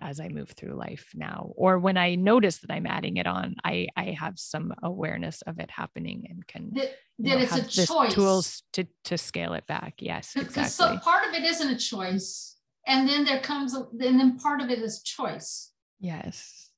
as 0.00 0.20
i 0.20 0.28
move 0.28 0.50
through 0.50 0.74
life 0.74 1.10
now 1.14 1.52
or 1.56 1.78
when 1.78 1.96
i 1.96 2.14
notice 2.14 2.58
that 2.58 2.70
i'm 2.70 2.86
adding 2.86 3.16
it 3.16 3.26
on 3.26 3.54
i 3.64 3.86
i 3.96 4.16
have 4.18 4.38
some 4.38 4.72
awareness 4.82 5.42
of 5.42 5.58
it 5.58 5.70
happening 5.70 6.26
and 6.28 6.46
can 6.46 6.70
that, 6.74 6.92
that 7.18 7.36
know, 7.36 7.38
it's 7.38 7.56
a 7.56 7.86
choice 7.86 8.12
tools 8.12 8.62
to 8.72 8.86
to 9.04 9.16
scale 9.16 9.54
it 9.54 9.66
back 9.66 9.94
yes 9.98 10.32
because 10.34 10.56
exactly. 10.56 10.96
so 10.96 11.02
part 11.02 11.26
of 11.28 11.34
it 11.34 11.44
isn't 11.44 11.68
a 11.68 11.78
choice 11.78 12.56
and 12.86 13.08
then 13.08 13.24
there 13.24 13.40
comes 13.40 13.74
and 13.74 14.20
then 14.20 14.38
part 14.38 14.60
of 14.60 14.68
it 14.70 14.78
is 14.80 15.02
choice 15.02 15.70
Yes. 16.04 16.70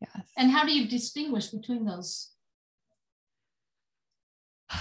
Yes. 0.00 0.26
And 0.36 0.50
how 0.50 0.64
do 0.64 0.72
you 0.72 0.88
distinguish 0.88 1.48
between 1.48 1.84
those? 1.84 2.30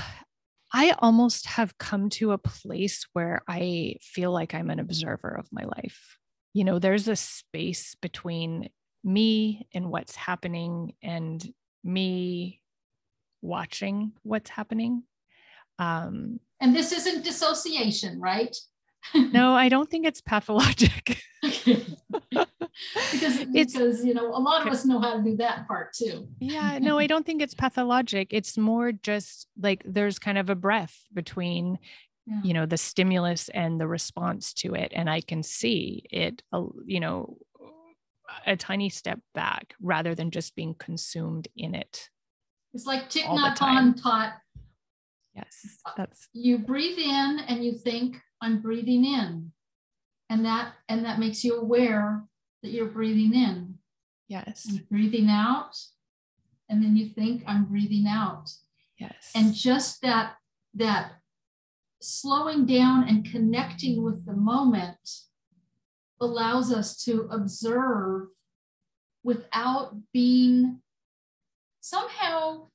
I 0.73 0.95
almost 0.99 1.45
have 1.45 1.77
come 1.77 2.09
to 2.11 2.31
a 2.31 2.37
place 2.37 3.05
where 3.11 3.41
I 3.47 3.97
feel 4.01 4.31
like 4.31 4.55
I'm 4.55 4.69
an 4.69 4.79
observer 4.79 5.29
of 5.37 5.47
my 5.51 5.65
life. 5.65 6.17
You 6.53 6.63
know, 6.63 6.79
there's 6.79 7.07
a 7.07 7.15
space 7.15 7.95
between 7.95 8.69
me 9.03 9.67
and 9.73 9.89
what's 9.89 10.15
happening 10.15 10.93
and 11.01 11.53
me 11.83 12.61
watching 13.41 14.13
what's 14.23 14.49
happening. 14.49 15.03
Um, 15.79 16.39
and 16.61 16.75
this 16.75 16.91
isn't 16.91 17.23
dissociation, 17.23 18.19
right? 18.19 18.55
no, 19.15 19.53
I 19.53 19.69
don't 19.69 19.89
think 19.89 20.05
it's 20.05 20.21
pathologic. 20.21 21.17
because 23.11 23.39
it's, 23.53 23.73
because 23.73 24.05
you 24.05 24.13
know 24.13 24.29
a 24.29 24.39
lot 24.39 24.65
of 24.65 24.71
us 24.71 24.85
know 24.85 24.99
how 24.99 25.17
to 25.17 25.23
do 25.23 25.35
that 25.37 25.67
part 25.67 25.93
too. 25.93 26.27
yeah, 26.39 26.79
no, 26.81 26.97
I 26.97 27.07
don't 27.07 27.25
think 27.25 27.41
it's 27.41 27.53
pathologic. 27.53 28.29
It's 28.31 28.57
more 28.57 28.91
just 28.91 29.47
like 29.59 29.83
there's 29.85 30.19
kind 30.19 30.37
of 30.37 30.49
a 30.49 30.55
breath 30.55 31.03
between 31.13 31.79
yeah. 32.25 32.41
you 32.43 32.53
know 32.53 32.65
the 32.65 32.77
stimulus 32.77 33.49
and 33.49 33.79
the 33.79 33.87
response 33.87 34.53
to 34.53 34.73
it 34.73 34.91
and 34.95 35.09
I 35.09 35.21
can 35.21 35.43
see 35.43 36.05
it 36.09 36.41
you 36.85 36.99
know 36.99 37.37
a 38.45 38.55
tiny 38.55 38.89
step 38.89 39.19
back 39.33 39.75
rather 39.81 40.15
than 40.15 40.31
just 40.31 40.55
being 40.55 40.75
consumed 40.75 41.47
in 41.55 41.75
it. 41.75 42.09
It's 42.73 42.85
like 42.85 43.09
Thich 43.09 43.23
Nhat 43.23 43.57
Hanh 43.57 44.01
taught. 44.01 44.33
Yes, 45.35 45.79
uh, 45.85 45.91
that's 45.97 46.27
you 46.33 46.59
breathe 46.59 46.97
in 46.97 47.39
and 47.47 47.63
you 47.63 47.73
think 47.73 48.17
I'm 48.41 48.61
breathing 48.61 49.05
in. 49.05 49.51
And 50.29 50.45
that 50.45 50.73
and 50.89 51.05
that 51.05 51.19
makes 51.19 51.43
you 51.43 51.59
aware 51.59 52.23
that 52.61 52.69
you're 52.69 52.87
breathing 52.87 53.33
in. 53.33 53.75
Yes. 54.27 54.65
And 54.65 54.87
breathing 54.89 55.29
out. 55.29 55.75
And 56.69 56.83
then 56.83 56.95
you 56.95 57.09
think 57.09 57.43
I'm 57.45 57.65
breathing 57.65 58.05
out. 58.07 58.49
Yes. 58.97 59.31
And 59.35 59.53
just 59.53 60.01
that 60.01 60.35
that 60.75 61.13
slowing 62.03 62.65
down 62.65 63.07
and 63.07 63.29
connecting 63.29 64.03
with 64.03 64.25
the 64.25 64.33
moment 64.33 64.97
allows 66.19 66.71
us 66.71 67.03
to 67.03 67.27
observe 67.31 68.27
without 69.23 69.95
being 70.13 70.79
somehow 71.81 72.67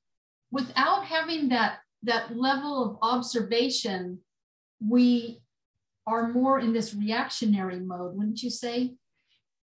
without 0.50 1.04
having 1.04 1.48
that 1.48 1.78
that 2.02 2.36
level 2.36 2.84
of 2.84 2.98
observation 3.02 4.18
we 4.86 5.42
are 6.08 6.32
more 6.32 6.58
in 6.58 6.72
this 6.72 6.94
reactionary 6.94 7.80
mode, 7.80 8.16
wouldn't 8.16 8.42
you 8.42 8.50
say? 8.50 8.94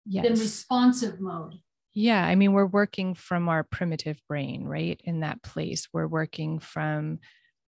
Yes. 0.05 0.25
Than 0.25 0.33
responsive 0.33 1.19
mode. 1.21 1.55
Yeah. 1.93 2.23
I 2.23 2.35
mean, 2.35 2.51
we're 2.51 2.65
working 2.65 3.13
from 3.13 3.47
our 3.47 3.63
primitive 3.63 4.19
brain, 4.27 4.65
right? 4.65 4.99
In 5.03 5.21
that 5.21 5.41
place. 5.41 5.87
We're 5.93 6.07
working 6.07 6.59
from 6.59 7.19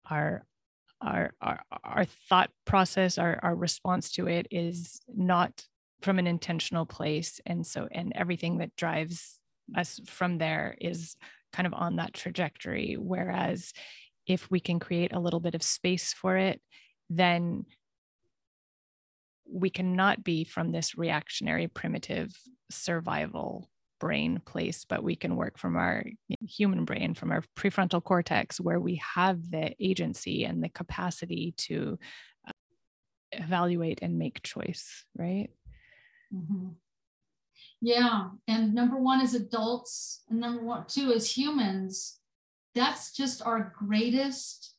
our 0.09 0.45
our 1.03 1.33
our, 1.41 1.61
our 1.83 2.05
thought 2.29 2.49
process, 2.65 3.17
our, 3.17 3.39
our 3.43 3.55
response 3.55 4.11
to 4.13 4.27
it 4.27 4.47
is 4.51 5.01
not 5.07 5.65
from 6.01 6.19
an 6.19 6.27
intentional 6.27 6.85
place. 6.85 7.39
And 7.45 7.65
so 7.65 7.87
and 7.91 8.11
everything 8.15 8.57
that 8.59 8.75
drives 8.75 9.39
us 9.75 9.99
from 10.05 10.37
there 10.37 10.75
is 10.79 11.15
kind 11.53 11.67
of 11.67 11.73
on 11.73 11.97
that 11.97 12.13
trajectory. 12.13 12.95
Whereas 12.99 13.73
if 14.25 14.49
we 14.49 14.59
can 14.59 14.79
create 14.79 15.13
a 15.13 15.19
little 15.19 15.39
bit 15.39 15.55
of 15.55 15.63
space 15.63 16.13
for 16.13 16.37
it, 16.37 16.61
then 17.09 17.65
we 19.49 19.69
cannot 19.69 20.23
be 20.23 20.43
from 20.43 20.71
this 20.71 20.97
reactionary, 20.97 21.67
primitive 21.67 22.33
survival 22.71 23.69
brain 24.03 24.41
place, 24.45 24.83
but 24.83 25.01
we 25.01 25.15
can 25.15 25.37
work 25.37 25.57
from 25.57 25.77
our 25.77 26.03
human 26.45 26.83
brain, 26.83 27.13
from 27.13 27.31
our 27.31 27.41
prefrontal 27.55 28.03
cortex, 28.03 28.59
where 28.59 28.81
we 28.81 29.01
have 29.15 29.49
the 29.49 29.73
agency 29.79 30.43
and 30.43 30.61
the 30.61 30.67
capacity 30.67 31.53
to 31.55 31.97
uh, 32.45 32.51
evaluate 33.31 33.99
and 34.01 34.19
make 34.19 34.43
choice, 34.43 35.05
right? 35.17 35.47
Mm-hmm. 36.35 36.71
Yeah. 37.79 38.31
And 38.45 38.75
number 38.75 38.97
one 38.97 39.21
is 39.21 39.35
adults, 39.35 40.23
and 40.29 40.41
number 40.41 40.61
one, 40.61 40.83
two 40.89 41.09
is 41.11 41.37
humans. 41.37 42.19
That's 42.75 43.13
just 43.13 43.41
our 43.41 43.73
greatest 43.79 44.75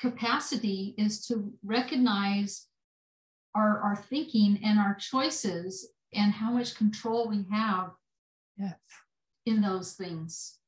capacity 0.00 0.94
is 0.96 1.26
to 1.26 1.52
recognize 1.62 2.68
our, 3.54 3.80
our 3.80 3.96
thinking 3.96 4.60
and 4.64 4.78
our 4.78 4.94
choices 4.98 5.90
and 6.14 6.32
how 6.32 6.52
much 6.52 6.74
control 6.74 7.28
we 7.28 7.44
have 7.52 7.90
yes. 8.56 8.74
in 9.46 9.60
those 9.60 9.92
things. 9.92 10.58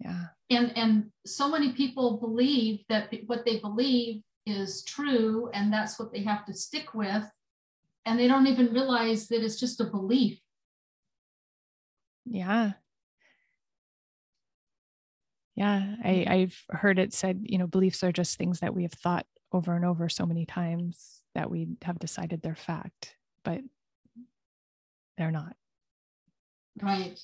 Yeah. 0.00 0.26
And 0.50 0.76
and 0.76 1.10
so 1.24 1.48
many 1.48 1.72
people 1.72 2.18
believe 2.18 2.80
that 2.88 3.12
what 3.26 3.44
they 3.44 3.58
believe 3.58 4.22
is 4.44 4.84
true 4.84 5.50
and 5.52 5.72
that's 5.72 5.98
what 5.98 6.12
they 6.12 6.22
have 6.22 6.44
to 6.46 6.54
stick 6.54 6.94
with 6.94 7.24
and 8.04 8.18
they 8.18 8.28
don't 8.28 8.46
even 8.46 8.72
realize 8.72 9.26
that 9.28 9.42
it's 9.42 9.58
just 9.58 9.80
a 9.80 9.84
belief. 9.84 10.38
Yeah. 12.24 12.72
Yeah, 15.56 15.96
I, 16.04 16.26
I've 16.28 16.64
heard 16.68 16.98
it 16.98 17.14
said, 17.14 17.40
you 17.44 17.56
know, 17.56 17.66
beliefs 17.66 18.04
are 18.04 18.12
just 18.12 18.36
things 18.36 18.60
that 18.60 18.74
we 18.74 18.82
have 18.82 18.92
thought 18.92 19.26
over 19.52 19.74
and 19.74 19.86
over 19.86 20.08
so 20.08 20.26
many 20.26 20.44
times 20.44 21.22
that 21.34 21.50
we 21.50 21.66
have 21.82 21.98
decided 21.98 22.42
they're 22.42 22.54
fact, 22.54 23.16
but 23.42 23.62
they're 25.16 25.30
not. 25.30 25.56
Right, 26.82 27.18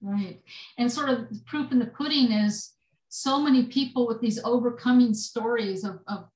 right. 0.00 0.40
And 0.78 0.90
sort 0.90 1.08
of 1.08 1.26
proof 1.46 1.72
in 1.72 1.78
the 1.78 1.86
pudding 1.86 2.32
is 2.32 2.72
so 3.08 3.40
many 3.40 3.64
people 3.64 4.06
with 4.06 4.20
these 4.20 4.42
overcoming 4.44 5.14
stories 5.14 5.84
of, 5.84 6.00
of 6.06 6.28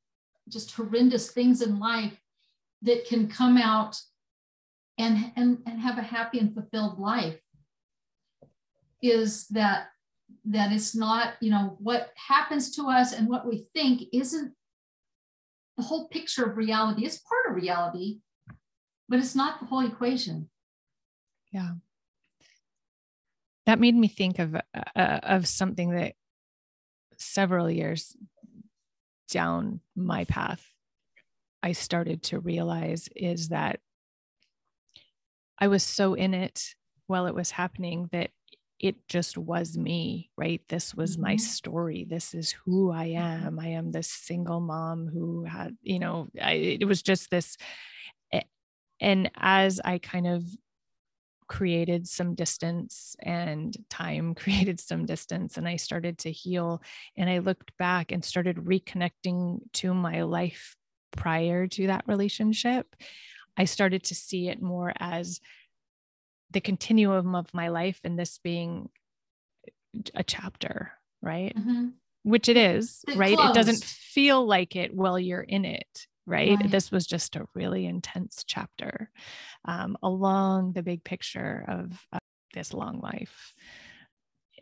just 0.49 0.73
horrendous 0.73 1.31
things 1.31 1.63
in 1.63 1.79
life 1.79 2.19
that 2.83 3.07
can 3.07 3.29
come 3.29 3.57
out 3.57 4.01
and, 4.99 5.33
and, 5.37 5.59
and 5.67 5.81
have 5.81 5.99
a 5.99 6.03
happy 6.03 6.39
and 6.39 6.53
fulfilled 6.53 6.99
life 6.99 7.41
is 9.03 9.47
that 9.49 9.89
that 10.45 10.73
it's 10.73 10.95
not 10.95 11.35
you 11.41 11.51
know 11.51 11.77
what 11.81 12.13
happens 12.29 12.71
to 12.71 12.89
us 12.89 13.13
and 13.13 13.29
what 13.29 13.47
we 13.47 13.67
think 13.75 14.03
isn't 14.13 14.55
the 15.77 15.83
whole 15.83 16.09
picture 16.09 16.45
of 16.45 16.57
reality. 16.57 17.05
It's 17.05 17.19
part 17.19 17.49
of 17.49 17.57
reality 17.57 18.21
but 19.09 19.19
it's 19.19 19.35
not 19.35 19.59
the 19.61 19.67
whole 19.67 19.85
equation. 19.85 20.49
Yeah 21.53 21.73
that 23.71 23.79
made 23.79 23.95
me 23.95 24.09
think 24.09 24.41
of 24.41 24.57
uh, 24.57 24.61
of 24.97 25.47
something 25.47 25.91
that 25.91 26.15
several 27.17 27.71
years 27.71 28.17
down 29.31 29.81
my 29.95 30.25
path 30.25 30.67
i 31.63 31.71
started 31.71 32.21
to 32.21 32.41
realize 32.41 33.09
is 33.15 33.51
that 33.51 33.79
i 35.61 35.69
was 35.69 35.85
so 35.85 36.15
in 36.15 36.35
it 36.35 36.75
while 37.07 37.27
it 37.27 37.35
was 37.35 37.53
happening 37.53 38.09
that 38.11 38.31
it 38.81 38.97
just 39.09 39.37
was 39.37 39.77
me, 39.77 40.31
right? 40.39 40.63
This 40.71 40.95
was 40.95 41.13
mm-hmm. 41.13 41.23
my 41.23 41.37
story. 41.37 42.07
This 42.09 42.33
is 42.33 42.55
who 42.65 42.91
I 42.91 43.09
am. 43.09 43.59
I 43.61 43.67
am 43.69 43.93
this 43.93 44.09
single 44.09 44.61
mom 44.61 45.07
who 45.07 45.45
had, 45.45 45.77
you 45.83 45.99
know, 45.99 46.29
I, 46.41 46.53
it 46.53 46.89
was 46.89 47.03
just 47.03 47.31
this. 47.31 47.59
And 49.01 49.31
as 49.37 49.81
I 49.85 49.99
kind 49.99 50.27
of 50.27 50.45
created 51.51 52.07
some 52.07 52.35
distance 52.35 53.17
and 53.21 53.77
time 53.91 54.35
created 54.43 54.81
some 54.81 55.05
distance, 55.05 55.59
and 55.59 55.69
I 55.69 55.77
started 55.77 56.17
to 56.19 56.31
heal, 56.33 56.81
and 57.17 57.29
I 57.29 57.39
looked 57.39 57.77
back 57.77 58.13
and 58.13 58.25
started 58.25 58.57
reconnecting 58.57 59.59
to 59.75 59.93
my 59.93 60.23
life 60.23 60.77
prior 61.11 61.67
to 61.67 61.89
that 61.89 62.05
relationship, 62.07 62.95
I 63.57 63.65
started 63.65 64.05
to 64.05 64.15
see 64.15 64.49
it 64.49 64.63
more 64.63 64.93
as 64.99 65.41
the 66.53 66.61
continuum 66.61 67.35
of 67.35 67.53
my 67.53 67.69
life 67.69 68.01
and 68.05 68.19
this 68.19 68.39
being 68.39 68.89
a 70.15 70.23
chapter, 70.23 70.93
right? 71.21 71.55
Mm-hmm. 71.57 71.89
Which 72.23 72.49
it 72.49 72.57
is, 72.57 73.05
it 73.09 73.17
right? 73.17 73.37
Closed. 73.37 73.51
It 73.51 73.55
doesn't 73.55 73.85
feel 73.85 74.47
like 74.47 74.77
it 74.77 74.95
while 74.95 75.19
you're 75.19 75.41
in 75.41 75.65
it, 75.65 76.07
right? 76.27 76.59
right. 76.59 76.71
This 76.71 76.91
was 76.91 77.07
just 77.07 77.37
a 77.37 77.47
really 77.55 77.87
intense 77.87 78.45
chapter 78.47 79.11
um, 79.65 79.97
along 80.03 80.73
the 80.73 80.83
big 80.83 81.05
picture 81.05 81.65
of, 81.69 81.93
of 82.13 82.21
this 82.55 82.73
long 82.73 83.01
life. 83.01 83.55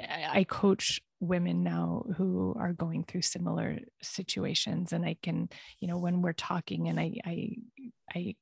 I 0.00 0.44
coach 0.44 1.00
women 1.20 1.64
now 1.64 2.04
who 2.16 2.54
are 2.58 2.72
going 2.72 3.02
through 3.02 3.22
similar 3.22 3.76
situations 4.00 4.92
and 4.92 5.04
i 5.04 5.16
can 5.20 5.48
you 5.80 5.88
know 5.88 5.98
when 5.98 6.22
we're 6.22 6.32
talking 6.32 6.88
and 6.88 7.00
i 7.00 7.12
i 7.24 7.56
i 8.14 8.36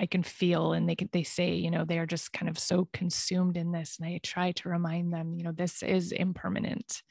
I 0.00 0.06
can 0.06 0.22
feel 0.22 0.72
and 0.72 0.88
they 0.88 0.94
can, 0.94 1.10
they 1.12 1.24
say, 1.24 1.54
you 1.54 1.70
know, 1.70 1.84
they 1.84 1.98
are 1.98 2.06
just 2.06 2.32
kind 2.32 2.48
of 2.48 2.58
so 2.58 2.88
consumed 2.90 3.58
in 3.58 3.70
this. 3.70 3.98
And 3.98 4.08
I 4.08 4.18
try 4.22 4.52
to 4.52 4.70
remind 4.70 5.12
them, 5.12 5.34
you 5.34 5.44
know, 5.44 5.52
this 5.52 5.82
is 5.82 6.10
impermanent. 6.10 7.02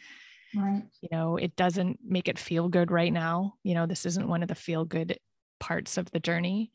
Right. 0.56 0.84
You 1.02 1.10
know, 1.12 1.38
it 1.38 1.56
doesn't 1.56 2.00
make 2.04 2.28
it 2.28 2.40
feel 2.40 2.70
good 2.70 2.92
right 2.92 3.14
now. 3.14 3.56
You 3.64 3.76
know, 3.76 3.86
this 3.86 4.06
isn't 4.06 4.28
one 4.28 4.42
of 4.42 4.48
the 4.48 4.56
feel 4.56 4.86
good 4.86 5.18
parts 5.60 5.98
of 5.98 6.10
the 6.12 6.20
journey, 6.20 6.72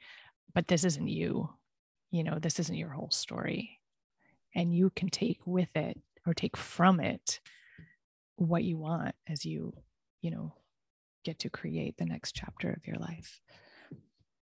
but 0.55 0.69
this 0.69 0.85
isn't 0.85 1.09
you. 1.09 1.51
You 2.11 2.25
know, 2.25 2.39
this 2.39 2.59
isn't 2.61 2.77
your 2.77 2.91
whole 2.91 3.11
story. 3.11 3.81
And 4.55 4.75
you 4.75 4.91
can 4.95 5.09
take 5.09 5.41
with 5.45 5.75
it 5.75 6.01
or 6.27 6.35
take 6.35 6.57
from 6.57 7.01
it 7.01 7.41
what 8.37 8.63
you 8.63 8.79
want 8.79 9.15
as 9.29 9.45
you, 9.45 9.73
you 10.23 10.31
know, 10.31 10.55
get 11.25 11.41
to 11.41 11.51
create 11.51 11.97
the 11.97 12.05
next 12.05 12.33
chapter 12.35 12.71
of 12.71 12.87
your 12.87 12.97
life. 12.97 13.41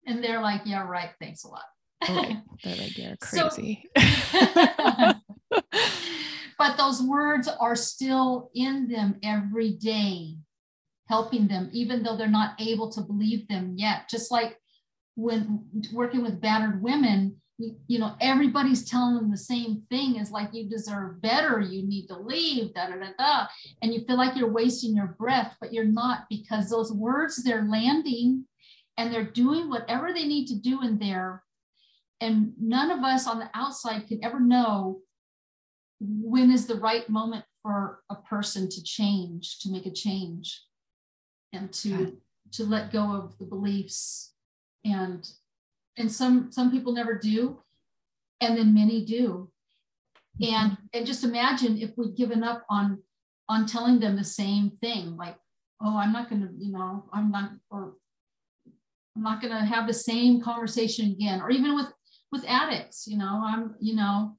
And 0.06 0.24
they're 0.24 0.42
like, 0.42 0.62
yeah, 0.66 0.84
right. 0.88 1.10
Thanks 1.20 1.44
a 1.44 1.48
lot. 1.48 1.64
Oh, 2.08 2.42
they're 2.64 2.76
like, 2.76 2.98
you're 2.98 3.18
crazy. 3.18 3.84
So, 3.98 5.14
but 6.58 6.78
those 6.78 7.02
words 7.02 7.48
are 7.48 7.76
still 7.76 8.50
in 8.56 8.88
them 8.88 9.20
every 9.24 9.72
day, 9.72 10.36
helping 11.08 11.48
them, 11.48 11.70
even 11.74 12.04
though 12.04 12.16
they're 12.16 12.28
not 12.28 12.60
able 12.60 12.92
to 12.92 13.02
believe 13.02 13.48
them 13.48 13.74
yet. 13.78 14.10
Just 14.10 14.32
like 14.32 14.58
when 15.16 15.66
working 15.94 16.22
with 16.24 16.42
battered 16.42 16.82
women, 16.82 17.38
you, 17.58 18.00
know, 18.00 18.16
everybody's 18.20 18.90
telling 18.90 19.16
them 19.16 19.32
the 19.32 19.38
same 19.38 19.82
thing 19.90 20.18
is 20.18 20.32
like, 20.32 20.50
you 20.52 20.70
deserve 20.70 21.22
better, 21.22 21.62
you 21.62 21.88
need 21.88 22.08
to 22.08 22.18
leave, 22.18 22.74
da 22.74 22.88
da 22.88 22.96
da 22.96 23.12
da. 23.18 23.48
And 23.82 23.94
you 23.94 24.04
feel 24.06 24.18
like 24.18 24.36
you're 24.36 24.52
wasting 24.52 24.96
your 24.96 25.16
breath, 25.18 25.56
but 25.62 25.72
you're 25.72 25.86
not 25.86 26.26
because 26.30 26.70
those 26.70 26.92
words 26.92 27.42
they're 27.44 27.68
landing 27.70 28.46
and 28.98 29.14
they're 29.14 29.24
doing 29.24 29.70
whatever 29.70 30.14
they 30.14 30.26
need 30.26 30.48
to 30.48 30.56
do 30.56 30.82
in 30.82 31.00
there. 31.00 31.44
And 32.20 32.54
none 32.60 32.92
of 32.92 33.04
us 33.04 33.28
on 33.28 33.40
the 33.40 33.50
outside 33.54 34.08
can 34.08 34.24
ever 34.24 34.40
know 34.40 35.00
when 36.08 36.52
is 36.52 36.68
the 36.68 36.76
right 36.76 37.08
moment 37.10 37.46
for 37.62 38.02
a 38.10 38.16
person 38.16 38.70
to 38.70 38.84
change, 38.84 39.60
to 39.60 39.70
make 39.70 39.86
a 39.86 39.92
change, 39.92 40.64
and 41.54 41.72
to 41.74 42.18
to 42.52 42.64
let 42.64 42.92
go 42.92 43.16
of 43.16 43.38
the 43.38 43.46
beliefs. 43.46 44.34
And 44.84 45.28
and 45.98 46.12
some 46.12 46.52
some 46.52 46.72
people 46.72 46.94
never 46.94 47.16
do, 47.18 47.62
and 48.42 48.58
then 48.58 48.74
many 48.74 49.04
do. 49.06 49.52
Mm-hmm. 50.42 50.54
And 50.54 50.78
and 50.94 51.06
just 51.06 51.24
imagine 51.24 51.78
if 51.78 51.92
we'd 51.98 52.16
given 52.16 52.44
up 52.44 52.66
on 52.70 53.02
on 53.48 53.66
telling 53.66 54.00
them 54.00 54.16
the 54.16 54.24
same 54.24 54.72
thing, 54.72 55.16
like, 55.18 55.38
oh, 55.82 55.98
I'm 55.98 56.12
not 56.12 56.30
gonna, 56.30 56.50
you 56.58 56.72
know, 56.72 57.06
I'm 57.14 57.32
not, 57.32 57.52
or 57.70 57.94
I'm 59.16 59.24
not 59.24 59.42
going 59.42 59.54
to 59.54 59.64
have 59.64 59.88
the 59.88 59.94
same 59.94 60.42
conversation 60.42 61.12
again. 61.12 61.42
Or 61.42 61.50
even 61.50 61.76
with 61.76 61.92
with 62.32 62.44
addicts, 62.48 63.08
you 63.08 63.18
know, 63.18 63.42
I'm, 63.46 63.76
you 63.80 63.96
know, 63.96 64.38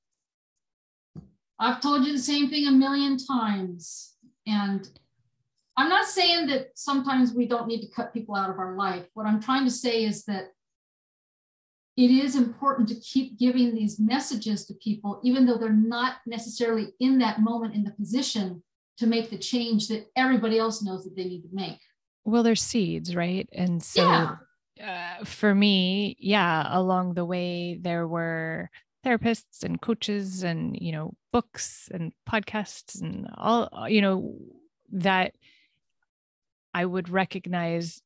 I've 1.59 1.81
told 1.81 2.05
you 2.05 2.13
the 2.13 2.19
same 2.19 2.51
thing 2.51 2.67
a 2.67 2.73
million 2.73 3.17
times, 3.17 4.15
and 4.47 4.89
I'm 5.77 5.89
not 5.89 6.07
saying 6.07 6.47
that 6.49 6.71
sometimes 6.75 7.33
we 7.33 7.47
don't 7.47 7.67
need 7.67 7.81
to 7.83 7.91
cut 7.95 8.13
people 8.13 8.35
out 8.35 8.51
of 8.51 8.59
our 8.59 8.77
life. 8.77 9.07
What 9.15 9.27
I'm 9.27 9.41
trying 9.41 9.65
to 9.65 9.71
say 9.71 10.05
is 10.05 10.25
that 10.25 10.53
it 11.97 12.11
is 12.11 12.37
important 12.37 12.89
to 12.89 12.95
keep 12.97 13.39
giving 13.39 13.75
these 13.75 13.99
messages 13.99 14.67
to 14.67 14.75
people, 14.75 15.21
even 15.25 15.47
though 15.47 15.57
they're 15.57 15.73
not 15.73 16.17
necessarily 16.27 16.89
in 17.01 17.19
that 17.19 17.41
moment 17.41 17.75
in 17.75 17.85
the 17.85 17.91
position 17.91 18.63
to 18.99 19.07
make 19.07 19.31
the 19.31 19.39
change 19.39 19.89
that 19.89 20.07
everybody 20.17 20.59
else 20.59 20.83
knows 20.83 21.05
that 21.05 21.17
they 21.17 21.25
need 21.25 21.43
to 21.43 21.49
make. 21.53 21.79
Well, 22.25 22.43
they're 22.43 22.55
seeds, 22.55 23.15
right? 23.15 23.49
And 23.53 23.83
so 23.83 24.37
yeah. 24.77 25.19
uh, 25.21 25.25
for 25.25 25.55
me, 25.55 26.17
yeah, 26.19 26.67
along 26.71 27.15
the 27.15 27.25
way, 27.25 27.79
there 27.81 28.07
were 28.07 28.71
therapists 29.07 29.63
and 29.63 29.81
coaches 29.81 30.43
and, 30.43 30.77
you 30.81 30.91
know, 30.91 31.15
books 31.33 31.89
and 31.93 32.13
podcasts 32.29 33.01
and 33.01 33.29
all, 33.37 33.89
you 33.89 34.01
know, 34.01 34.37
that 34.93 35.33
I 36.75 36.85
would 36.85 37.09
recognize 37.09 38.03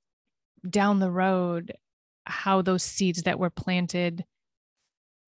down 0.68 0.98
the 0.98 1.10
road 1.10 1.72
how 2.26 2.62
those 2.62 2.82
seeds 2.82 3.22
that 3.22 3.38
were 3.38 3.50
planted 3.50 4.24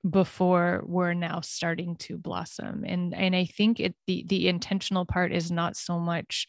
before 0.08 0.82
were 0.84 1.14
now 1.14 1.40
starting 1.40 1.96
to 1.96 2.18
blossom. 2.18 2.84
And 2.86 3.14
and 3.14 3.36
i 3.36 3.44
think 3.44 3.78
it 3.78 3.94
the 4.06 4.24
the 4.26 4.48
intentional 4.48 5.06
part 5.06 5.32
is 5.32 5.50
not 5.50 5.76
so 5.76 5.98
much 5.98 6.48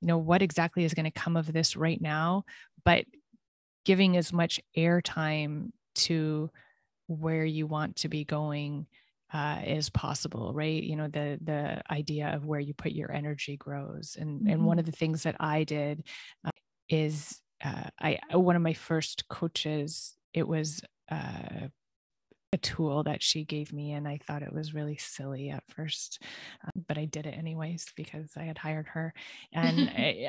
you 0.00 0.08
know 0.08 0.18
what 0.18 0.42
exactly 0.42 0.84
is 0.84 0.92
going 0.92 1.10
to 1.10 1.10
come 1.10 1.36
of 1.36 1.50
this 1.50 1.76
right 1.76 2.00
now 2.00 2.44
but 2.84 3.06
giving 3.86 4.18
as 4.18 4.32
much 4.34 4.60
airtime 4.76 5.70
to 5.94 6.50
where 7.06 7.44
you 7.44 7.66
want 7.66 7.96
to 7.96 8.08
be 8.08 8.24
going 8.24 8.86
uh, 9.32 9.60
is 9.66 9.90
possible 9.90 10.52
right 10.54 10.82
you 10.82 10.94
know 10.94 11.08
the 11.08 11.38
the 11.42 11.82
idea 11.90 12.32
of 12.34 12.46
where 12.46 12.60
you 12.60 12.72
put 12.72 12.92
your 12.92 13.10
energy 13.10 13.56
grows 13.56 14.16
and 14.18 14.40
mm-hmm. 14.40 14.50
and 14.50 14.64
one 14.64 14.74
mm-hmm. 14.74 14.80
of 14.80 14.86
the 14.86 14.92
things 14.92 15.24
that 15.24 15.36
i 15.40 15.64
did 15.64 16.04
uh, 16.44 16.50
is 16.88 17.40
uh, 17.64 17.88
I 18.00 18.18
one 18.32 18.56
of 18.56 18.62
my 18.62 18.74
first 18.74 19.28
coaches. 19.28 20.14
It 20.32 20.46
was 20.46 20.82
uh, 21.10 21.68
a 22.52 22.58
tool 22.58 23.04
that 23.04 23.22
she 23.22 23.44
gave 23.44 23.72
me, 23.72 23.92
and 23.92 24.06
I 24.06 24.18
thought 24.18 24.42
it 24.42 24.52
was 24.52 24.74
really 24.74 24.96
silly 24.96 25.50
at 25.50 25.62
first, 25.68 26.22
um, 26.64 26.84
but 26.86 26.98
I 26.98 27.06
did 27.06 27.26
it 27.26 27.36
anyways 27.36 27.86
because 27.96 28.32
I 28.36 28.42
had 28.42 28.58
hired 28.58 28.86
her, 28.88 29.14
and 29.52 29.90
I, 29.96 30.26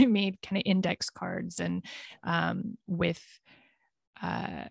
I, 0.00 0.06
made 0.06 0.40
kind 0.42 0.58
of 0.58 0.62
index 0.64 1.10
cards 1.10 1.58
and 1.60 1.84
um, 2.22 2.78
with 2.86 3.22
uh, 4.22 4.64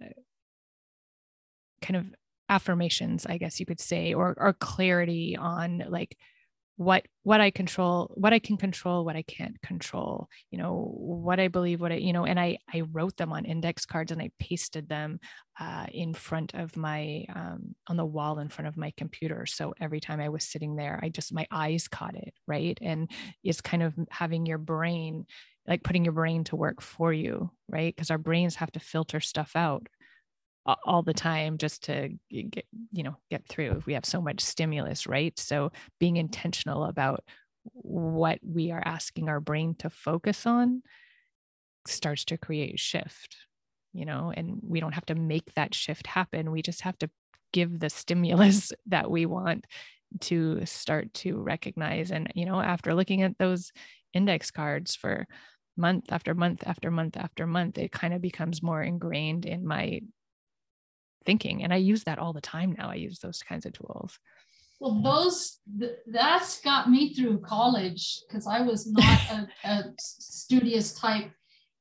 kind 1.82 1.98
of 1.98 2.06
affirmations, 2.50 3.26
I 3.26 3.38
guess 3.38 3.60
you 3.60 3.66
could 3.66 3.80
say, 3.80 4.14
or 4.14 4.36
or 4.38 4.54
clarity 4.54 5.36
on 5.38 5.84
like 5.90 6.18
what 6.78 7.06
what 7.24 7.40
i 7.40 7.50
control 7.50 8.12
what 8.16 8.34
i 8.34 8.40
can 8.40 8.58
control 8.58 9.06
what 9.06 9.16
i 9.16 9.22
can't 9.22 9.62
control 9.62 10.28
you 10.52 10.58
know 10.58 10.92
what 10.98 11.40
i 11.40 11.48
believe 11.48 11.80
what 11.80 11.92
i 11.92 11.96
you 11.96 12.12
know 12.12 12.26
and 12.26 12.38
i 12.38 12.58
i 12.74 12.82
wrote 12.92 13.16
them 13.16 13.32
on 13.32 13.46
index 13.46 13.86
cards 13.86 14.12
and 14.12 14.22
i 14.22 14.30
pasted 14.40 14.90
them 14.90 15.20
uh, 15.58 15.86
in 15.94 16.14
front 16.14 16.54
of 16.54 16.76
my 16.76 17.24
um, 17.34 17.76
on 17.88 17.96
the 17.96 18.06
wall 18.06 18.40
in 18.40 18.50
front 18.50 18.68
of 18.68 18.76
my 18.76 18.92
computer. 18.98 19.46
So 19.46 19.74
every 19.80 20.02
time 20.02 20.20
i 20.20 20.28
was 20.28 20.44
sitting 20.44 20.76
there 20.76 21.00
i 21.02 21.08
just 21.08 21.34
my 21.34 21.48
eyes 21.50 21.88
caught 21.88 22.16
it 22.16 22.34
right? 22.46 22.78
And 22.82 23.10
it's 23.44 23.62
kind 23.62 23.82
of 23.82 23.94
having 24.10 24.46
your 24.46 24.58
brain 24.58 25.26
like 25.68 25.82
putting 25.82 26.04
your 26.04 26.14
brain 26.14 26.44
to 26.46 26.58
work 26.58 26.82
for 26.82 27.14
you 27.14 27.52
right? 27.70 27.96
Because 27.96 28.12
our 28.12 28.18
brains 28.18 28.56
have 28.56 28.72
to 28.74 28.80
filter 28.80 29.22
stuff 29.22 29.56
out 29.56 29.88
all 30.86 31.04
the 31.04 31.14
time 31.14 31.58
just 31.58 31.84
to 31.84 32.10
get 32.32 32.66
you 32.92 33.04
know 33.04 33.16
get 33.30 33.48
through 33.48 33.84
we 33.86 33.94
have 33.94 34.06
so 34.06 34.22
much 34.22 34.42
stimulus 34.42 35.08
right? 35.08 35.38
So 35.40 35.72
being 36.00 36.18
intentional 36.18 36.86
about 36.86 37.24
what 37.64 38.40
we 38.44 38.72
are 38.72 38.82
asking 38.86 39.30
our 39.30 39.40
brain 39.40 39.76
to 39.80 39.90
focus 39.90 40.46
on 40.46 40.82
starts 41.88 42.26
to 42.26 42.38
create 42.38 42.80
shift 42.80 43.38
you 43.94 44.06
know 44.06 44.32
and 44.36 44.60
we 44.62 44.80
don't 44.80 44.94
have 44.94 45.06
to 45.06 45.16
make 45.16 45.54
that 45.56 45.74
shift 45.74 46.08
happen. 46.08 46.52
We 46.52 46.62
just 46.62 46.82
have 46.82 46.98
to 47.00 47.10
give 47.54 47.80
the 47.80 47.90
stimulus 47.90 48.74
that 48.88 49.10
we 49.10 49.26
want 49.26 49.66
to 50.22 50.66
start 50.66 51.14
to 51.14 51.38
recognize. 51.42 52.12
And 52.12 52.32
you 52.36 52.46
know 52.46 52.60
after 52.60 52.94
looking 52.94 53.22
at 53.22 53.38
those 53.38 53.72
index 54.14 54.52
cards 54.52 54.96
for 54.96 55.28
month 55.78 56.06
after 56.12 56.34
month 56.34 56.64
after 56.66 56.90
month 56.90 57.18
after 57.18 57.46
month 57.46 57.78
it 57.78 57.92
kind 57.92 58.14
of 58.14 58.22
becomes 58.22 58.64
more 58.64 58.82
ingrained 58.82 59.46
in 59.46 59.66
my 59.66 60.00
thinking 61.26 61.64
and 61.64 61.74
i 61.74 61.78
use 61.78 62.04
that 62.04 62.20
all 62.20 62.34
the 62.34 62.42
time 62.42 62.76
now 62.78 62.90
i 62.90 62.96
use 62.96 63.20
those 63.20 63.42
kinds 63.42 63.66
of 63.66 63.74
tools. 63.74 64.20
Well 64.80 65.02
those 65.02 65.60
th- 65.80 66.00
that's 66.08 66.60
got 66.62 66.90
me 66.90 67.14
through 67.14 67.40
college 67.40 68.22
because 68.28 68.48
i 68.48 68.62
was 68.62 68.88
not 68.92 69.20
a, 69.32 69.48
a 69.68 69.84
studious 70.00 70.94
type. 70.94 71.32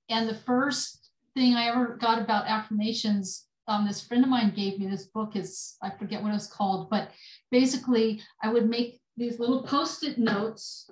And 0.09 0.29
the 0.29 0.35
first 0.35 1.11
thing 1.35 1.55
i 1.55 1.69
ever 1.69 1.99
got 2.01 2.21
about 2.21 2.47
affirmations 2.47 3.47
um, 3.67 3.87
this 3.87 4.03
friend 4.03 4.23
of 4.23 4.31
mine 4.31 4.53
gave 4.55 4.79
me 4.79 4.87
this 4.87 5.07
book 5.07 5.37
is 5.37 5.77
i 5.83 5.91
forget 5.91 6.23
what 6.23 6.35
it's 6.35 6.47
called 6.47 6.89
but 6.91 7.11
basically 7.51 8.21
i 8.43 8.53
would 8.53 8.69
make 8.69 9.01
these 9.17 9.39
little 9.39 9.63
post-it 9.63 10.19
notes 10.19 10.91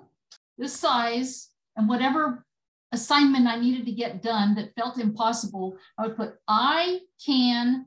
this 0.57 0.73
size 0.73 1.49
and 1.77 1.87
whatever 1.87 2.45
assignment 2.91 3.47
i 3.47 3.59
needed 3.59 3.85
to 3.85 3.91
get 3.91 4.21
done 4.21 4.55
that 4.55 4.73
felt 4.75 4.97
impossible 4.99 5.77
i 5.97 6.05
would 6.05 6.17
put 6.17 6.35
i 6.47 6.99
can 7.25 7.85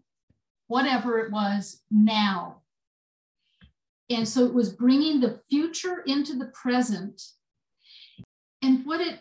whatever 0.69 1.19
it 1.19 1.31
was 1.31 1.83
now. 1.91 2.63
And 4.09 4.29
so 4.29 4.45
it 4.45 4.55
was 4.55 4.73
bringing 4.73 5.21
the 5.21 5.41
future 5.49 6.03
into 6.07 6.37
the 6.37 6.47
present. 6.47 7.23
And 8.63 8.85
what 8.85 9.01
it 9.01 9.21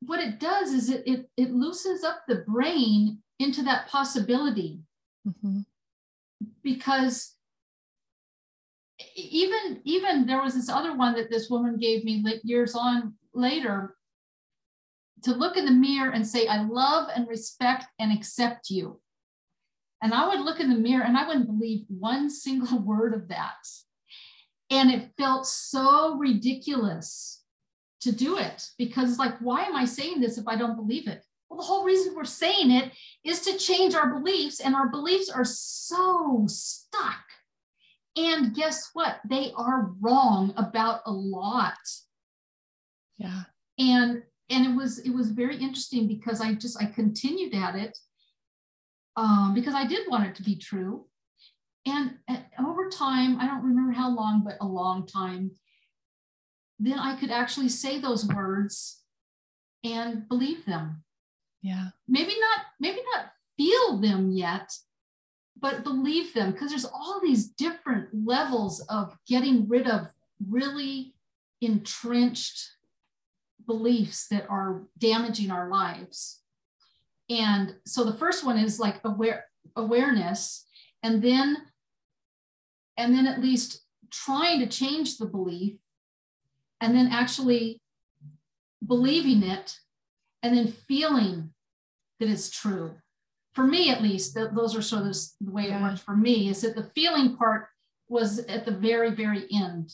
what 0.00 0.20
it 0.20 0.38
does 0.38 0.72
is 0.72 0.88
it 0.90 1.02
it, 1.06 1.30
it 1.36 1.52
loosens 1.52 2.04
up 2.04 2.22
the 2.26 2.44
brain 2.46 3.18
into 3.38 3.62
that 3.62 3.88
possibility. 3.88 4.80
Mm-hmm. 5.26 5.60
Because 6.62 7.34
even 9.14 9.80
even 9.84 10.26
there 10.26 10.42
was 10.42 10.54
this 10.54 10.68
other 10.68 10.96
one 10.96 11.14
that 11.14 11.30
this 11.30 11.50
woman 11.50 11.76
gave 11.78 12.04
me 12.04 12.24
years 12.44 12.74
on 12.74 13.14
later 13.34 13.96
to 15.22 15.34
look 15.34 15.56
in 15.56 15.64
the 15.64 15.70
mirror 15.70 16.10
and 16.10 16.26
say 16.26 16.46
i 16.46 16.62
love 16.62 17.08
and 17.14 17.28
respect 17.28 17.86
and 17.98 18.12
accept 18.12 18.70
you 18.70 19.00
and 20.02 20.14
I 20.14 20.28
would 20.28 20.40
look 20.40 20.60
in 20.60 20.70
the 20.70 20.76
mirror 20.76 21.04
and 21.04 21.16
I 21.16 21.26
wouldn't 21.26 21.46
believe 21.46 21.84
one 21.88 22.30
single 22.44 22.78
word 22.80 23.14
of 23.14 23.28
that. 23.28 23.56
And 24.70 24.90
it 24.90 25.12
felt 25.16 25.46
so 25.46 26.16
ridiculous 26.16 27.42
to 28.02 28.12
do 28.12 28.38
it 28.38 28.68
because 28.76 29.10
it's 29.10 29.18
like, 29.18 29.38
why 29.40 29.64
am 29.64 29.74
I 29.74 29.86
saying 29.86 30.20
this 30.20 30.38
if 30.38 30.46
I 30.46 30.56
don't 30.56 30.76
believe 30.76 31.08
it? 31.08 31.24
Well, 31.48 31.58
the 31.58 31.64
whole 31.64 31.84
reason 31.84 32.14
we're 32.14 32.24
saying 32.24 32.70
it 32.70 32.92
is 33.24 33.40
to 33.40 33.56
change 33.56 33.94
our 33.94 34.12
beliefs, 34.12 34.60
and 34.60 34.74
our 34.74 34.88
beliefs 34.90 35.30
are 35.30 35.46
so 35.46 36.44
stuck. 36.46 37.24
And 38.16 38.54
guess 38.54 38.90
what? 38.92 39.20
They 39.28 39.52
are 39.56 39.92
wrong 40.00 40.52
about 40.56 41.00
a 41.06 41.12
lot. 41.12 41.78
Yeah. 43.16 43.44
And 43.78 44.24
and 44.50 44.66
it 44.66 44.76
was 44.76 44.98
it 44.98 45.10
was 45.10 45.30
very 45.30 45.56
interesting 45.56 46.06
because 46.06 46.40
I 46.40 46.54
just 46.54 46.82
I 46.82 46.86
continued 46.86 47.54
at 47.54 47.76
it 47.76 47.96
um, 49.18 49.52
because 49.52 49.74
I 49.74 49.84
did 49.84 50.08
want 50.08 50.26
it 50.26 50.36
to 50.36 50.44
be 50.44 50.54
true. 50.54 51.06
And, 51.84 52.18
over 52.60 52.88
time, 52.88 53.40
I 53.40 53.46
don't 53.46 53.64
remember 53.64 53.92
how 53.92 54.14
long, 54.14 54.42
but 54.44 54.56
a 54.60 54.66
long 54.66 55.06
time, 55.06 55.52
then 56.78 56.98
I 56.98 57.18
could 57.18 57.30
actually 57.30 57.68
say 57.68 57.98
those 57.98 58.26
words 58.26 59.02
and 59.82 60.28
believe 60.28 60.66
them. 60.66 61.02
Yeah. 61.62 61.88
Maybe 62.06 62.34
not, 62.38 62.66
maybe 62.78 63.00
not 63.14 63.30
feel 63.56 63.96
them 63.98 64.30
yet, 64.30 64.72
but 65.58 65.82
believe 65.82 66.34
them 66.34 66.52
because 66.52 66.70
there's 66.70 66.84
all 66.84 67.20
these 67.22 67.48
different 67.48 68.08
levels 68.12 68.80
of 68.88 69.16
getting 69.26 69.68
rid 69.68 69.88
of 69.88 70.08
really 70.48 71.14
entrenched 71.60 72.70
beliefs 73.66 74.28
that 74.28 74.46
are 74.48 74.82
damaging 74.98 75.50
our 75.50 75.68
lives. 75.68 76.42
And 77.30 77.74
so 77.86 78.04
the 78.04 78.16
first 78.16 78.44
one 78.44 78.58
is 78.58 78.80
like 78.80 79.00
aware 79.04 79.46
awareness, 79.76 80.66
and 81.02 81.22
then 81.22 81.58
and 82.96 83.14
then 83.14 83.26
at 83.26 83.40
least 83.40 83.82
trying 84.10 84.60
to 84.60 84.66
change 84.66 85.18
the 85.18 85.26
belief, 85.26 85.74
and 86.80 86.94
then 86.94 87.08
actually 87.08 87.80
believing 88.86 89.42
it, 89.42 89.78
and 90.42 90.56
then 90.56 90.68
feeling 90.68 91.50
that 92.18 92.28
it's 92.28 92.50
true. 92.50 92.94
For 93.52 93.64
me, 93.64 93.90
at 93.90 94.02
least, 94.02 94.34
th- 94.34 94.50
those 94.54 94.76
are 94.76 94.82
sort 94.82 95.06
of 95.06 95.16
the 95.40 95.50
way 95.50 95.64
it 95.64 95.82
worked 95.82 96.00
for 96.00 96.16
me. 96.16 96.48
Is 96.48 96.62
that 96.62 96.76
the 96.76 96.90
feeling 96.94 97.36
part 97.36 97.68
was 98.08 98.38
at 98.40 98.64
the 98.64 98.72
very, 98.72 99.10
very 99.10 99.46
end. 99.52 99.92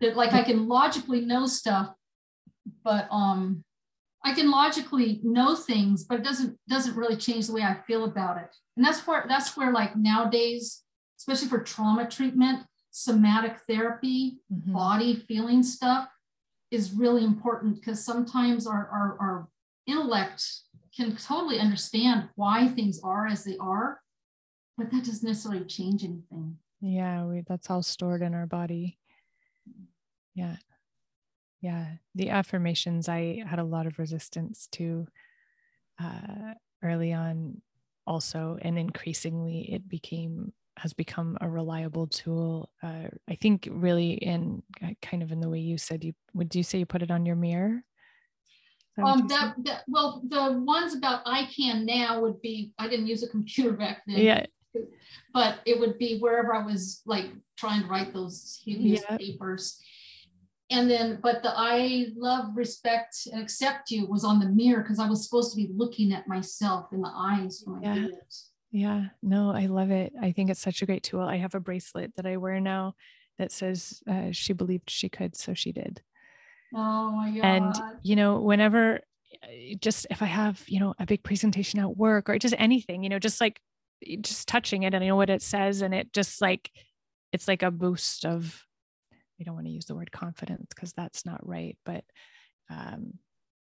That 0.00 0.16
like 0.16 0.32
I 0.32 0.42
can 0.42 0.68
logically 0.68 1.20
know 1.20 1.46
stuff, 1.46 1.94
but 2.82 3.08
um 3.10 3.64
I 4.24 4.34
can 4.34 4.50
logically 4.50 5.20
know 5.22 5.54
things, 5.54 6.04
but 6.04 6.18
it 6.18 6.24
doesn't 6.24 6.58
doesn't 6.68 6.96
really 6.96 7.16
change 7.16 7.46
the 7.46 7.52
way 7.52 7.62
I 7.62 7.80
feel 7.86 8.04
about 8.04 8.36
it. 8.38 8.54
And 8.76 8.84
that's 8.84 9.06
where 9.06 9.24
that's 9.28 9.56
where 9.56 9.72
like 9.72 9.96
nowadays, 9.96 10.82
especially 11.18 11.48
for 11.48 11.62
trauma 11.62 12.08
treatment, 12.08 12.64
somatic 12.90 13.58
therapy, 13.68 14.38
mm-hmm. 14.52 14.72
body 14.72 15.16
feeling 15.16 15.62
stuff, 15.62 16.08
is 16.70 16.92
really 16.92 17.24
important 17.24 17.76
because 17.76 18.04
sometimes 18.04 18.66
our, 18.66 18.88
our, 18.92 19.16
our 19.20 19.48
intellect 19.86 20.44
can 20.94 21.16
totally 21.16 21.58
understand 21.58 22.28
why 22.34 22.68
things 22.68 23.00
are 23.02 23.26
as 23.26 23.44
they 23.44 23.56
are, 23.58 24.00
but 24.76 24.90
that 24.90 25.04
doesn't 25.04 25.26
necessarily 25.26 25.64
change 25.64 26.02
anything. 26.04 26.58
Yeah, 26.80 27.24
we, 27.24 27.42
that's 27.46 27.70
all 27.70 27.82
stored 27.82 28.22
in 28.22 28.34
our 28.34 28.46
body. 28.46 28.98
Yeah. 30.34 30.56
Yeah. 31.60 31.86
The 32.14 32.30
affirmations, 32.30 33.08
I 33.08 33.42
had 33.46 33.58
a 33.58 33.64
lot 33.64 33.86
of 33.86 33.98
resistance 33.98 34.68
to 34.72 35.06
uh, 36.02 36.54
early 36.82 37.12
on, 37.12 37.60
also. 38.06 38.58
And 38.62 38.78
increasingly, 38.78 39.72
it 39.72 39.88
became 39.88 40.52
has 40.78 40.92
become 40.92 41.36
a 41.40 41.48
reliable 41.48 42.06
tool. 42.06 42.70
Uh, 42.82 43.08
I 43.28 43.34
think 43.34 43.68
really 43.70 44.12
in 44.12 44.62
kind 45.02 45.22
of 45.22 45.32
in 45.32 45.40
the 45.40 45.48
way 45.48 45.58
you 45.58 45.76
said 45.76 46.04
you 46.04 46.14
would 46.34 46.54
you 46.54 46.62
say 46.62 46.78
you 46.78 46.86
put 46.86 47.02
it 47.02 47.10
on 47.10 47.26
your 47.26 47.36
mirror? 47.36 47.82
Um, 49.04 49.28
that, 49.28 49.54
that, 49.64 49.84
well, 49.86 50.22
the 50.28 50.60
ones 50.64 50.94
about 50.94 51.22
I 51.24 51.48
can 51.56 51.86
now 51.86 52.20
would 52.20 52.40
be 52.42 52.72
I 52.78 52.88
didn't 52.88 53.06
use 53.06 53.22
a 53.22 53.28
computer 53.28 53.72
back 53.72 54.02
then. 54.06 54.18
Yeah. 54.18 54.46
But 55.32 55.60
it 55.66 55.78
would 55.78 55.98
be 55.98 56.18
wherever 56.18 56.54
I 56.54 56.64
was 56.64 57.00
like 57.06 57.26
trying 57.56 57.82
to 57.82 57.88
write 57.88 58.12
those 58.12 58.60
hideous 58.64 59.02
yeah. 59.08 59.16
papers. 59.16 59.80
And 60.70 60.90
then, 60.90 61.18
but 61.22 61.42
the 61.42 61.52
I 61.56 62.08
love, 62.14 62.54
respect, 62.54 63.26
and 63.32 63.40
accept 63.40 63.90
you 63.90 64.06
was 64.06 64.22
on 64.22 64.38
the 64.38 64.46
mirror 64.46 64.82
because 64.82 64.98
I 64.98 65.08
was 65.08 65.24
supposed 65.24 65.50
to 65.52 65.56
be 65.56 65.70
looking 65.74 66.12
at 66.12 66.28
myself 66.28 66.92
in 66.92 67.00
the 67.00 67.10
eyes 67.10 67.62
when 67.64 67.78
I 67.78 67.88
yeah. 67.88 67.94
did 67.94 68.10
it. 68.10 68.34
Yeah, 68.70 69.04
no, 69.22 69.50
I 69.50 69.64
love 69.64 69.90
it. 69.90 70.12
I 70.20 70.32
think 70.32 70.50
it's 70.50 70.60
such 70.60 70.82
a 70.82 70.86
great 70.86 71.02
tool. 71.02 71.22
I 71.22 71.38
have 71.38 71.54
a 71.54 71.60
bracelet 71.60 72.14
that 72.16 72.26
I 72.26 72.36
wear 72.36 72.60
now 72.60 72.96
that 73.38 73.50
says 73.50 74.02
uh, 74.06 74.26
she 74.32 74.52
believed 74.52 74.90
she 74.90 75.08
could, 75.08 75.36
so 75.36 75.54
she 75.54 75.72
did. 75.72 76.02
Oh 76.74 77.12
my 77.12 77.30
God. 77.30 77.44
And, 77.44 77.74
you 78.02 78.14
know, 78.14 78.40
whenever, 78.40 79.00
uh, 79.42 79.76
just 79.80 80.06
if 80.10 80.20
I 80.20 80.26
have, 80.26 80.62
you 80.66 80.80
know, 80.80 80.94
a 80.98 81.06
big 81.06 81.22
presentation 81.22 81.80
at 81.80 81.96
work 81.96 82.28
or 82.28 82.38
just 82.38 82.54
anything, 82.58 83.02
you 83.02 83.08
know, 83.08 83.18
just 83.18 83.40
like 83.40 83.58
just 84.20 84.46
touching 84.46 84.82
it 84.82 84.92
and 84.92 85.02
I 85.02 85.06
know 85.06 85.16
what 85.16 85.30
it 85.30 85.40
says. 85.40 85.80
And 85.80 85.94
it 85.94 86.12
just 86.12 86.42
like, 86.42 86.70
it's 87.32 87.48
like 87.48 87.62
a 87.62 87.70
boost 87.70 88.26
of, 88.26 88.62
I 89.40 89.44
don't 89.44 89.54
want 89.54 89.66
to 89.66 89.72
use 89.72 89.86
the 89.86 89.94
word 89.94 90.12
confidence 90.12 90.66
because 90.74 90.92
that's 90.92 91.24
not 91.24 91.46
right, 91.46 91.76
but 91.84 92.04
um, 92.70 93.14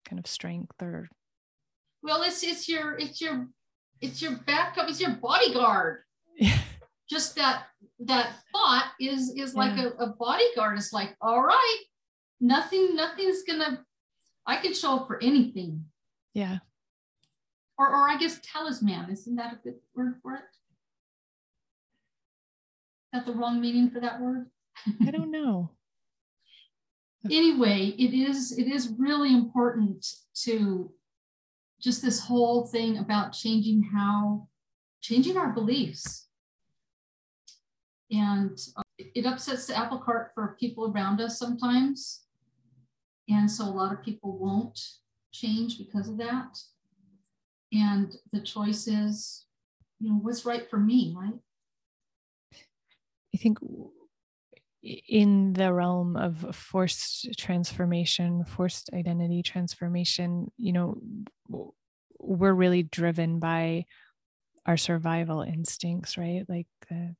kind 0.08 0.18
of 0.18 0.26
strength 0.26 0.80
or. 0.80 1.08
Well, 2.02 2.22
it's, 2.22 2.42
it's 2.42 2.68
your, 2.68 2.96
it's 2.98 3.20
your 3.20 3.48
it's 4.00 4.20
your 4.20 4.32
backup, 4.46 4.88
it's 4.88 5.00
your 5.00 5.16
bodyguard. 5.16 6.02
Just 7.08 7.36
that 7.36 7.64
that 8.00 8.32
thought 8.52 8.92
is 8.98 9.34
is 9.36 9.54
like 9.54 9.76
yeah. 9.76 9.90
a, 9.98 10.04
a 10.04 10.06
bodyguard. 10.08 10.78
It's 10.78 10.92
like, 10.92 11.16
all 11.20 11.42
right, 11.42 11.78
nothing, 12.40 12.94
nothing's 12.94 13.42
gonna 13.42 13.84
I 14.46 14.56
can 14.56 14.74
show 14.74 14.96
up 14.96 15.06
for 15.06 15.22
anything. 15.22 15.84
Yeah. 16.32 16.58
Or 17.78 17.88
or 17.88 18.08
I 18.08 18.16
guess 18.18 18.40
talisman, 18.42 19.10
isn't 19.10 19.36
that 19.36 19.52
a 19.52 19.56
good 19.56 19.76
word 19.94 20.14
for 20.22 20.34
it? 20.34 20.40
Is 23.12 23.12
that 23.12 23.26
the 23.26 23.32
wrong 23.32 23.60
meaning 23.60 23.90
for 23.90 24.00
that 24.00 24.20
word? 24.20 24.46
I 25.06 25.10
don't 25.10 25.30
know. 25.30 25.70
anyway, 27.30 27.94
it 27.98 28.14
is 28.14 28.56
it 28.58 28.68
is 28.68 28.92
really 28.98 29.32
important 29.32 30.06
to 30.42 30.92
just 31.80 32.02
this 32.02 32.20
whole 32.20 32.66
thing 32.66 32.98
about 32.98 33.32
changing 33.32 33.82
how, 33.94 34.48
changing 35.02 35.36
our 35.36 35.52
beliefs. 35.52 36.28
And 38.10 38.58
uh, 38.76 38.82
it 38.96 39.26
upsets 39.26 39.66
the 39.66 39.76
apple 39.76 39.98
cart 39.98 40.30
for 40.34 40.56
people 40.58 40.90
around 40.90 41.20
us 41.20 41.38
sometimes. 41.38 42.22
And 43.28 43.50
so 43.50 43.64
a 43.64 43.70
lot 43.70 43.92
of 43.92 44.02
people 44.02 44.38
won't 44.38 44.80
change 45.32 45.78
because 45.78 46.08
of 46.08 46.16
that. 46.18 46.58
And 47.72 48.14
the 48.32 48.40
choice 48.40 48.86
is, 48.86 49.46
you 50.00 50.08
know, 50.08 50.16
what's 50.16 50.46
right 50.46 50.68
for 50.70 50.78
me, 50.78 51.14
right? 51.16 51.38
I 53.34 53.36
think 53.36 53.58
in 54.84 55.54
the 55.54 55.72
realm 55.72 56.16
of 56.16 56.54
forced 56.54 57.38
transformation, 57.38 58.44
forced 58.44 58.90
identity 58.92 59.42
transformation, 59.42 60.50
you 60.58 60.72
know, 60.72 60.98
we're 62.18 62.52
really 62.52 62.82
driven 62.82 63.38
by 63.38 63.86
our 64.66 64.76
survival 64.76 65.40
instincts, 65.42 66.18
right? 66.18 66.44
Like 66.48 66.66
the 66.90 67.14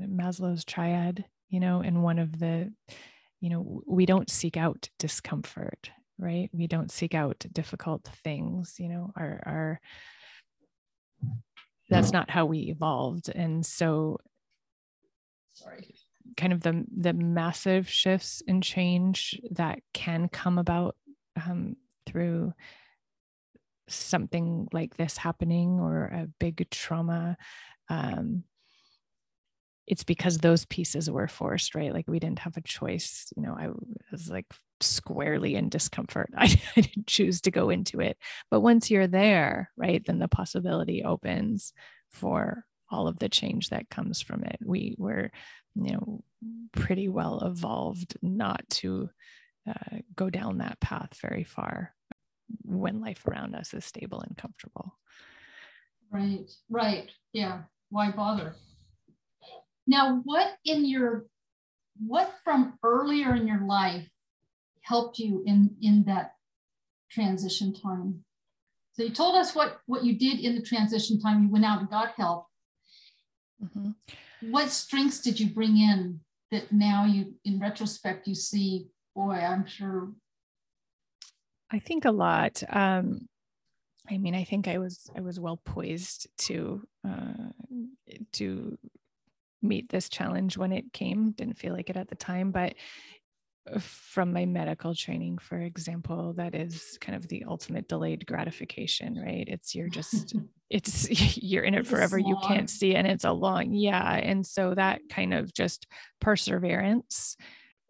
Maslow's 0.00 0.64
triad, 0.64 1.24
you 1.50 1.60
know, 1.60 1.80
and 1.80 2.02
one 2.02 2.18
of 2.18 2.38
the, 2.38 2.72
you 3.40 3.50
know, 3.50 3.82
we 3.86 4.06
don't 4.06 4.30
seek 4.30 4.56
out 4.56 4.88
discomfort, 4.98 5.90
right? 6.18 6.48
We 6.52 6.66
don't 6.66 6.90
seek 6.90 7.14
out 7.14 7.44
difficult 7.52 8.08
things, 8.24 8.76
you 8.78 8.88
know, 8.88 9.12
our, 9.16 9.42
our, 9.44 9.80
that's 11.90 12.12
not 12.12 12.30
how 12.30 12.46
we 12.46 12.60
evolved. 12.60 13.28
And 13.28 13.66
so, 13.66 14.18
sorry 15.52 15.94
kind 16.36 16.52
of 16.52 16.60
the 16.60 16.84
the 16.96 17.12
massive 17.12 17.88
shifts 17.88 18.42
and 18.46 18.62
change 18.62 19.40
that 19.50 19.80
can 19.92 20.28
come 20.28 20.58
about 20.58 20.96
um, 21.44 21.76
through 22.06 22.52
something 23.88 24.68
like 24.72 24.96
this 24.96 25.16
happening 25.16 25.80
or 25.80 26.04
a 26.04 26.28
big 26.38 26.68
trauma 26.70 27.36
um, 27.88 28.44
it's 29.86 30.04
because 30.04 30.38
those 30.38 30.64
pieces 30.66 31.10
were 31.10 31.28
forced 31.28 31.74
right? 31.74 31.92
Like 31.92 32.08
we 32.08 32.18
didn't 32.18 32.40
have 32.40 32.56
a 32.56 32.62
choice 32.62 33.32
you 33.36 33.42
know 33.42 33.56
i 33.58 33.68
was 34.10 34.30
like 34.30 34.46
squarely 34.82 35.54
in 35.54 35.68
discomfort. 35.68 36.30
I, 36.36 36.44
I 36.76 36.80
didn't 36.80 37.06
choose 37.06 37.40
to 37.42 37.50
go 37.50 37.70
into 37.70 38.00
it. 38.00 38.18
But 38.50 38.60
once 38.60 38.90
you're 38.90 39.06
there 39.06 39.70
right 39.76 40.02
then 40.04 40.18
the 40.18 40.28
possibility 40.28 41.02
opens 41.04 41.72
for 42.10 42.64
all 42.90 43.08
of 43.08 43.18
the 43.18 43.28
change 43.28 43.70
that 43.70 43.88
comes 43.88 44.20
from 44.20 44.44
it. 44.44 44.58
We 44.64 44.94
were 44.98 45.30
you 45.74 45.92
know 45.92 46.22
pretty 46.72 47.08
well 47.08 47.40
evolved 47.44 48.16
not 48.22 48.62
to 48.68 49.08
uh, 49.68 49.98
go 50.16 50.28
down 50.28 50.58
that 50.58 50.80
path 50.80 51.16
very 51.20 51.44
far 51.44 51.94
when 52.64 53.00
life 53.00 53.26
around 53.26 53.54
us 53.54 53.72
is 53.74 53.84
stable 53.84 54.20
and 54.20 54.36
comfortable. 54.36 54.98
Right 56.10 56.50
right. 56.68 57.10
Yeah. 57.32 57.62
Why 57.90 58.10
bother? 58.10 58.54
Now 59.86 60.20
what 60.24 60.56
in 60.64 60.84
your 60.84 61.26
what 61.98 62.34
from 62.42 62.78
earlier 62.82 63.34
in 63.34 63.46
your 63.46 63.64
life 63.66 64.08
helped 64.82 65.18
you 65.18 65.42
in 65.46 65.76
in 65.80 66.04
that 66.04 66.34
transition 67.10 67.72
time? 67.74 68.24
So 68.94 69.04
you 69.04 69.10
told 69.10 69.36
us 69.36 69.54
what 69.54 69.78
what 69.86 70.04
you 70.04 70.18
did 70.18 70.40
in 70.40 70.54
the 70.54 70.62
transition 70.62 71.20
time. 71.20 71.42
You 71.42 71.50
went 71.50 71.64
out 71.64 71.80
and 71.80 71.88
got 71.88 72.12
help. 72.16 72.46
Mm-hmm 73.62 73.90
what 74.50 74.70
strengths 74.70 75.20
did 75.20 75.38
you 75.38 75.48
bring 75.48 75.78
in 75.78 76.20
that 76.50 76.72
now 76.72 77.04
you 77.04 77.34
in 77.44 77.58
retrospect 77.58 78.26
you 78.26 78.34
see 78.34 78.86
boy 79.14 79.32
i'm 79.32 79.66
sure? 79.66 80.10
I 81.70 81.78
think 81.78 82.04
a 82.04 82.10
lot 82.10 82.62
um 82.68 83.28
i 84.10 84.18
mean 84.18 84.34
i 84.34 84.44
think 84.44 84.68
i 84.68 84.78
was 84.78 85.10
i 85.16 85.20
was 85.20 85.40
well 85.40 85.60
poised 85.64 86.26
to 86.36 86.82
uh 87.06 87.50
to 88.32 88.76
meet 89.62 89.88
this 89.88 90.08
challenge 90.08 90.56
when 90.56 90.72
it 90.72 90.92
came. 90.92 91.30
Didn't 91.30 91.56
feel 91.56 91.72
like 91.72 91.88
it 91.88 91.96
at 91.96 92.08
the 92.08 92.16
time 92.16 92.50
but 92.50 92.74
from 93.78 94.32
my 94.32 94.44
medical 94.44 94.94
training, 94.94 95.38
for 95.38 95.58
example, 95.58 96.32
that 96.34 96.54
is 96.54 96.98
kind 97.00 97.16
of 97.16 97.28
the 97.28 97.44
ultimate 97.46 97.88
delayed 97.88 98.26
gratification, 98.26 99.20
right? 99.20 99.44
It's 99.46 99.74
you're 99.74 99.88
just, 99.88 100.34
it's 100.70 101.36
you're 101.36 101.64
in 101.64 101.74
it 101.74 101.86
forever. 101.86 102.18
You 102.18 102.36
can't 102.46 102.68
see, 102.68 102.94
and 102.94 103.06
it's 103.06 103.24
a 103.24 103.32
long, 103.32 103.72
yeah. 103.72 104.14
And 104.14 104.46
so 104.46 104.74
that 104.74 105.00
kind 105.08 105.32
of 105.32 105.52
just 105.54 105.86
perseverance 106.20 107.36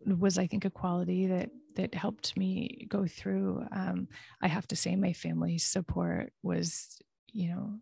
was, 0.06 0.38
I 0.38 0.46
think, 0.46 0.64
a 0.64 0.70
quality 0.70 1.26
that 1.28 1.50
that 1.76 1.94
helped 1.94 2.36
me 2.36 2.86
go 2.88 3.06
through. 3.06 3.64
Um, 3.72 4.08
I 4.42 4.48
have 4.48 4.66
to 4.68 4.76
say, 4.76 4.94
my 4.94 5.14
family's 5.14 5.64
support 5.64 6.32
was, 6.42 7.00
you 7.32 7.48
know, 7.48 7.78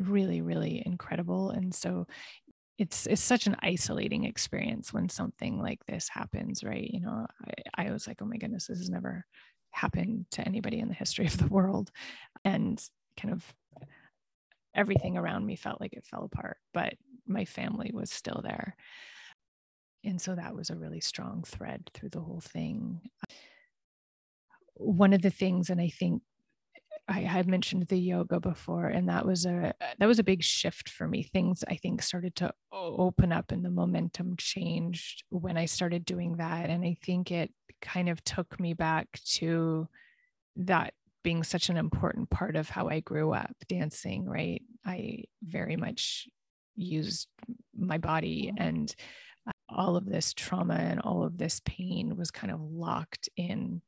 really, 0.00 0.40
really 0.40 0.82
incredible. 0.84 1.50
And 1.50 1.74
so 1.74 2.06
it's 2.80 3.06
it's 3.06 3.22
such 3.22 3.46
an 3.46 3.56
isolating 3.62 4.24
experience 4.24 4.90
when 4.90 5.06
something 5.10 5.60
like 5.60 5.84
this 5.84 6.08
happens 6.08 6.64
right? 6.64 6.90
You 6.90 7.00
know 7.00 7.26
I, 7.76 7.86
I 7.86 7.90
was 7.92 8.08
like 8.08 8.20
oh 8.22 8.24
my 8.24 8.38
goodness 8.38 8.66
this 8.66 8.78
has 8.78 8.88
never 8.88 9.26
happened 9.70 10.24
to 10.32 10.42
anybody 10.48 10.80
in 10.80 10.88
the 10.88 10.94
history 10.94 11.26
of 11.26 11.36
the 11.36 11.46
world. 11.48 11.90
And 12.44 12.82
kind 13.20 13.34
of 13.34 13.44
everything 14.74 15.18
around 15.18 15.44
me 15.44 15.56
felt 15.56 15.80
like 15.80 15.92
it 15.92 16.06
fell 16.06 16.24
apart 16.24 16.56
but 16.72 16.94
my 17.26 17.44
family 17.44 17.90
was 17.92 18.10
still 18.10 18.40
there. 18.42 18.74
And 20.02 20.18
so 20.20 20.34
that 20.34 20.54
was 20.56 20.70
a 20.70 20.76
really 20.76 21.00
strong 21.00 21.44
thread 21.46 21.90
through 21.92 22.08
the 22.08 22.20
whole 22.20 22.40
thing. 22.40 23.02
One 24.74 25.12
of 25.12 25.20
the 25.20 25.30
things 25.30 25.68
and 25.68 25.80
i 25.82 25.90
think 25.90 26.22
I 27.10 27.22
had 27.22 27.48
mentioned 27.48 27.88
the 27.88 27.98
yoga 27.98 28.38
before, 28.38 28.86
and 28.86 29.08
that 29.08 29.26
was 29.26 29.44
a 29.44 29.74
that 29.98 30.06
was 30.06 30.20
a 30.20 30.24
big 30.24 30.44
shift 30.44 30.88
for 30.88 31.08
me. 31.08 31.24
Things 31.24 31.64
I 31.66 31.74
think 31.74 32.02
started 32.02 32.36
to 32.36 32.52
open 32.72 33.32
up, 33.32 33.50
and 33.50 33.64
the 33.64 33.70
momentum 33.70 34.36
changed 34.36 35.24
when 35.28 35.56
I 35.56 35.64
started 35.64 36.04
doing 36.04 36.36
that. 36.36 36.70
And 36.70 36.84
I 36.84 36.96
think 37.04 37.32
it 37.32 37.52
kind 37.82 38.08
of 38.08 38.22
took 38.22 38.60
me 38.60 38.74
back 38.74 39.08
to 39.38 39.88
that 40.56 40.94
being 41.24 41.42
such 41.42 41.68
an 41.68 41.76
important 41.76 42.30
part 42.30 42.54
of 42.54 42.70
how 42.70 42.88
I 42.88 43.00
grew 43.00 43.32
up 43.32 43.56
dancing. 43.68 44.26
Right, 44.26 44.62
I 44.86 45.24
very 45.42 45.74
much 45.74 46.28
used 46.76 47.26
my 47.76 47.98
body, 47.98 48.52
mm-hmm. 48.54 48.62
and 48.62 48.94
all 49.68 49.96
of 49.96 50.06
this 50.06 50.32
trauma 50.32 50.74
and 50.74 51.00
all 51.00 51.24
of 51.24 51.38
this 51.38 51.60
pain 51.64 52.16
was 52.16 52.30
kind 52.30 52.52
of 52.52 52.60
locked 52.60 53.28
in 53.36 53.82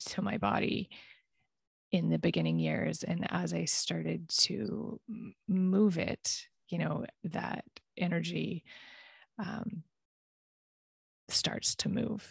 to 0.00 0.20
my 0.20 0.36
body 0.36 0.90
in 1.92 2.08
the 2.08 2.18
beginning 2.18 2.58
years 2.58 3.02
and 3.02 3.26
as 3.30 3.52
i 3.54 3.64
started 3.64 4.28
to 4.28 5.00
move 5.48 5.98
it 5.98 6.46
you 6.68 6.78
know 6.78 7.04
that 7.24 7.64
energy 7.96 8.64
um, 9.38 9.82
starts 11.28 11.74
to 11.76 11.88
move 11.88 12.26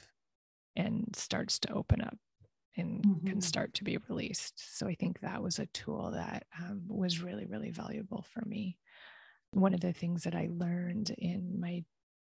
and 0.76 1.08
starts 1.16 1.60
to 1.60 1.72
open 1.72 2.02
up 2.02 2.18
and 2.78 3.04
mm-hmm. 3.04 3.28
can 3.28 3.42
start 3.42 3.74
to 3.74 3.84
be 3.84 3.98
released 4.10 4.78
so 4.78 4.88
i 4.88 4.94
think 4.94 5.20
that 5.20 5.42
was 5.42 5.60
a 5.60 5.66
tool 5.68 6.12
that 6.14 6.44
um, 6.60 6.84
was 6.88 7.22
really 7.22 7.46
really 7.46 7.72
valuable 7.72 8.26
for 8.34 8.44
me 8.46 8.78
one 9.52 9.74
of 9.74 9.80
the 9.80 9.94
things 9.94 10.24
that 10.24 10.36
i 10.36 10.50
learned 10.52 11.12
in 11.18 11.60
my 11.60 11.84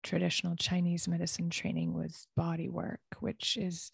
traditional 0.05 0.55
chinese 0.55 1.09
medicine 1.09 1.51
training 1.51 1.93
was 1.93 2.29
body 2.37 2.69
work 2.69 3.01
which 3.19 3.57
is 3.57 3.91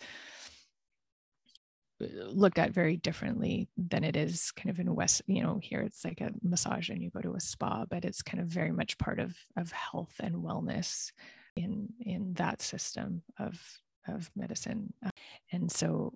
looked 2.01 2.59
at 2.59 2.73
very 2.73 2.97
differently 2.97 3.69
than 3.77 4.03
it 4.03 4.17
is 4.17 4.51
kind 4.51 4.69
of 4.69 4.81
in 4.81 4.95
west 4.95 5.23
you 5.27 5.41
know 5.43 5.61
here 5.63 5.81
it's 5.81 6.05
like 6.05 6.21
a 6.21 6.33
massage 6.43 6.89
and 6.89 7.01
you 7.01 7.09
go 7.11 7.21
to 7.21 7.35
a 7.35 7.41
spa 7.41 7.85
but 7.89 8.05
it's 8.05 8.21
kind 8.21 8.43
of 8.43 8.49
very 8.49 8.73
much 8.73 8.99
part 8.99 9.21
of 9.21 9.37
of 9.57 9.71
health 9.71 10.15
and 10.19 10.35
wellness 10.35 11.13
in 11.57 11.89
in 12.01 12.35
that 12.35 12.61
system 12.61 13.23
of 13.39 13.61
of 14.09 14.31
medicine. 14.37 14.93
Uh, 15.05 15.11
and 15.53 15.71
so 15.71 16.13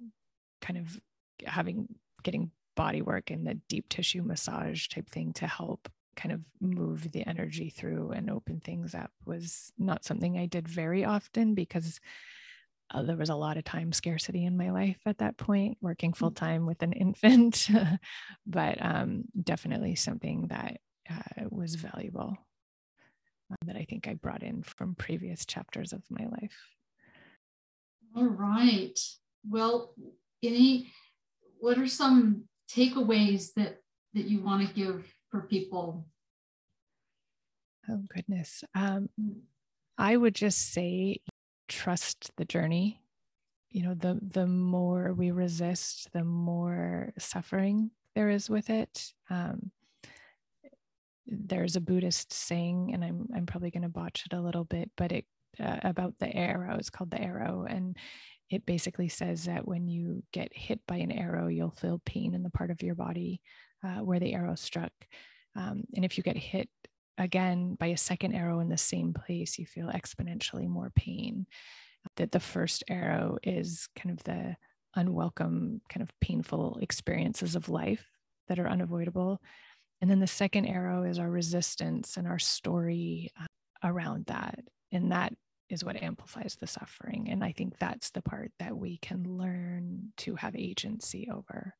kind 0.61 0.79
of 0.79 1.01
having 1.45 1.89
getting 2.22 2.51
body 2.76 3.03
work 3.03 3.31
and 3.31 3.47
the 3.47 3.55
deep 3.68 3.89
tissue 3.89 4.22
massage 4.22 4.89
type 4.89 5.09
thing 5.09 5.33
to 5.33 5.47
help 5.47 5.89
kind 6.16 6.33
of 6.33 6.41
move 6.61 7.11
the 7.12 7.26
energy 7.26 7.70
through 7.70 8.11
and 8.11 8.29
open 8.29 8.61
things 8.61 8.95
up 8.95 9.11
was 9.24 9.72
not 9.79 10.05
something 10.05 10.37
I 10.37 10.47
did 10.47 10.66
very 10.66 11.05
often 11.05 11.55
because 11.55 12.01
uh, 12.91 13.03
there 13.03 13.16
was 13.16 13.28
a 13.28 13.34
lot 13.34 13.57
of 13.57 13.64
time 13.64 13.93
scarcity 13.93 14.45
in 14.45 14.57
my 14.57 14.70
life 14.70 14.99
at 15.07 15.18
that 15.18 15.36
point, 15.36 15.78
working 15.80 16.12
full 16.12 16.30
time 16.30 16.66
with 16.66 16.82
an 16.82 16.93
infant, 16.95 17.68
but 18.47 18.78
um, 18.80 19.24
definitely 19.43 19.95
something 19.95 20.47
that 20.49 20.78
uh, 21.11 21.45
was 21.51 21.74
valuable 21.74 22.36
um, 23.51 23.57
that 23.66 23.76
I 23.76 23.86
think 23.89 24.09
I 24.09 24.14
brought 24.14 24.43
in 24.43 24.62
from 24.62 24.95
previous 24.95 25.45
chapters 25.45 25.93
of 25.93 26.03
my 26.11 26.26
life. 26.26 26.57
All 28.16 28.24
right. 28.24 28.99
Well, 29.49 29.95
any, 30.43 30.91
what 31.61 31.78
are 31.78 31.86
some 31.86 32.45
takeaways 32.70 33.53
that 33.55 33.80
that 34.14 34.24
you 34.24 34.41
want 34.43 34.66
to 34.66 34.74
give 34.74 35.05
for 35.30 35.43
people? 35.43 36.07
Oh 37.89 38.03
goodness. 38.14 38.64
Um, 38.74 39.09
I 39.97 40.16
would 40.16 40.34
just 40.34 40.72
say 40.72 41.20
trust 41.69 42.31
the 42.37 42.45
journey. 42.45 43.01
You 43.71 43.83
know 43.83 43.95
the 43.95 44.19
the 44.23 44.47
more 44.47 45.12
we 45.12 45.31
resist 45.31 46.09
the 46.12 46.25
more 46.25 47.12
suffering 47.19 47.91
there 48.14 48.31
is 48.31 48.49
with 48.49 48.71
it. 48.71 49.12
Um, 49.31 49.71
there's 51.27 51.77
a 51.77 51.81
buddhist 51.81 52.33
saying 52.33 52.95
and 52.95 53.05
i'm 53.05 53.29
i'm 53.37 53.45
probably 53.45 53.71
going 53.71 53.83
to 53.83 53.89
botch 53.91 54.25
it 54.25 54.35
a 54.35 54.41
little 54.41 54.64
bit 54.64 54.91
but 54.97 55.12
it 55.12 55.27
uh, 55.61 55.77
about 55.83 56.14
the 56.19 56.35
arrow 56.35 56.75
it's 56.79 56.89
called 56.89 57.11
the 57.11 57.21
arrow 57.21 57.66
and 57.69 57.99
it 58.49 58.64
basically 58.64 59.09
says 59.09 59.45
that 59.45 59.69
when 59.69 59.87
you 59.87 60.23
get 60.33 60.51
hit 60.55 60.81
by 60.89 60.97
an 60.97 61.12
arrow 61.12 61.49
you'll 61.49 61.71
feel 61.71 62.01
pain 62.07 62.35
in 62.35 62.43
the 62.43 62.49
part 62.49 62.71
of 62.71 62.83
your 62.83 62.95
body 62.95 63.43
uh, 63.85 63.99
where 63.99 64.21
the 64.21 64.35
arrow 64.35 64.55
struck. 64.55 64.93
Um, 65.57 65.85
and 65.95 66.05
if 66.05 66.16
you 66.16 66.23
get 66.23 66.37
hit 66.37 66.69
again 67.19 67.75
by 67.79 67.87
a 67.87 67.97
second 67.97 68.35
arrow 68.35 68.61
in 68.61 68.69
the 68.69 68.79
same 68.79 69.12
place, 69.12 69.59
you 69.59 69.66
feel 69.66 69.89
exponentially 69.89 70.69
more 70.69 70.93
pain. 70.95 71.47
That 72.16 72.33
the 72.33 72.41
first 72.41 72.85
arrow 72.89 73.39
is 73.43 73.89
kind 73.97 74.16
of 74.16 74.25
the 74.25 74.57
unwelcome, 74.95 75.83
kind 75.89 76.03
of 76.03 76.11
painful 76.21 76.79
experiences 76.81 77.55
of 77.55 77.69
life 77.69 78.07
that 78.49 78.59
are 78.59 78.69
unavoidable. 78.69 79.43
And 80.01 80.11
then 80.11 80.21
the 80.21 80.27
second 80.27 80.66
arrow 80.66 81.03
is 81.03 81.19
our 81.19 81.29
resistance 81.29 82.16
and 82.16 82.27
our 82.27 82.39
story 82.39 83.31
uh, 83.39 83.47
around 83.85 84.27
that. 84.27 84.61
And 84.93 85.12
that 85.12 85.35
is 85.69 85.85
what 85.85 86.03
amplifies 86.03 86.57
the 86.59 86.66
suffering. 86.66 87.29
And 87.31 87.45
I 87.45 87.53
think 87.53 87.79
that's 87.79 88.11
the 88.11 88.23
part 88.23 88.53
that 88.59 88.77
we 88.77 88.99
can 88.99 89.25
learn 89.25 90.12
to 90.19 90.35
have 90.37 90.57
agency 90.57 91.29
over 91.33 91.75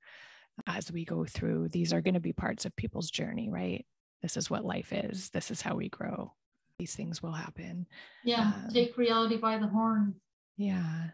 as 0.67 0.93
we 0.93 1.05
go 1.05 1.25
through. 1.25 1.69
These 1.69 1.93
are 1.93 2.03
going 2.03 2.15
to 2.15 2.21
be 2.21 2.33
parts 2.33 2.67
of 2.67 2.77
people's 2.77 3.11
journey, 3.11 3.49
right? 3.49 3.87
This 4.23 4.37
is 4.37 4.51
what 4.51 4.65
life 4.65 4.93
is 4.93 5.31
this 5.31 5.51
is 5.51 5.61
how 5.63 5.75
we 5.75 5.89
grow 5.89 6.33
these 6.79 6.95
things 6.95 7.23
will 7.23 7.33
happen. 7.33 7.87
Yeah 8.25 8.53
um, 8.55 8.69
take 8.73 8.97
reality 8.97 9.37
by 9.37 9.59
the 9.59 9.67
horn. 9.67 10.15
Yeah. 10.57 11.09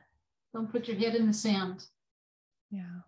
Don't 0.52 0.70
put 0.70 0.86
your 0.86 0.96
head 0.96 1.14
in 1.14 1.26
the 1.26 1.32
sand. 1.32 1.84
Yeah. 2.70 3.00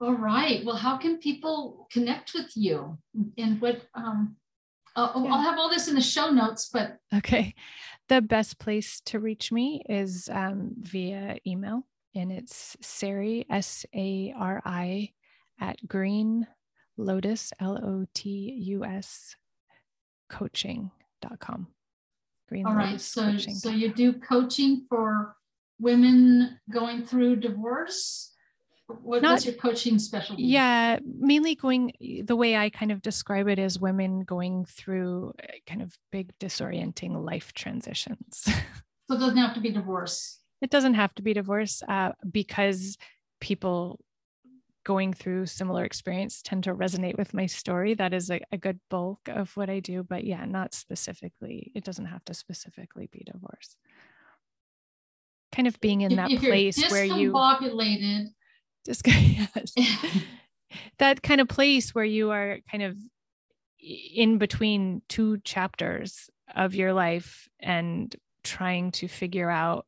All 0.00 0.14
right. 0.14 0.64
Well 0.64 0.76
how 0.76 0.96
can 0.96 1.18
people 1.18 1.86
connect 1.92 2.34
with 2.34 2.50
you? 2.56 2.98
And 3.36 3.60
what 3.60 3.82
um 3.94 4.36
I'll, 4.96 5.22
yeah. 5.24 5.32
I'll 5.32 5.42
have 5.42 5.58
all 5.58 5.70
this 5.70 5.86
in 5.86 5.94
the 5.94 6.00
show 6.00 6.30
notes 6.30 6.70
but 6.72 6.98
okay. 7.14 7.54
The 8.08 8.22
best 8.22 8.58
place 8.58 9.00
to 9.06 9.20
reach 9.20 9.52
me 9.52 9.82
is 9.88 10.28
um, 10.32 10.72
via 10.78 11.38
email 11.46 11.86
and 12.14 12.32
it's 12.32 12.76
sari 12.80 13.46
s-a-r-i 13.50 15.12
at 15.60 15.86
green 15.86 16.46
Lotus, 16.98 17.52
L 17.60 17.78
O 17.82 18.06
T 18.12 18.28
U 18.28 18.84
S, 18.84 19.36
coaching.com. 20.28 21.68
Green 22.48 22.66
All 22.66 22.74
right. 22.74 23.00
So, 23.00 23.36
so 23.36 23.70
you 23.70 23.92
do 23.92 24.14
coaching 24.14 24.86
for 24.88 25.36
women 25.78 26.58
going 26.70 27.04
through 27.04 27.36
divorce? 27.36 28.32
What, 29.02 29.20
Not, 29.20 29.32
what's 29.32 29.44
your 29.44 29.54
coaching 29.54 29.98
specialty? 29.98 30.44
Yeah, 30.44 30.98
mainly 31.04 31.54
going 31.54 31.92
the 32.24 32.36
way 32.36 32.56
I 32.56 32.70
kind 32.70 32.90
of 32.90 33.02
describe 33.02 33.46
it 33.46 33.58
is 33.58 33.78
women 33.78 34.20
going 34.20 34.64
through 34.64 35.34
uh, 35.42 35.46
kind 35.66 35.82
of 35.82 35.98
big 36.10 36.32
disorienting 36.38 37.22
life 37.24 37.52
transitions. 37.52 38.48
So 39.10 39.14
it 39.14 39.20
doesn't 39.20 39.38
have 39.38 39.54
to 39.54 39.60
be 39.60 39.70
divorce. 39.70 40.38
It 40.60 40.70
doesn't 40.70 40.94
have 40.94 41.14
to 41.14 41.22
be 41.22 41.32
divorce 41.32 41.82
uh, 41.88 42.12
because 42.30 42.98
people 43.40 44.00
going 44.88 45.12
through 45.12 45.44
similar 45.44 45.84
experience 45.84 46.40
tend 46.40 46.64
to 46.64 46.74
resonate 46.74 47.18
with 47.18 47.34
my 47.34 47.44
story. 47.44 47.92
That 47.92 48.14
is 48.14 48.30
a, 48.30 48.40
a, 48.50 48.56
good 48.56 48.80
bulk 48.88 49.20
of 49.28 49.54
what 49.54 49.68
I 49.68 49.80
do. 49.80 50.02
But 50.02 50.24
yeah, 50.24 50.46
not 50.46 50.72
specifically, 50.72 51.70
it 51.74 51.84
doesn't 51.84 52.06
have 52.06 52.24
to 52.24 52.32
specifically 52.32 53.06
be 53.12 53.22
divorce. 53.30 53.76
Kind 55.52 55.68
of 55.68 55.78
being 55.82 56.00
in 56.00 56.12
if, 56.12 56.16
that 56.16 56.30
if 56.30 56.40
place 56.40 56.90
where 56.90 57.04
you 57.04 57.32
just 58.86 59.06
yes. 59.06 59.74
that 60.98 61.22
kind 61.22 61.42
of 61.42 61.48
place 61.48 61.94
where 61.94 62.06
you 62.06 62.30
are 62.30 62.60
kind 62.70 62.82
of 62.82 62.96
in 63.78 64.38
between 64.38 65.02
two 65.10 65.36
chapters 65.44 66.30
of 66.56 66.74
your 66.74 66.94
life 66.94 67.46
and 67.60 68.16
trying 68.42 68.90
to 68.92 69.06
figure 69.06 69.50
out 69.50 69.84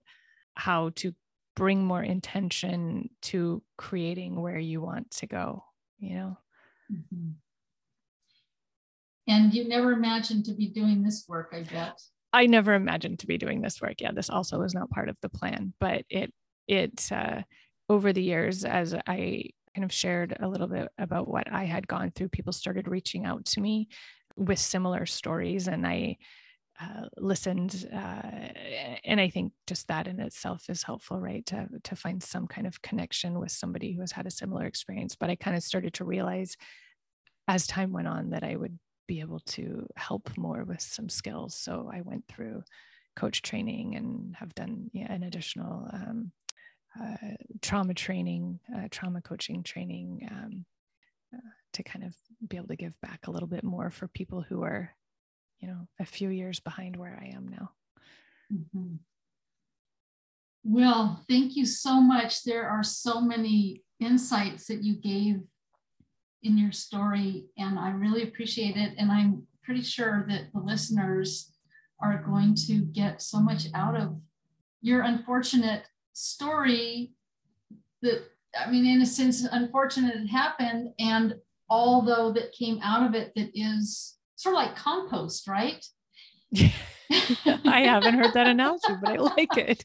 how 0.56 0.90
to 0.96 1.14
bring 1.56 1.84
more 1.84 2.02
intention 2.02 3.10
to 3.22 3.62
creating 3.76 4.40
where 4.40 4.58
you 4.58 4.80
want 4.80 5.10
to 5.10 5.26
go 5.26 5.64
you 5.98 6.14
know? 6.14 6.38
Mm-hmm. 6.92 7.30
and 9.28 9.54
you 9.54 9.68
never 9.68 9.92
imagined 9.92 10.44
to 10.46 10.52
be 10.52 10.68
doing 10.68 11.02
this 11.02 11.24
work 11.28 11.52
i 11.52 11.62
bet. 11.62 12.00
I 12.32 12.46
never 12.46 12.74
imagined 12.74 13.18
to 13.20 13.26
be 13.26 13.38
doing 13.38 13.60
this 13.60 13.80
work. 13.80 14.00
Yeah 14.00 14.12
this 14.12 14.30
also 14.30 14.58
was 14.58 14.74
not 14.74 14.90
part 14.90 15.08
of 15.08 15.16
the 15.22 15.28
plan 15.28 15.72
but 15.78 16.04
it 16.08 16.32
it 16.66 17.10
uh, 17.12 17.42
over 17.88 18.12
the 18.12 18.22
years 18.22 18.64
as 18.64 18.94
i 18.94 19.44
kind 19.74 19.84
of 19.84 19.92
shared 19.92 20.36
a 20.40 20.48
little 20.48 20.66
bit 20.66 20.88
about 20.98 21.28
what 21.28 21.52
i 21.52 21.64
had 21.64 21.86
gone 21.86 22.10
through 22.10 22.28
people 22.28 22.52
started 22.52 22.88
reaching 22.88 23.24
out 23.24 23.44
to 23.44 23.60
me 23.60 23.88
with 24.36 24.58
similar 24.58 25.06
stories 25.06 25.68
and 25.68 25.86
i 25.86 26.16
uh, 26.82 27.06
listened 27.18 27.88
uh, 27.92 28.22
and 29.04 29.20
i 29.20 29.28
think 29.28 29.52
just 29.66 29.86
that 29.88 30.06
in 30.06 30.20
itself 30.20 30.68
is 30.68 30.82
helpful 30.82 31.20
right 31.20 31.44
to, 31.46 31.68
to 31.84 31.94
find 31.94 32.22
some 32.22 32.46
kind 32.46 32.66
of 32.66 32.80
connection 32.82 33.38
with 33.38 33.52
somebody 33.52 33.92
who 33.92 34.00
has 34.00 34.12
had 34.12 34.26
a 34.26 34.30
similar 34.30 34.64
experience. 34.64 35.14
But 35.14 35.30
i 35.30 35.34
kind 35.34 35.56
of 35.56 35.62
started 35.62 35.94
to 35.94 36.04
realize 36.04 36.56
as 37.48 37.66
time 37.66 37.92
went 37.92 38.08
on 38.08 38.30
that 38.30 38.44
i 38.44 38.56
would 38.56 38.78
be 39.06 39.20
able 39.20 39.40
to 39.40 39.86
help 39.96 40.30
more 40.38 40.64
with 40.64 40.80
some 40.80 41.08
skills. 41.08 41.56
So 41.56 41.90
i 41.92 42.00
went 42.00 42.26
through 42.28 42.62
coach 43.16 43.42
training 43.42 43.96
and 43.96 44.34
have 44.36 44.54
done 44.54 44.90
yeah, 44.92 45.12
an 45.12 45.24
additional 45.24 45.88
um, 45.92 46.32
uh, 47.00 47.34
trauma 47.62 47.94
training, 47.94 48.58
uh, 48.74 48.88
trauma 48.90 49.20
coaching 49.20 49.62
training 49.62 50.28
um, 50.30 50.64
uh, 51.34 51.50
to 51.72 51.82
kind 51.82 52.04
of 52.04 52.14
be 52.48 52.56
able 52.56 52.68
to 52.68 52.76
give 52.76 52.98
back 53.00 53.26
a 53.26 53.30
little 53.30 53.48
bit 53.48 53.64
more 53.64 53.90
for 53.90 54.08
people 54.08 54.44
who 54.48 54.62
are, 54.62 54.90
you 55.60 55.68
know, 55.68 55.86
a 55.98 56.04
few 56.04 56.28
years 56.30 56.60
behind 56.60 56.96
where 56.96 57.18
I 57.20 57.28
am 57.36 57.48
now. 57.48 57.70
Mm-hmm. 58.52 58.96
Well, 60.64 61.24
thank 61.28 61.56
you 61.56 61.64
so 61.64 62.00
much. 62.00 62.44
There 62.44 62.68
are 62.68 62.82
so 62.82 63.20
many 63.20 63.82
insights 63.98 64.66
that 64.66 64.82
you 64.82 64.94
gave 64.94 65.40
in 66.42 66.58
your 66.58 66.72
story, 66.72 67.46
and 67.56 67.78
I 67.78 67.90
really 67.90 68.22
appreciate 68.22 68.76
it. 68.76 68.94
And 68.98 69.10
I'm 69.10 69.46
pretty 69.62 69.82
sure 69.82 70.26
that 70.28 70.52
the 70.52 70.60
listeners 70.60 71.52
are 72.02 72.22
going 72.24 72.54
to 72.66 72.80
get 72.80 73.22
so 73.22 73.40
much 73.40 73.66
out 73.74 73.98
of 73.98 74.18
your 74.80 75.02
unfortunate 75.02 75.84
story 76.12 77.12
that 78.02 78.22
I 78.58 78.68
mean, 78.70 78.84
in 78.84 79.00
a 79.00 79.06
sense, 79.06 79.44
unfortunate 79.44 80.16
it 80.16 80.26
happened, 80.26 80.92
and 80.98 81.36
although 81.68 82.32
that 82.32 82.52
came 82.52 82.80
out 82.82 83.06
of 83.06 83.14
it 83.14 83.32
that 83.36 83.50
is 83.54 84.16
sort 84.40 84.54
of 84.54 84.62
like 84.62 84.76
compost, 84.76 85.46
right? 85.46 85.84
I 86.56 87.82
haven't 87.84 88.14
heard 88.14 88.34
that 88.34 88.46
analogy, 88.46 88.94
but 89.02 89.12
I 89.12 89.16
like 89.16 89.56
it. 89.56 89.84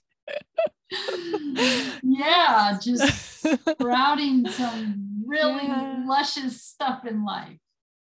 yeah, 2.04 2.78
just 2.82 3.42
sprouting 3.70 4.48
some 4.50 5.24
really 5.28 5.68
yeah. 5.68 6.04
luscious 6.08 6.62
stuff 6.64 7.06
in 7.06 7.26
life. 7.26 7.58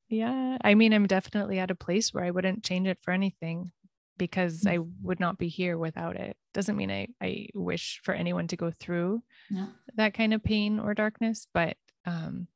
Yeah. 0.08 0.58
I 0.62 0.74
mean, 0.74 0.92
I'm 0.92 1.06
definitely 1.06 1.60
at 1.60 1.70
a 1.70 1.76
place 1.76 2.12
where 2.12 2.24
I 2.24 2.32
wouldn't 2.32 2.64
change 2.64 2.88
it 2.88 2.98
for 3.00 3.12
anything 3.12 3.70
because 4.18 4.66
I 4.66 4.78
mm. 4.78 4.90
would 5.02 5.20
not 5.20 5.38
be 5.38 5.48
here 5.48 5.78
without 5.78 6.16
it. 6.16 6.36
Doesn't 6.52 6.76
mean 6.76 6.90
I, 6.90 7.06
I 7.22 7.46
wish 7.54 8.00
for 8.02 8.12
anyone 8.12 8.48
to 8.48 8.56
go 8.56 8.72
through 8.80 9.22
yeah. 9.50 9.66
that 9.94 10.14
kind 10.14 10.34
of 10.34 10.42
pain 10.42 10.80
or 10.80 10.94
darkness, 10.94 11.46
but 11.54 11.76
um, 12.06 12.48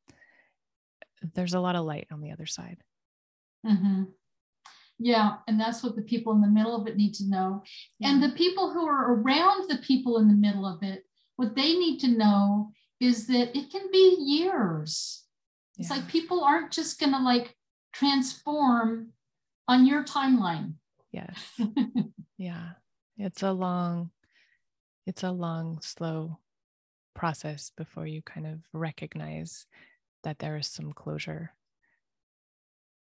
there's 1.34 1.55
a 1.55 1.61
lot 1.61 1.76
of 1.76 1.84
light 1.84 2.09
on 2.11 2.20
the 2.20 2.32
other 2.32 2.47
side. 2.47 2.78
Mm-hmm. 3.66 4.04
Yeah, 4.98 5.36
and 5.48 5.58
that's 5.58 5.82
what 5.82 5.96
the 5.96 6.02
people 6.02 6.32
in 6.32 6.40
the 6.40 6.46
middle 6.46 6.80
of 6.80 6.86
it 6.86 6.96
need 6.96 7.14
to 7.14 7.28
know. 7.28 7.62
Yeah. 7.98 8.10
And 8.10 8.22
the 8.22 8.30
people 8.30 8.72
who 8.72 8.86
are 8.86 9.14
around 9.14 9.68
the 9.68 9.78
people 9.78 10.18
in 10.18 10.28
the 10.28 10.34
middle 10.34 10.66
of 10.66 10.82
it, 10.82 11.02
what 11.36 11.56
they 11.56 11.74
need 11.74 11.98
to 12.00 12.08
know 12.08 12.70
is 13.00 13.26
that 13.26 13.56
it 13.56 13.70
can 13.70 13.90
be 13.90 14.16
years. 14.20 15.24
It's 15.76 15.90
like 15.90 16.06
people 16.06 16.44
aren't 16.44 16.70
just 16.70 17.00
going 17.00 17.12
to 17.12 17.18
like 17.18 17.56
transform 17.92 19.10
on 19.66 19.86
your 19.86 20.04
timeline. 20.04 20.74
Yes. 21.10 21.36
yeah. 22.38 22.70
It's 23.18 23.42
a 23.42 23.52
long, 23.52 24.10
it's 25.06 25.24
a 25.24 25.32
long, 25.32 25.80
slow 25.80 26.38
process 27.14 27.72
before 27.76 28.06
you 28.06 28.22
kind 28.22 28.46
of 28.46 28.60
recognize 28.72 29.66
that 30.22 30.38
there 30.38 30.56
is 30.56 30.68
some 30.68 30.92
closure 30.92 31.52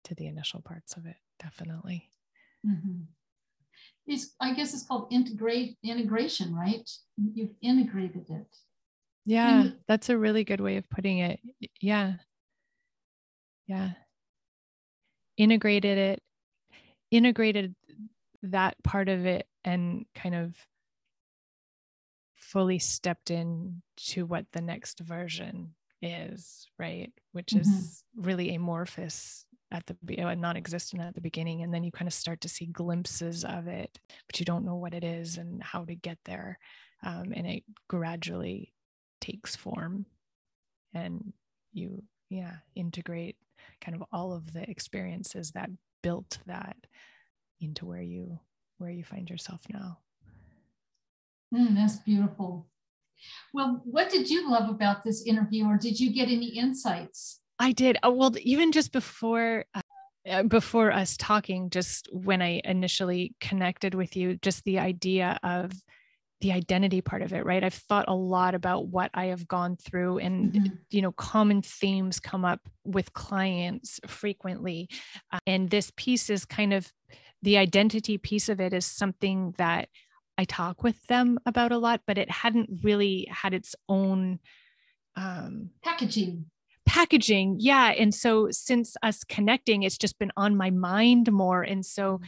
to 0.04 0.14
the 0.14 0.26
initial 0.26 0.60
parts 0.60 0.96
of 0.96 1.06
it 1.06 1.16
definitely. 1.42 2.08
Mm-hmm. 2.64 3.02
it's 4.06 4.36
i 4.40 4.54
guess 4.54 4.72
it's 4.72 4.84
called 4.84 5.08
integrate 5.10 5.76
integration 5.82 6.54
right? 6.54 6.88
You've 7.16 7.54
integrated 7.60 8.26
it. 8.28 8.56
Yeah 9.24 9.62
and, 9.62 9.76
that's 9.88 10.08
a 10.08 10.18
really 10.18 10.44
good 10.44 10.60
way 10.60 10.76
of 10.76 10.88
putting 10.90 11.18
it. 11.18 11.40
Yeah. 11.80 12.14
Yeah. 13.66 13.90
Integrated 15.36 15.98
it 15.98 16.22
integrated 17.10 17.74
that 18.42 18.74
part 18.82 19.08
of 19.08 19.26
it 19.26 19.46
and 19.64 20.06
kind 20.14 20.34
of 20.34 20.56
fully 22.36 22.78
stepped 22.78 23.30
in 23.30 23.82
to 23.96 24.24
what 24.24 24.46
the 24.52 24.60
next 24.60 25.00
version 25.00 25.74
is 26.00 26.66
right? 26.78 27.12
Which 27.32 27.48
mm-hmm. 27.48 27.60
is 27.60 28.04
really 28.16 28.54
amorphous 28.54 29.46
at 29.72 29.82
the 29.86 30.22
uh, 30.22 30.34
non-existent 30.34 31.02
at 31.02 31.14
the 31.14 31.20
beginning 31.20 31.62
and 31.62 31.72
then 31.74 31.82
you 31.82 31.90
kind 31.90 32.06
of 32.06 32.14
start 32.14 32.40
to 32.40 32.48
see 32.48 32.66
glimpses 32.66 33.44
of 33.44 33.66
it 33.66 33.98
but 34.28 34.38
you 34.38 34.46
don't 34.46 34.64
know 34.64 34.76
what 34.76 34.94
it 34.94 35.02
is 35.02 35.38
and 35.38 35.62
how 35.62 35.84
to 35.84 35.94
get 35.94 36.18
there 36.24 36.58
um, 37.04 37.32
and 37.34 37.46
it 37.46 37.64
gradually 37.88 38.72
takes 39.20 39.56
form. 39.56 40.06
And 40.94 41.32
you 41.72 42.02
yeah 42.28 42.56
integrate 42.74 43.36
kind 43.80 43.94
of 43.94 44.04
all 44.12 44.32
of 44.32 44.52
the 44.52 44.68
experiences 44.68 45.52
that 45.52 45.70
built 46.02 46.38
that 46.46 46.76
into 47.60 47.86
where 47.86 48.02
you 48.02 48.38
where 48.78 48.90
you 48.90 49.04
find 49.04 49.30
yourself 49.30 49.60
now. 49.72 49.98
Mm, 51.54 51.74
that's 51.74 51.96
beautiful. 51.96 52.68
Well 53.54 53.80
what 53.84 54.10
did 54.10 54.28
you 54.28 54.50
love 54.50 54.68
about 54.68 55.02
this 55.02 55.24
interview 55.24 55.64
or 55.64 55.78
did 55.78 55.98
you 55.98 56.12
get 56.12 56.28
any 56.28 56.58
insights 56.58 57.40
I 57.62 57.70
did. 57.70 57.96
Oh, 58.02 58.10
well, 58.10 58.34
even 58.40 58.72
just 58.72 58.90
before 58.90 59.64
uh, 59.72 59.82
uh, 60.28 60.42
before 60.42 60.90
us 60.90 61.16
talking, 61.16 61.70
just 61.70 62.08
when 62.12 62.42
I 62.42 62.60
initially 62.64 63.36
connected 63.40 63.94
with 63.94 64.16
you, 64.16 64.36
just 64.36 64.64
the 64.64 64.80
idea 64.80 65.38
of 65.44 65.70
the 66.40 66.50
identity 66.50 67.00
part 67.00 67.22
of 67.22 67.32
it, 67.32 67.44
right? 67.44 67.62
I've 67.62 67.72
thought 67.72 68.06
a 68.08 68.14
lot 68.14 68.56
about 68.56 68.88
what 68.88 69.12
I 69.14 69.26
have 69.26 69.46
gone 69.46 69.76
through, 69.76 70.18
and 70.18 70.52
mm-hmm. 70.52 70.74
you 70.90 71.02
know, 71.02 71.12
common 71.12 71.62
themes 71.62 72.18
come 72.18 72.44
up 72.44 72.58
with 72.84 73.12
clients 73.12 74.00
frequently, 74.08 74.88
uh, 75.32 75.38
and 75.46 75.70
this 75.70 75.92
piece 75.96 76.30
is 76.30 76.44
kind 76.44 76.72
of 76.72 76.92
the 77.42 77.58
identity 77.58 78.18
piece 78.18 78.48
of 78.48 78.60
it 78.60 78.72
is 78.72 78.86
something 78.86 79.54
that 79.58 79.88
I 80.36 80.46
talk 80.46 80.82
with 80.82 81.00
them 81.06 81.38
about 81.46 81.70
a 81.70 81.78
lot, 81.78 82.00
but 82.08 82.18
it 82.18 82.28
hadn't 82.28 82.80
really 82.82 83.28
had 83.30 83.54
its 83.54 83.76
own 83.88 84.40
um, 85.14 85.70
packaging 85.84 86.46
packaging 86.86 87.56
yeah 87.58 87.90
and 87.90 88.14
so 88.14 88.48
since 88.50 88.96
us 89.02 89.24
connecting 89.24 89.82
it's 89.82 89.98
just 89.98 90.18
been 90.18 90.32
on 90.36 90.56
my 90.56 90.70
mind 90.70 91.30
more 91.32 91.62
and 91.62 91.86
so 91.86 92.18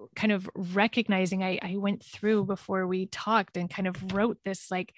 mm. 0.00 0.06
kind 0.16 0.32
of 0.32 0.48
recognizing 0.54 1.42
I, 1.42 1.58
I 1.62 1.76
went 1.76 2.04
through 2.04 2.44
before 2.44 2.86
we 2.86 3.06
talked 3.06 3.56
and 3.56 3.70
kind 3.70 3.86
of 3.88 4.12
wrote 4.12 4.38
this 4.44 4.70
like 4.70 4.92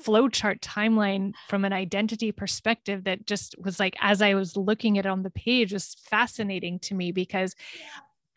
flowchart 0.00 0.60
timeline 0.60 1.32
from 1.48 1.64
an 1.64 1.72
identity 1.72 2.30
perspective 2.30 3.04
that 3.04 3.26
just 3.26 3.56
was 3.58 3.80
like 3.80 3.96
as 4.00 4.22
I 4.22 4.34
was 4.34 4.56
looking 4.56 4.98
at 4.98 5.06
it 5.06 5.08
on 5.08 5.22
the 5.22 5.30
page 5.30 5.72
was 5.72 5.96
fascinating 6.08 6.78
to 6.80 6.94
me 6.94 7.10
because 7.12 7.54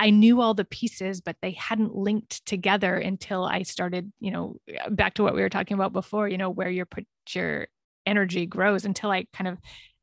I 0.02 0.10
knew 0.10 0.41
all 0.41 0.56
the 0.56 0.66
pieces, 0.66 1.22
but 1.22 1.36
they 1.43 1.52
hadn't 1.52 1.93
linked 1.93 2.43
together 2.47 2.95
until 2.95 3.45
I 3.45 3.62
started, 3.62 4.12
you 4.20 4.32
know, 4.32 4.56
back 4.89 5.14
to 5.14 5.24
what 5.24 5.36
we 5.36 5.41
were 5.41 5.49
talking 5.49 5.76
about 5.76 5.93
before, 5.93 6.28
you 6.28 6.39
know, 6.39 6.49
where 6.49 6.72
your 6.72 6.88
put 6.88 7.06
your 7.30 7.68
energy 8.08 8.47
grows 8.47 8.84
until 8.84 9.12
I 9.12 9.28
kind 9.32 9.47
of 9.47 9.60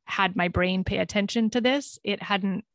had 0.09 0.35
my 0.35 0.47
brain 0.47 0.83
pay 0.83 0.97
attention 0.97 1.49
to 1.51 1.61
this, 1.61 1.99
it 2.03 2.21
hadn't 2.21 2.65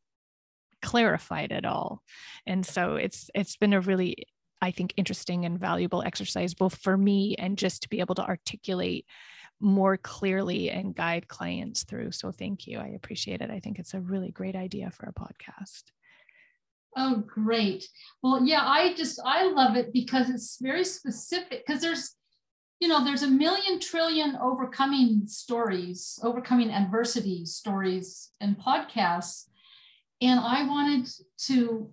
clarified 0.83 1.51
at 1.53 1.65
all. 1.65 2.03
And 2.47 2.65
so 2.65 2.97
it's 2.97 3.31
it's 3.35 3.57
been 3.57 3.73
a 3.73 3.81
really 3.81 4.27
I 4.63 4.71
think 4.71 4.95
interesting 4.97 5.45
and 5.45 5.59
valuable 5.59 6.03
exercise 6.03 6.55
both 6.55 6.77
for 6.77 6.97
me 6.97 7.35
and 7.39 7.59
just 7.59 7.83
to 7.83 7.89
be 7.89 8.01
able 8.01 8.15
to 8.17 8.25
articulate 8.25 9.07
more 9.61 9.97
clearly 9.97 10.71
and 10.71 10.95
guide 10.95 11.29
clients 11.29 11.85
through. 11.85 12.13
So 12.13 12.31
thank 12.31 12.67
you. 12.67 12.79
I 12.79 12.89
appreciate 12.89 13.41
it. 13.41 13.51
I 13.51 13.61
think 13.61 13.79
it's 13.79 13.95
a 13.95 14.01
really 14.01 14.31
great 14.31 14.57
idea 14.57 14.91
for 14.91 15.07
a 15.07 15.13
podcast. 15.13 15.85
Oh, 16.97 17.25
great. 17.27 17.89
Well, 18.23 18.45
yeah, 18.45 18.63
I 18.65 18.95
just 18.95 19.21
I 19.25 19.51
love 19.51 19.77
it 19.77 19.93
because 19.93 20.31
it's 20.31 20.59
very 20.61 20.85
specific 20.85 21.65
because 21.67 21.83
there's 21.83 22.15
you 22.85 22.89
know, 22.89 23.03
there's 23.03 23.23
a 23.23 23.29
million 23.29 23.81
trillion 23.81 24.37
overcoming 24.37 25.23
stories, 25.27 26.21
overcoming 26.23 26.71
adversity 26.71 27.47
stories 27.47 28.31
and 28.43 28.59
podcasts. 28.59 29.47
And 30.21 30.39
I 30.39 30.67
wanted 30.69 31.09
to 31.47 31.91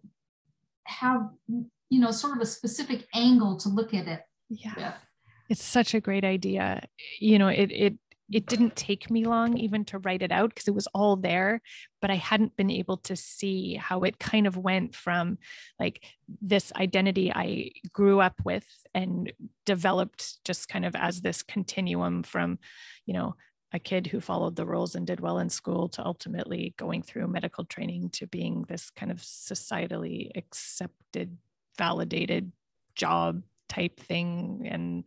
have, 0.83 1.29
you 1.47 2.01
know, 2.01 2.11
sort 2.11 2.35
of 2.35 2.41
a 2.41 2.45
specific 2.45 3.07
angle 3.15 3.55
to 3.59 3.69
look 3.69 3.93
at 3.93 4.09
it. 4.09 4.23
Yeah. 4.49 4.73
With. 4.75 5.11
It's 5.47 5.63
such 5.63 5.93
a 5.93 6.01
great 6.01 6.25
idea. 6.25 6.83
You 7.21 7.39
know, 7.39 7.47
it 7.47 7.71
it 7.71 7.93
it 8.31 8.45
didn't 8.45 8.75
take 8.75 9.09
me 9.09 9.25
long 9.25 9.57
even 9.57 9.83
to 9.85 9.99
write 9.99 10.21
it 10.21 10.31
out 10.31 10.49
because 10.49 10.67
it 10.67 10.75
was 10.75 10.87
all 10.87 11.15
there 11.15 11.61
but 12.01 12.09
i 12.09 12.15
hadn't 12.15 12.55
been 12.55 12.69
able 12.69 12.97
to 12.97 13.15
see 13.15 13.75
how 13.75 14.01
it 14.01 14.19
kind 14.19 14.47
of 14.47 14.57
went 14.57 14.95
from 14.95 15.37
like 15.79 16.03
this 16.41 16.71
identity 16.75 17.31
i 17.33 17.69
grew 17.91 18.19
up 18.19 18.35
with 18.43 18.65
and 18.93 19.31
developed 19.65 20.43
just 20.45 20.67
kind 20.67 20.85
of 20.85 20.95
as 20.95 21.21
this 21.21 21.43
continuum 21.43 22.23
from 22.23 22.57
you 23.05 23.13
know 23.13 23.35
a 23.73 23.79
kid 23.79 24.07
who 24.07 24.19
followed 24.19 24.55
the 24.55 24.65
rules 24.65 24.95
and 24.95 25.07
did 25.07 25.21
well 25.21 25.39
in 25.39 25.49
school 25.49 25.87
to 25.87 26.05
ultimately 26.05 26.73
going 26.77 27.01
through 27.01 27.27
medical 27.27 27.63
training 27.63 28.09
to 28.09 28.27
being 28.27 28.65
this 28.67 28.89
kind 28.89 29.11
of 29.11 29.19
societally 29.19 30.29
accepted 30.35 31.37
validated 31.77 32.51
job 32.95 33.41
type 33.69 33.99
thing 33.99 34.67
and 34.69 35.05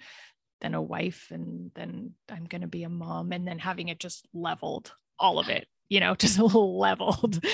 then 0.64 0.74
a 0.74 0.82
wife 0.82 1.28
and 1.30 1.70
then 1.74 2.12
i'm 2.30 2.44
going 2.44 2.62
to 2.62 2.66
be 2.66 2.82
a 2.82 2.88
mom 2.88 3.32
and 3.32 3.46
then 3.46 3.58
having 3.58 3.88
it 3.88 4.00
just 4.00 4.26
leveled 4.32 4.92
all 5.18 5.38
of 5.38 5.48
it 5.48 5.66
you 5.88 6.00
know 6.00 6.14
just 6.24 6.38
a 6.38 6.44
little 6.44 6.78
leveled. 6.78 7.44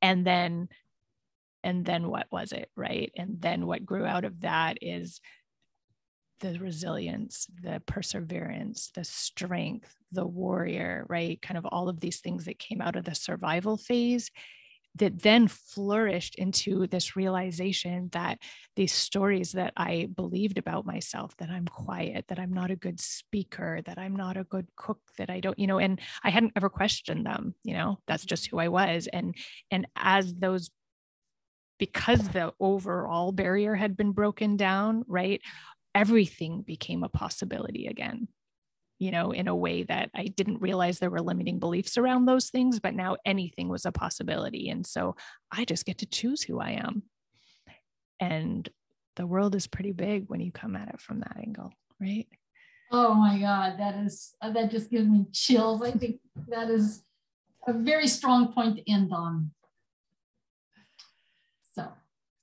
And 0.00 0.26
then 0.26 0.68
and 1.64 1.84
then 1.84 2.08
what 2.08 2.26
was 2.32 2.50
it 2.50 2.70
right? 2.74 3.12
And 3.16 3.40
then 3.40 3.66
what 3.66 3.86
grew 3.86 4.04
out 4.04 4.24
of 4.24 4.40
that 4.40 4.78
is 4.82 5.20
the 6.40 6.58
resilience, 6.58 7.46
the 7.62 7.80
perseverance, 7.86 8.90
the 8.96 9.04
strength, 9.04 9.94
the 10.10 10.26
warrior, 10.26 11.06
right? 11.08 11.40
Kind 11.40 11.56
of 11.56 11.66
all 11.66 11.88
of 11.88 12.00
these 12.00 12.18
things 12.18 12.46
that 12.46 12.58
came 12.58 12.80
out 12.80 12.96
of 12.96 13.04
the 13.04 13.14
survival 13.14 13.76
phase 13.76 14.32
that 14.96 15.22
then 15.22 15.48
flourished 15.48 16.34
into 16.34 16.86
this 16.86 17.16
realization 17.16 18.10
that 18.12 18.38
these 18.76 18.92
stories 18.92 19.52
that 19.52 19.72
I 19.76 20.08
believed 20.14 20.58
about 20.58 20.84
myself 20.84 21.34
that 21.38 21.48
I'm 21.48 21.66
quiet, 21.66 22.26
that 22.28 22.38
I'm 22.38 22.52
not 22.52 22.70
a 22.70 22.76
good 22.76 23.00
speaker, 23.00 23.80
that 23.86 23.98
I'm 23.98 24.14
not 24.14 24.36
a 24.36 24.44
good 24.44 24.68
cook, 24.76 25.00
that 25.16 25.30
I 25.30 25.40
don't, 25.40 25.58
you 25.58 25.66
know, 25.66 25.78
and 25.78 26.00
I 26.22 26.30
hadn't 26.30 26.52
ever 26.56 26.68
questioned 26.68 27.24
them, 27.24 27.54
you 27.64 27.74
know, 27.74 27.98
that's 28.06 28.24
just 28.24 28.46
who 28.46 28.58
I 28.58 28.68
was. 28.68 29.08
And 29.10 29.34
and 29.70 29.86
as 29.96 30.34
those 30.34 30.70
because 31.78 32.28
the 32.28 32.52
overall 32.60 33.32
barrier 33.32 33.74
had 33.74 33.96
been 33.96 34.12
broken 34.12 34.56
down, 34.56 35.04
right? 35.08 35.40
Everything 35.94 36.62
became 36.62 37.02
a 37.02 37.08
possibility 37.08 37.86
again 37.86 38.28
you 39.02 39.10
know, 39.10 39.32
in 39.32 39.48
a 39.48 39.56
way 39.56 39.82
that 39.82 40.10
I 40.14 40.26
didn't 40.28 40.62
realize 40.62 41.00
there 41.00 41.10
were 41.10 41.20
limiting 41.20 41.58
beliefs 41.58 41.98
around 41.98 42.26
those 42.26 42.50
things, 42.50 42.78
but 42.78 42.94
now 42.94 43.16
anything 43.26 43.68
was 43.68 43.84
a 43.84 43.90
possibility. 43.90 44.68
And 44.68 44.86
so 44.86 45.16
I 45.50 45.64
just 45.64 45.84
get 45.84 45.98
to 45.98 46.06
choose 46.06 46.40
who 46.44 46.60
I 46.60 46.70
am. 46.70 47.02
And 48.20 48.68
the 49.16 49.26
world 49.26 49.56
is 49.56 49.66
pretty 49.66 49.90
big 49.90 50.26
when 50.28 50.40
you 50.40 50.52
come 50.52 50.76
at 50.76 50.88
it 50.88 51.00
from 51.00 51.18
that 51.18 51.36
angle, 51.36 51.72
right? 52.00 52.28
Oh 52.92 53.14
my 53.14 53.40
God, 53.40 53.76
that 53.80 53.96
is, 53.96 54.36
uh, 54.40 54.52
that 54.52 54.70
just 54.70 54.88
gives 54.88 55.08
me 55.08 55.26
chills. 55.32 55.82
I 55.82 55.90
think 55.90 56.20
that 56.46 56.70
is 56.70 57.02
a 57.66 57.72
very 57.72 58.06
strong 58.06 58.52
point 58.52 58.76
to 58.76 58.88
end 58.88 59.12
on. 59.12 59.50
So 61.74 61.88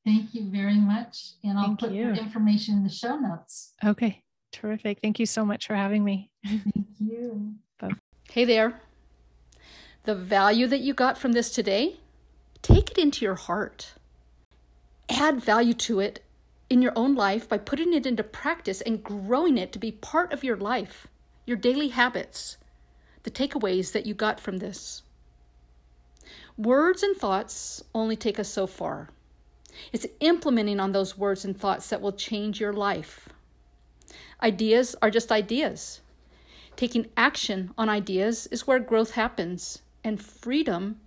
thank 0.05 0.35
you 0.35 0.51
very 0.51 0.75
much. 0.75 1.35
And 1.41 1.57
I'll 1.57 1.67
thank 1.67 1.79
put 1.79 1.91
you. 1.93 2.09
information 2.09 2.75
in 2.75 2.83
the 2.83 2.89
show 2.89 3.15
notes. 3.15 3.75
Okay. 3.85 4.25
Terrific. 4.51 4.99
Thank 5.01 5.19
you 5.19 5.25
so 5.25 5.45
much 5.45 5.67
for 5.67 5.75
having 5.75 6.03
me. 6.03 6.29
Thank 6.45 6.63
you. 6.99 7.53
Bye. 7.79 7.91
Hey 8.31 8.45
there. 8.45 8.81
The 10.03 10.15
value 10.15 10.67
that 10.67 10.79
you 10.79 10.93
got 10.93 11.17
from 11.17 11.33
this 11.33 11.51
today, 11.51 11.97
take 12.61 12.91
it 12.91 12.97
into 12.97 13.25
your 13.25 13.35
heart. 13.35 13.93
Add 15.09 15.43
value 15.43 15.73
to 15.73 15.99
it 15.99 16.23
in 16.69 16.81
your 16.81 16.93
own 16.95 17.15
life 17.15 17.49
by 17.49 17.57
putting 17.57 17.93
it 17.93 18.05
into 18.05 18.23
practice 18.23 18.81
and 18.81 19.03
growing 19.03 19.57
it 19.57 19.71
to 19.73 19.79
be 19.79 19.91
part 19.91 20.31
of 20.31 20.43
your 20.43 20.57
life, 20.57 21.07
your 21.45 21.57
daily 21.57 21.89
habits, 21.89 22.57
the 23.23 23.31
takeaways 23.31 23.91
that 23.91 24.05
you 24.05 24.13
got 24.13 24.39
from 24.39 24.57
this. 24.57 25.03
Words 26.57 27.03
and 27.03 27.15
thoughts 27.15 27.83
only 27.95 28.15
take 28.15 28.39
us 28.39 28.49
so 28.49 28.67
far. 28.67 29.09
It's 29.91 30.05
implementing 30.19 30.79
on 30.79 30.91
those 30.91 31.17
words 31.17 31.45
and 31.45 31.57
thoughts 31.57 31.89
that 31.89 32.01
will 32.01 32.11
change 32.11 32.59
your 32.59 32.73
life. 32.73 33.29
Ideas 34.41 34.95
are 35.01 35.11
just 35.11 35.31
ideas. 35.31 36.01
Taking 36.75 37.07
action 37.17 37.71
on 37.77 37.89
ideas 37.89 38.47
is 38.47 38.65
where 38.65 38.79
growth 38.79 39.11
happens, 39.11 39.81
and 40.03 40.21
freedom 40.21 40.99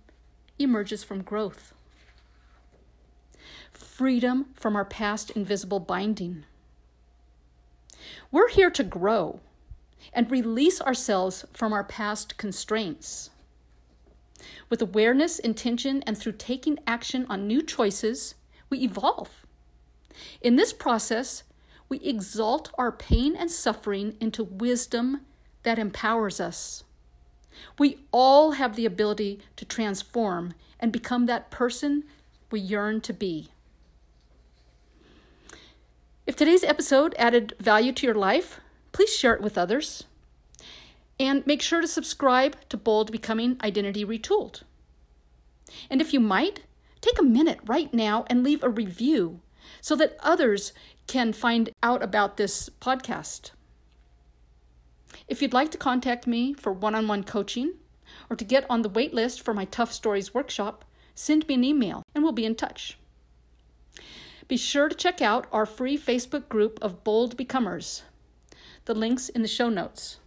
emerges 0.59 1.03
from 1.03 1.23
growth. 1.23 1.73
Freedom 3.71 4.47
from 4.53 4.75
our 4.75 4.85
past 4.85 5.31
invisible 5.31 5.79
binding. 5.79 6.45
We're 8.31 8.49
here 8.49 8.71
to 8.71 8.83
grow 8.83 9.39
and 10.11 10.29
release 10.29 10.81
ourselves 10.81 11.45
from 11.53 11.73
our 11.73 11.83
past 11.83 12.37
constraints. 12.37 13.29
With 14.69 14.81
awareness, 14.81 15.39
intention, 15.39 16.03
and 16.05 16.17
through 16.17 16.33
taking 16.33 16.79
action 16.85 17.25
on 17.29 17.47
new 17.47 17.61
choices, 17.61 18.35
we 18.69 18.79
evolve. 18.79 19.45
In 20.41 20.55
this 20.55 20.73
process, 20.73 21.43
we 21.93 21.99
exalt 21.99 22.71
our 22.75 22.91
pain 22.91 23.35
and 23.35 23.51
suffering 23.51 24.17
into 24.19 24.43
wisdom 24.43 25.21
that 25.61 25.77
empowers 25.77 26.39
us. 26.39 26.83
We 27.77 27.99
all 28.11 28.53
have 28.53 28.75
the 28.75 28.87
ability 28.87 29.41
to 29.57 29.63
transform 29.63 30.55
and 30.79 30.91
become 30.91 31.27
that 31.27 31.51
person 31.51 32.05
we 32.49 32.61
yearn 32.61 32.99
to 33.01 33.13
be. 33.13 33.49
If 36.25 36.35
today's 36.35 36.63
episode 36.63 37.13
added 37.19 37.53
value 37.59 37.91
to 37.91 38.07
your 38.07 38.15
life, 38.15 38.59
please 38.91 39.15
share 39.15 39.35
it 39.35 39.41
with 39.41 39.55
others. 39.55 40.05
And 41.19 41.45
make 41.45 41.61
sure 41.61 41.81
to 41.81 41.87
subscribe 41.87 42.57
to 42.69 42.75
Bold 42.77 43.11
Becoming 43.11 43.57
Identity 43.63 44.03
Retooled. 44.03 44.63
And 45.91 46.01
if 46.01 46.11
you 46.11 46.19
might, 46.19 46.61
take 47.01 47.19
a 47.19 47.23
minute 47.23 47.59
right 47.67 47.93
now 47.93 48.25
and 48.31 48.43
leave 48.43 48.63
a 48.63 48.69
review 48.69 49.41
so 49.81 49.95
that 49.97 50.17
others 50.21 50.73
can 51.07 51.33
find 51.33 51.69
out 51.81 52.01
about 52.01 52.37
this 52.37 52.69
podcast. 52.81 53.51
If 55.27 55.41
you'd 55.41 55.53
like 55.53 55.71
to 55.71 55.77
contact 55.77 56.27
me 56.27 56.53
for 56.53 56.73
one 56.73 56.95
on 56.95 57.07
one 57.07 57.23
coaching 57.23 57.73
or 58.29 58.35
to 58.35 58.43
get 58.43 58.65
on 58.69 58.81
the 58.81 58.89
wait 58.89 59.13
list 59.13 59.41
for 59.41 59.53
my 59.53 59.65
Tough 59.65 59.91
Stories 59.91 60.33
workshop, 60.33 60.85
send 61.15 61.47
me 61.47 61.55
an 61.55 61.63
email 61.63 62.03
and 62.13 62.23
we'll 62.23 62.33
be 62.33 62.45
in 62.45 62.55
touch. 62.55 62.97
Be 64.47 64.57
sure 64.57 64.89
to 64.89 64.95
check 64.95 65.21
out 65.21 65.47
our 65.51 65.65
free 65.65 65.97
Facebook 65.97 66.49
group 66.49 66.79
of 66.81 67.03
Bold 67.03 67.37
Becomers. 67.37 68.01
The 68.85 68.93
link's 68.93 69.29
in 69.29 69.41
the 69.41 69.47
show 69.47 69.69
notes. 69.69 70.17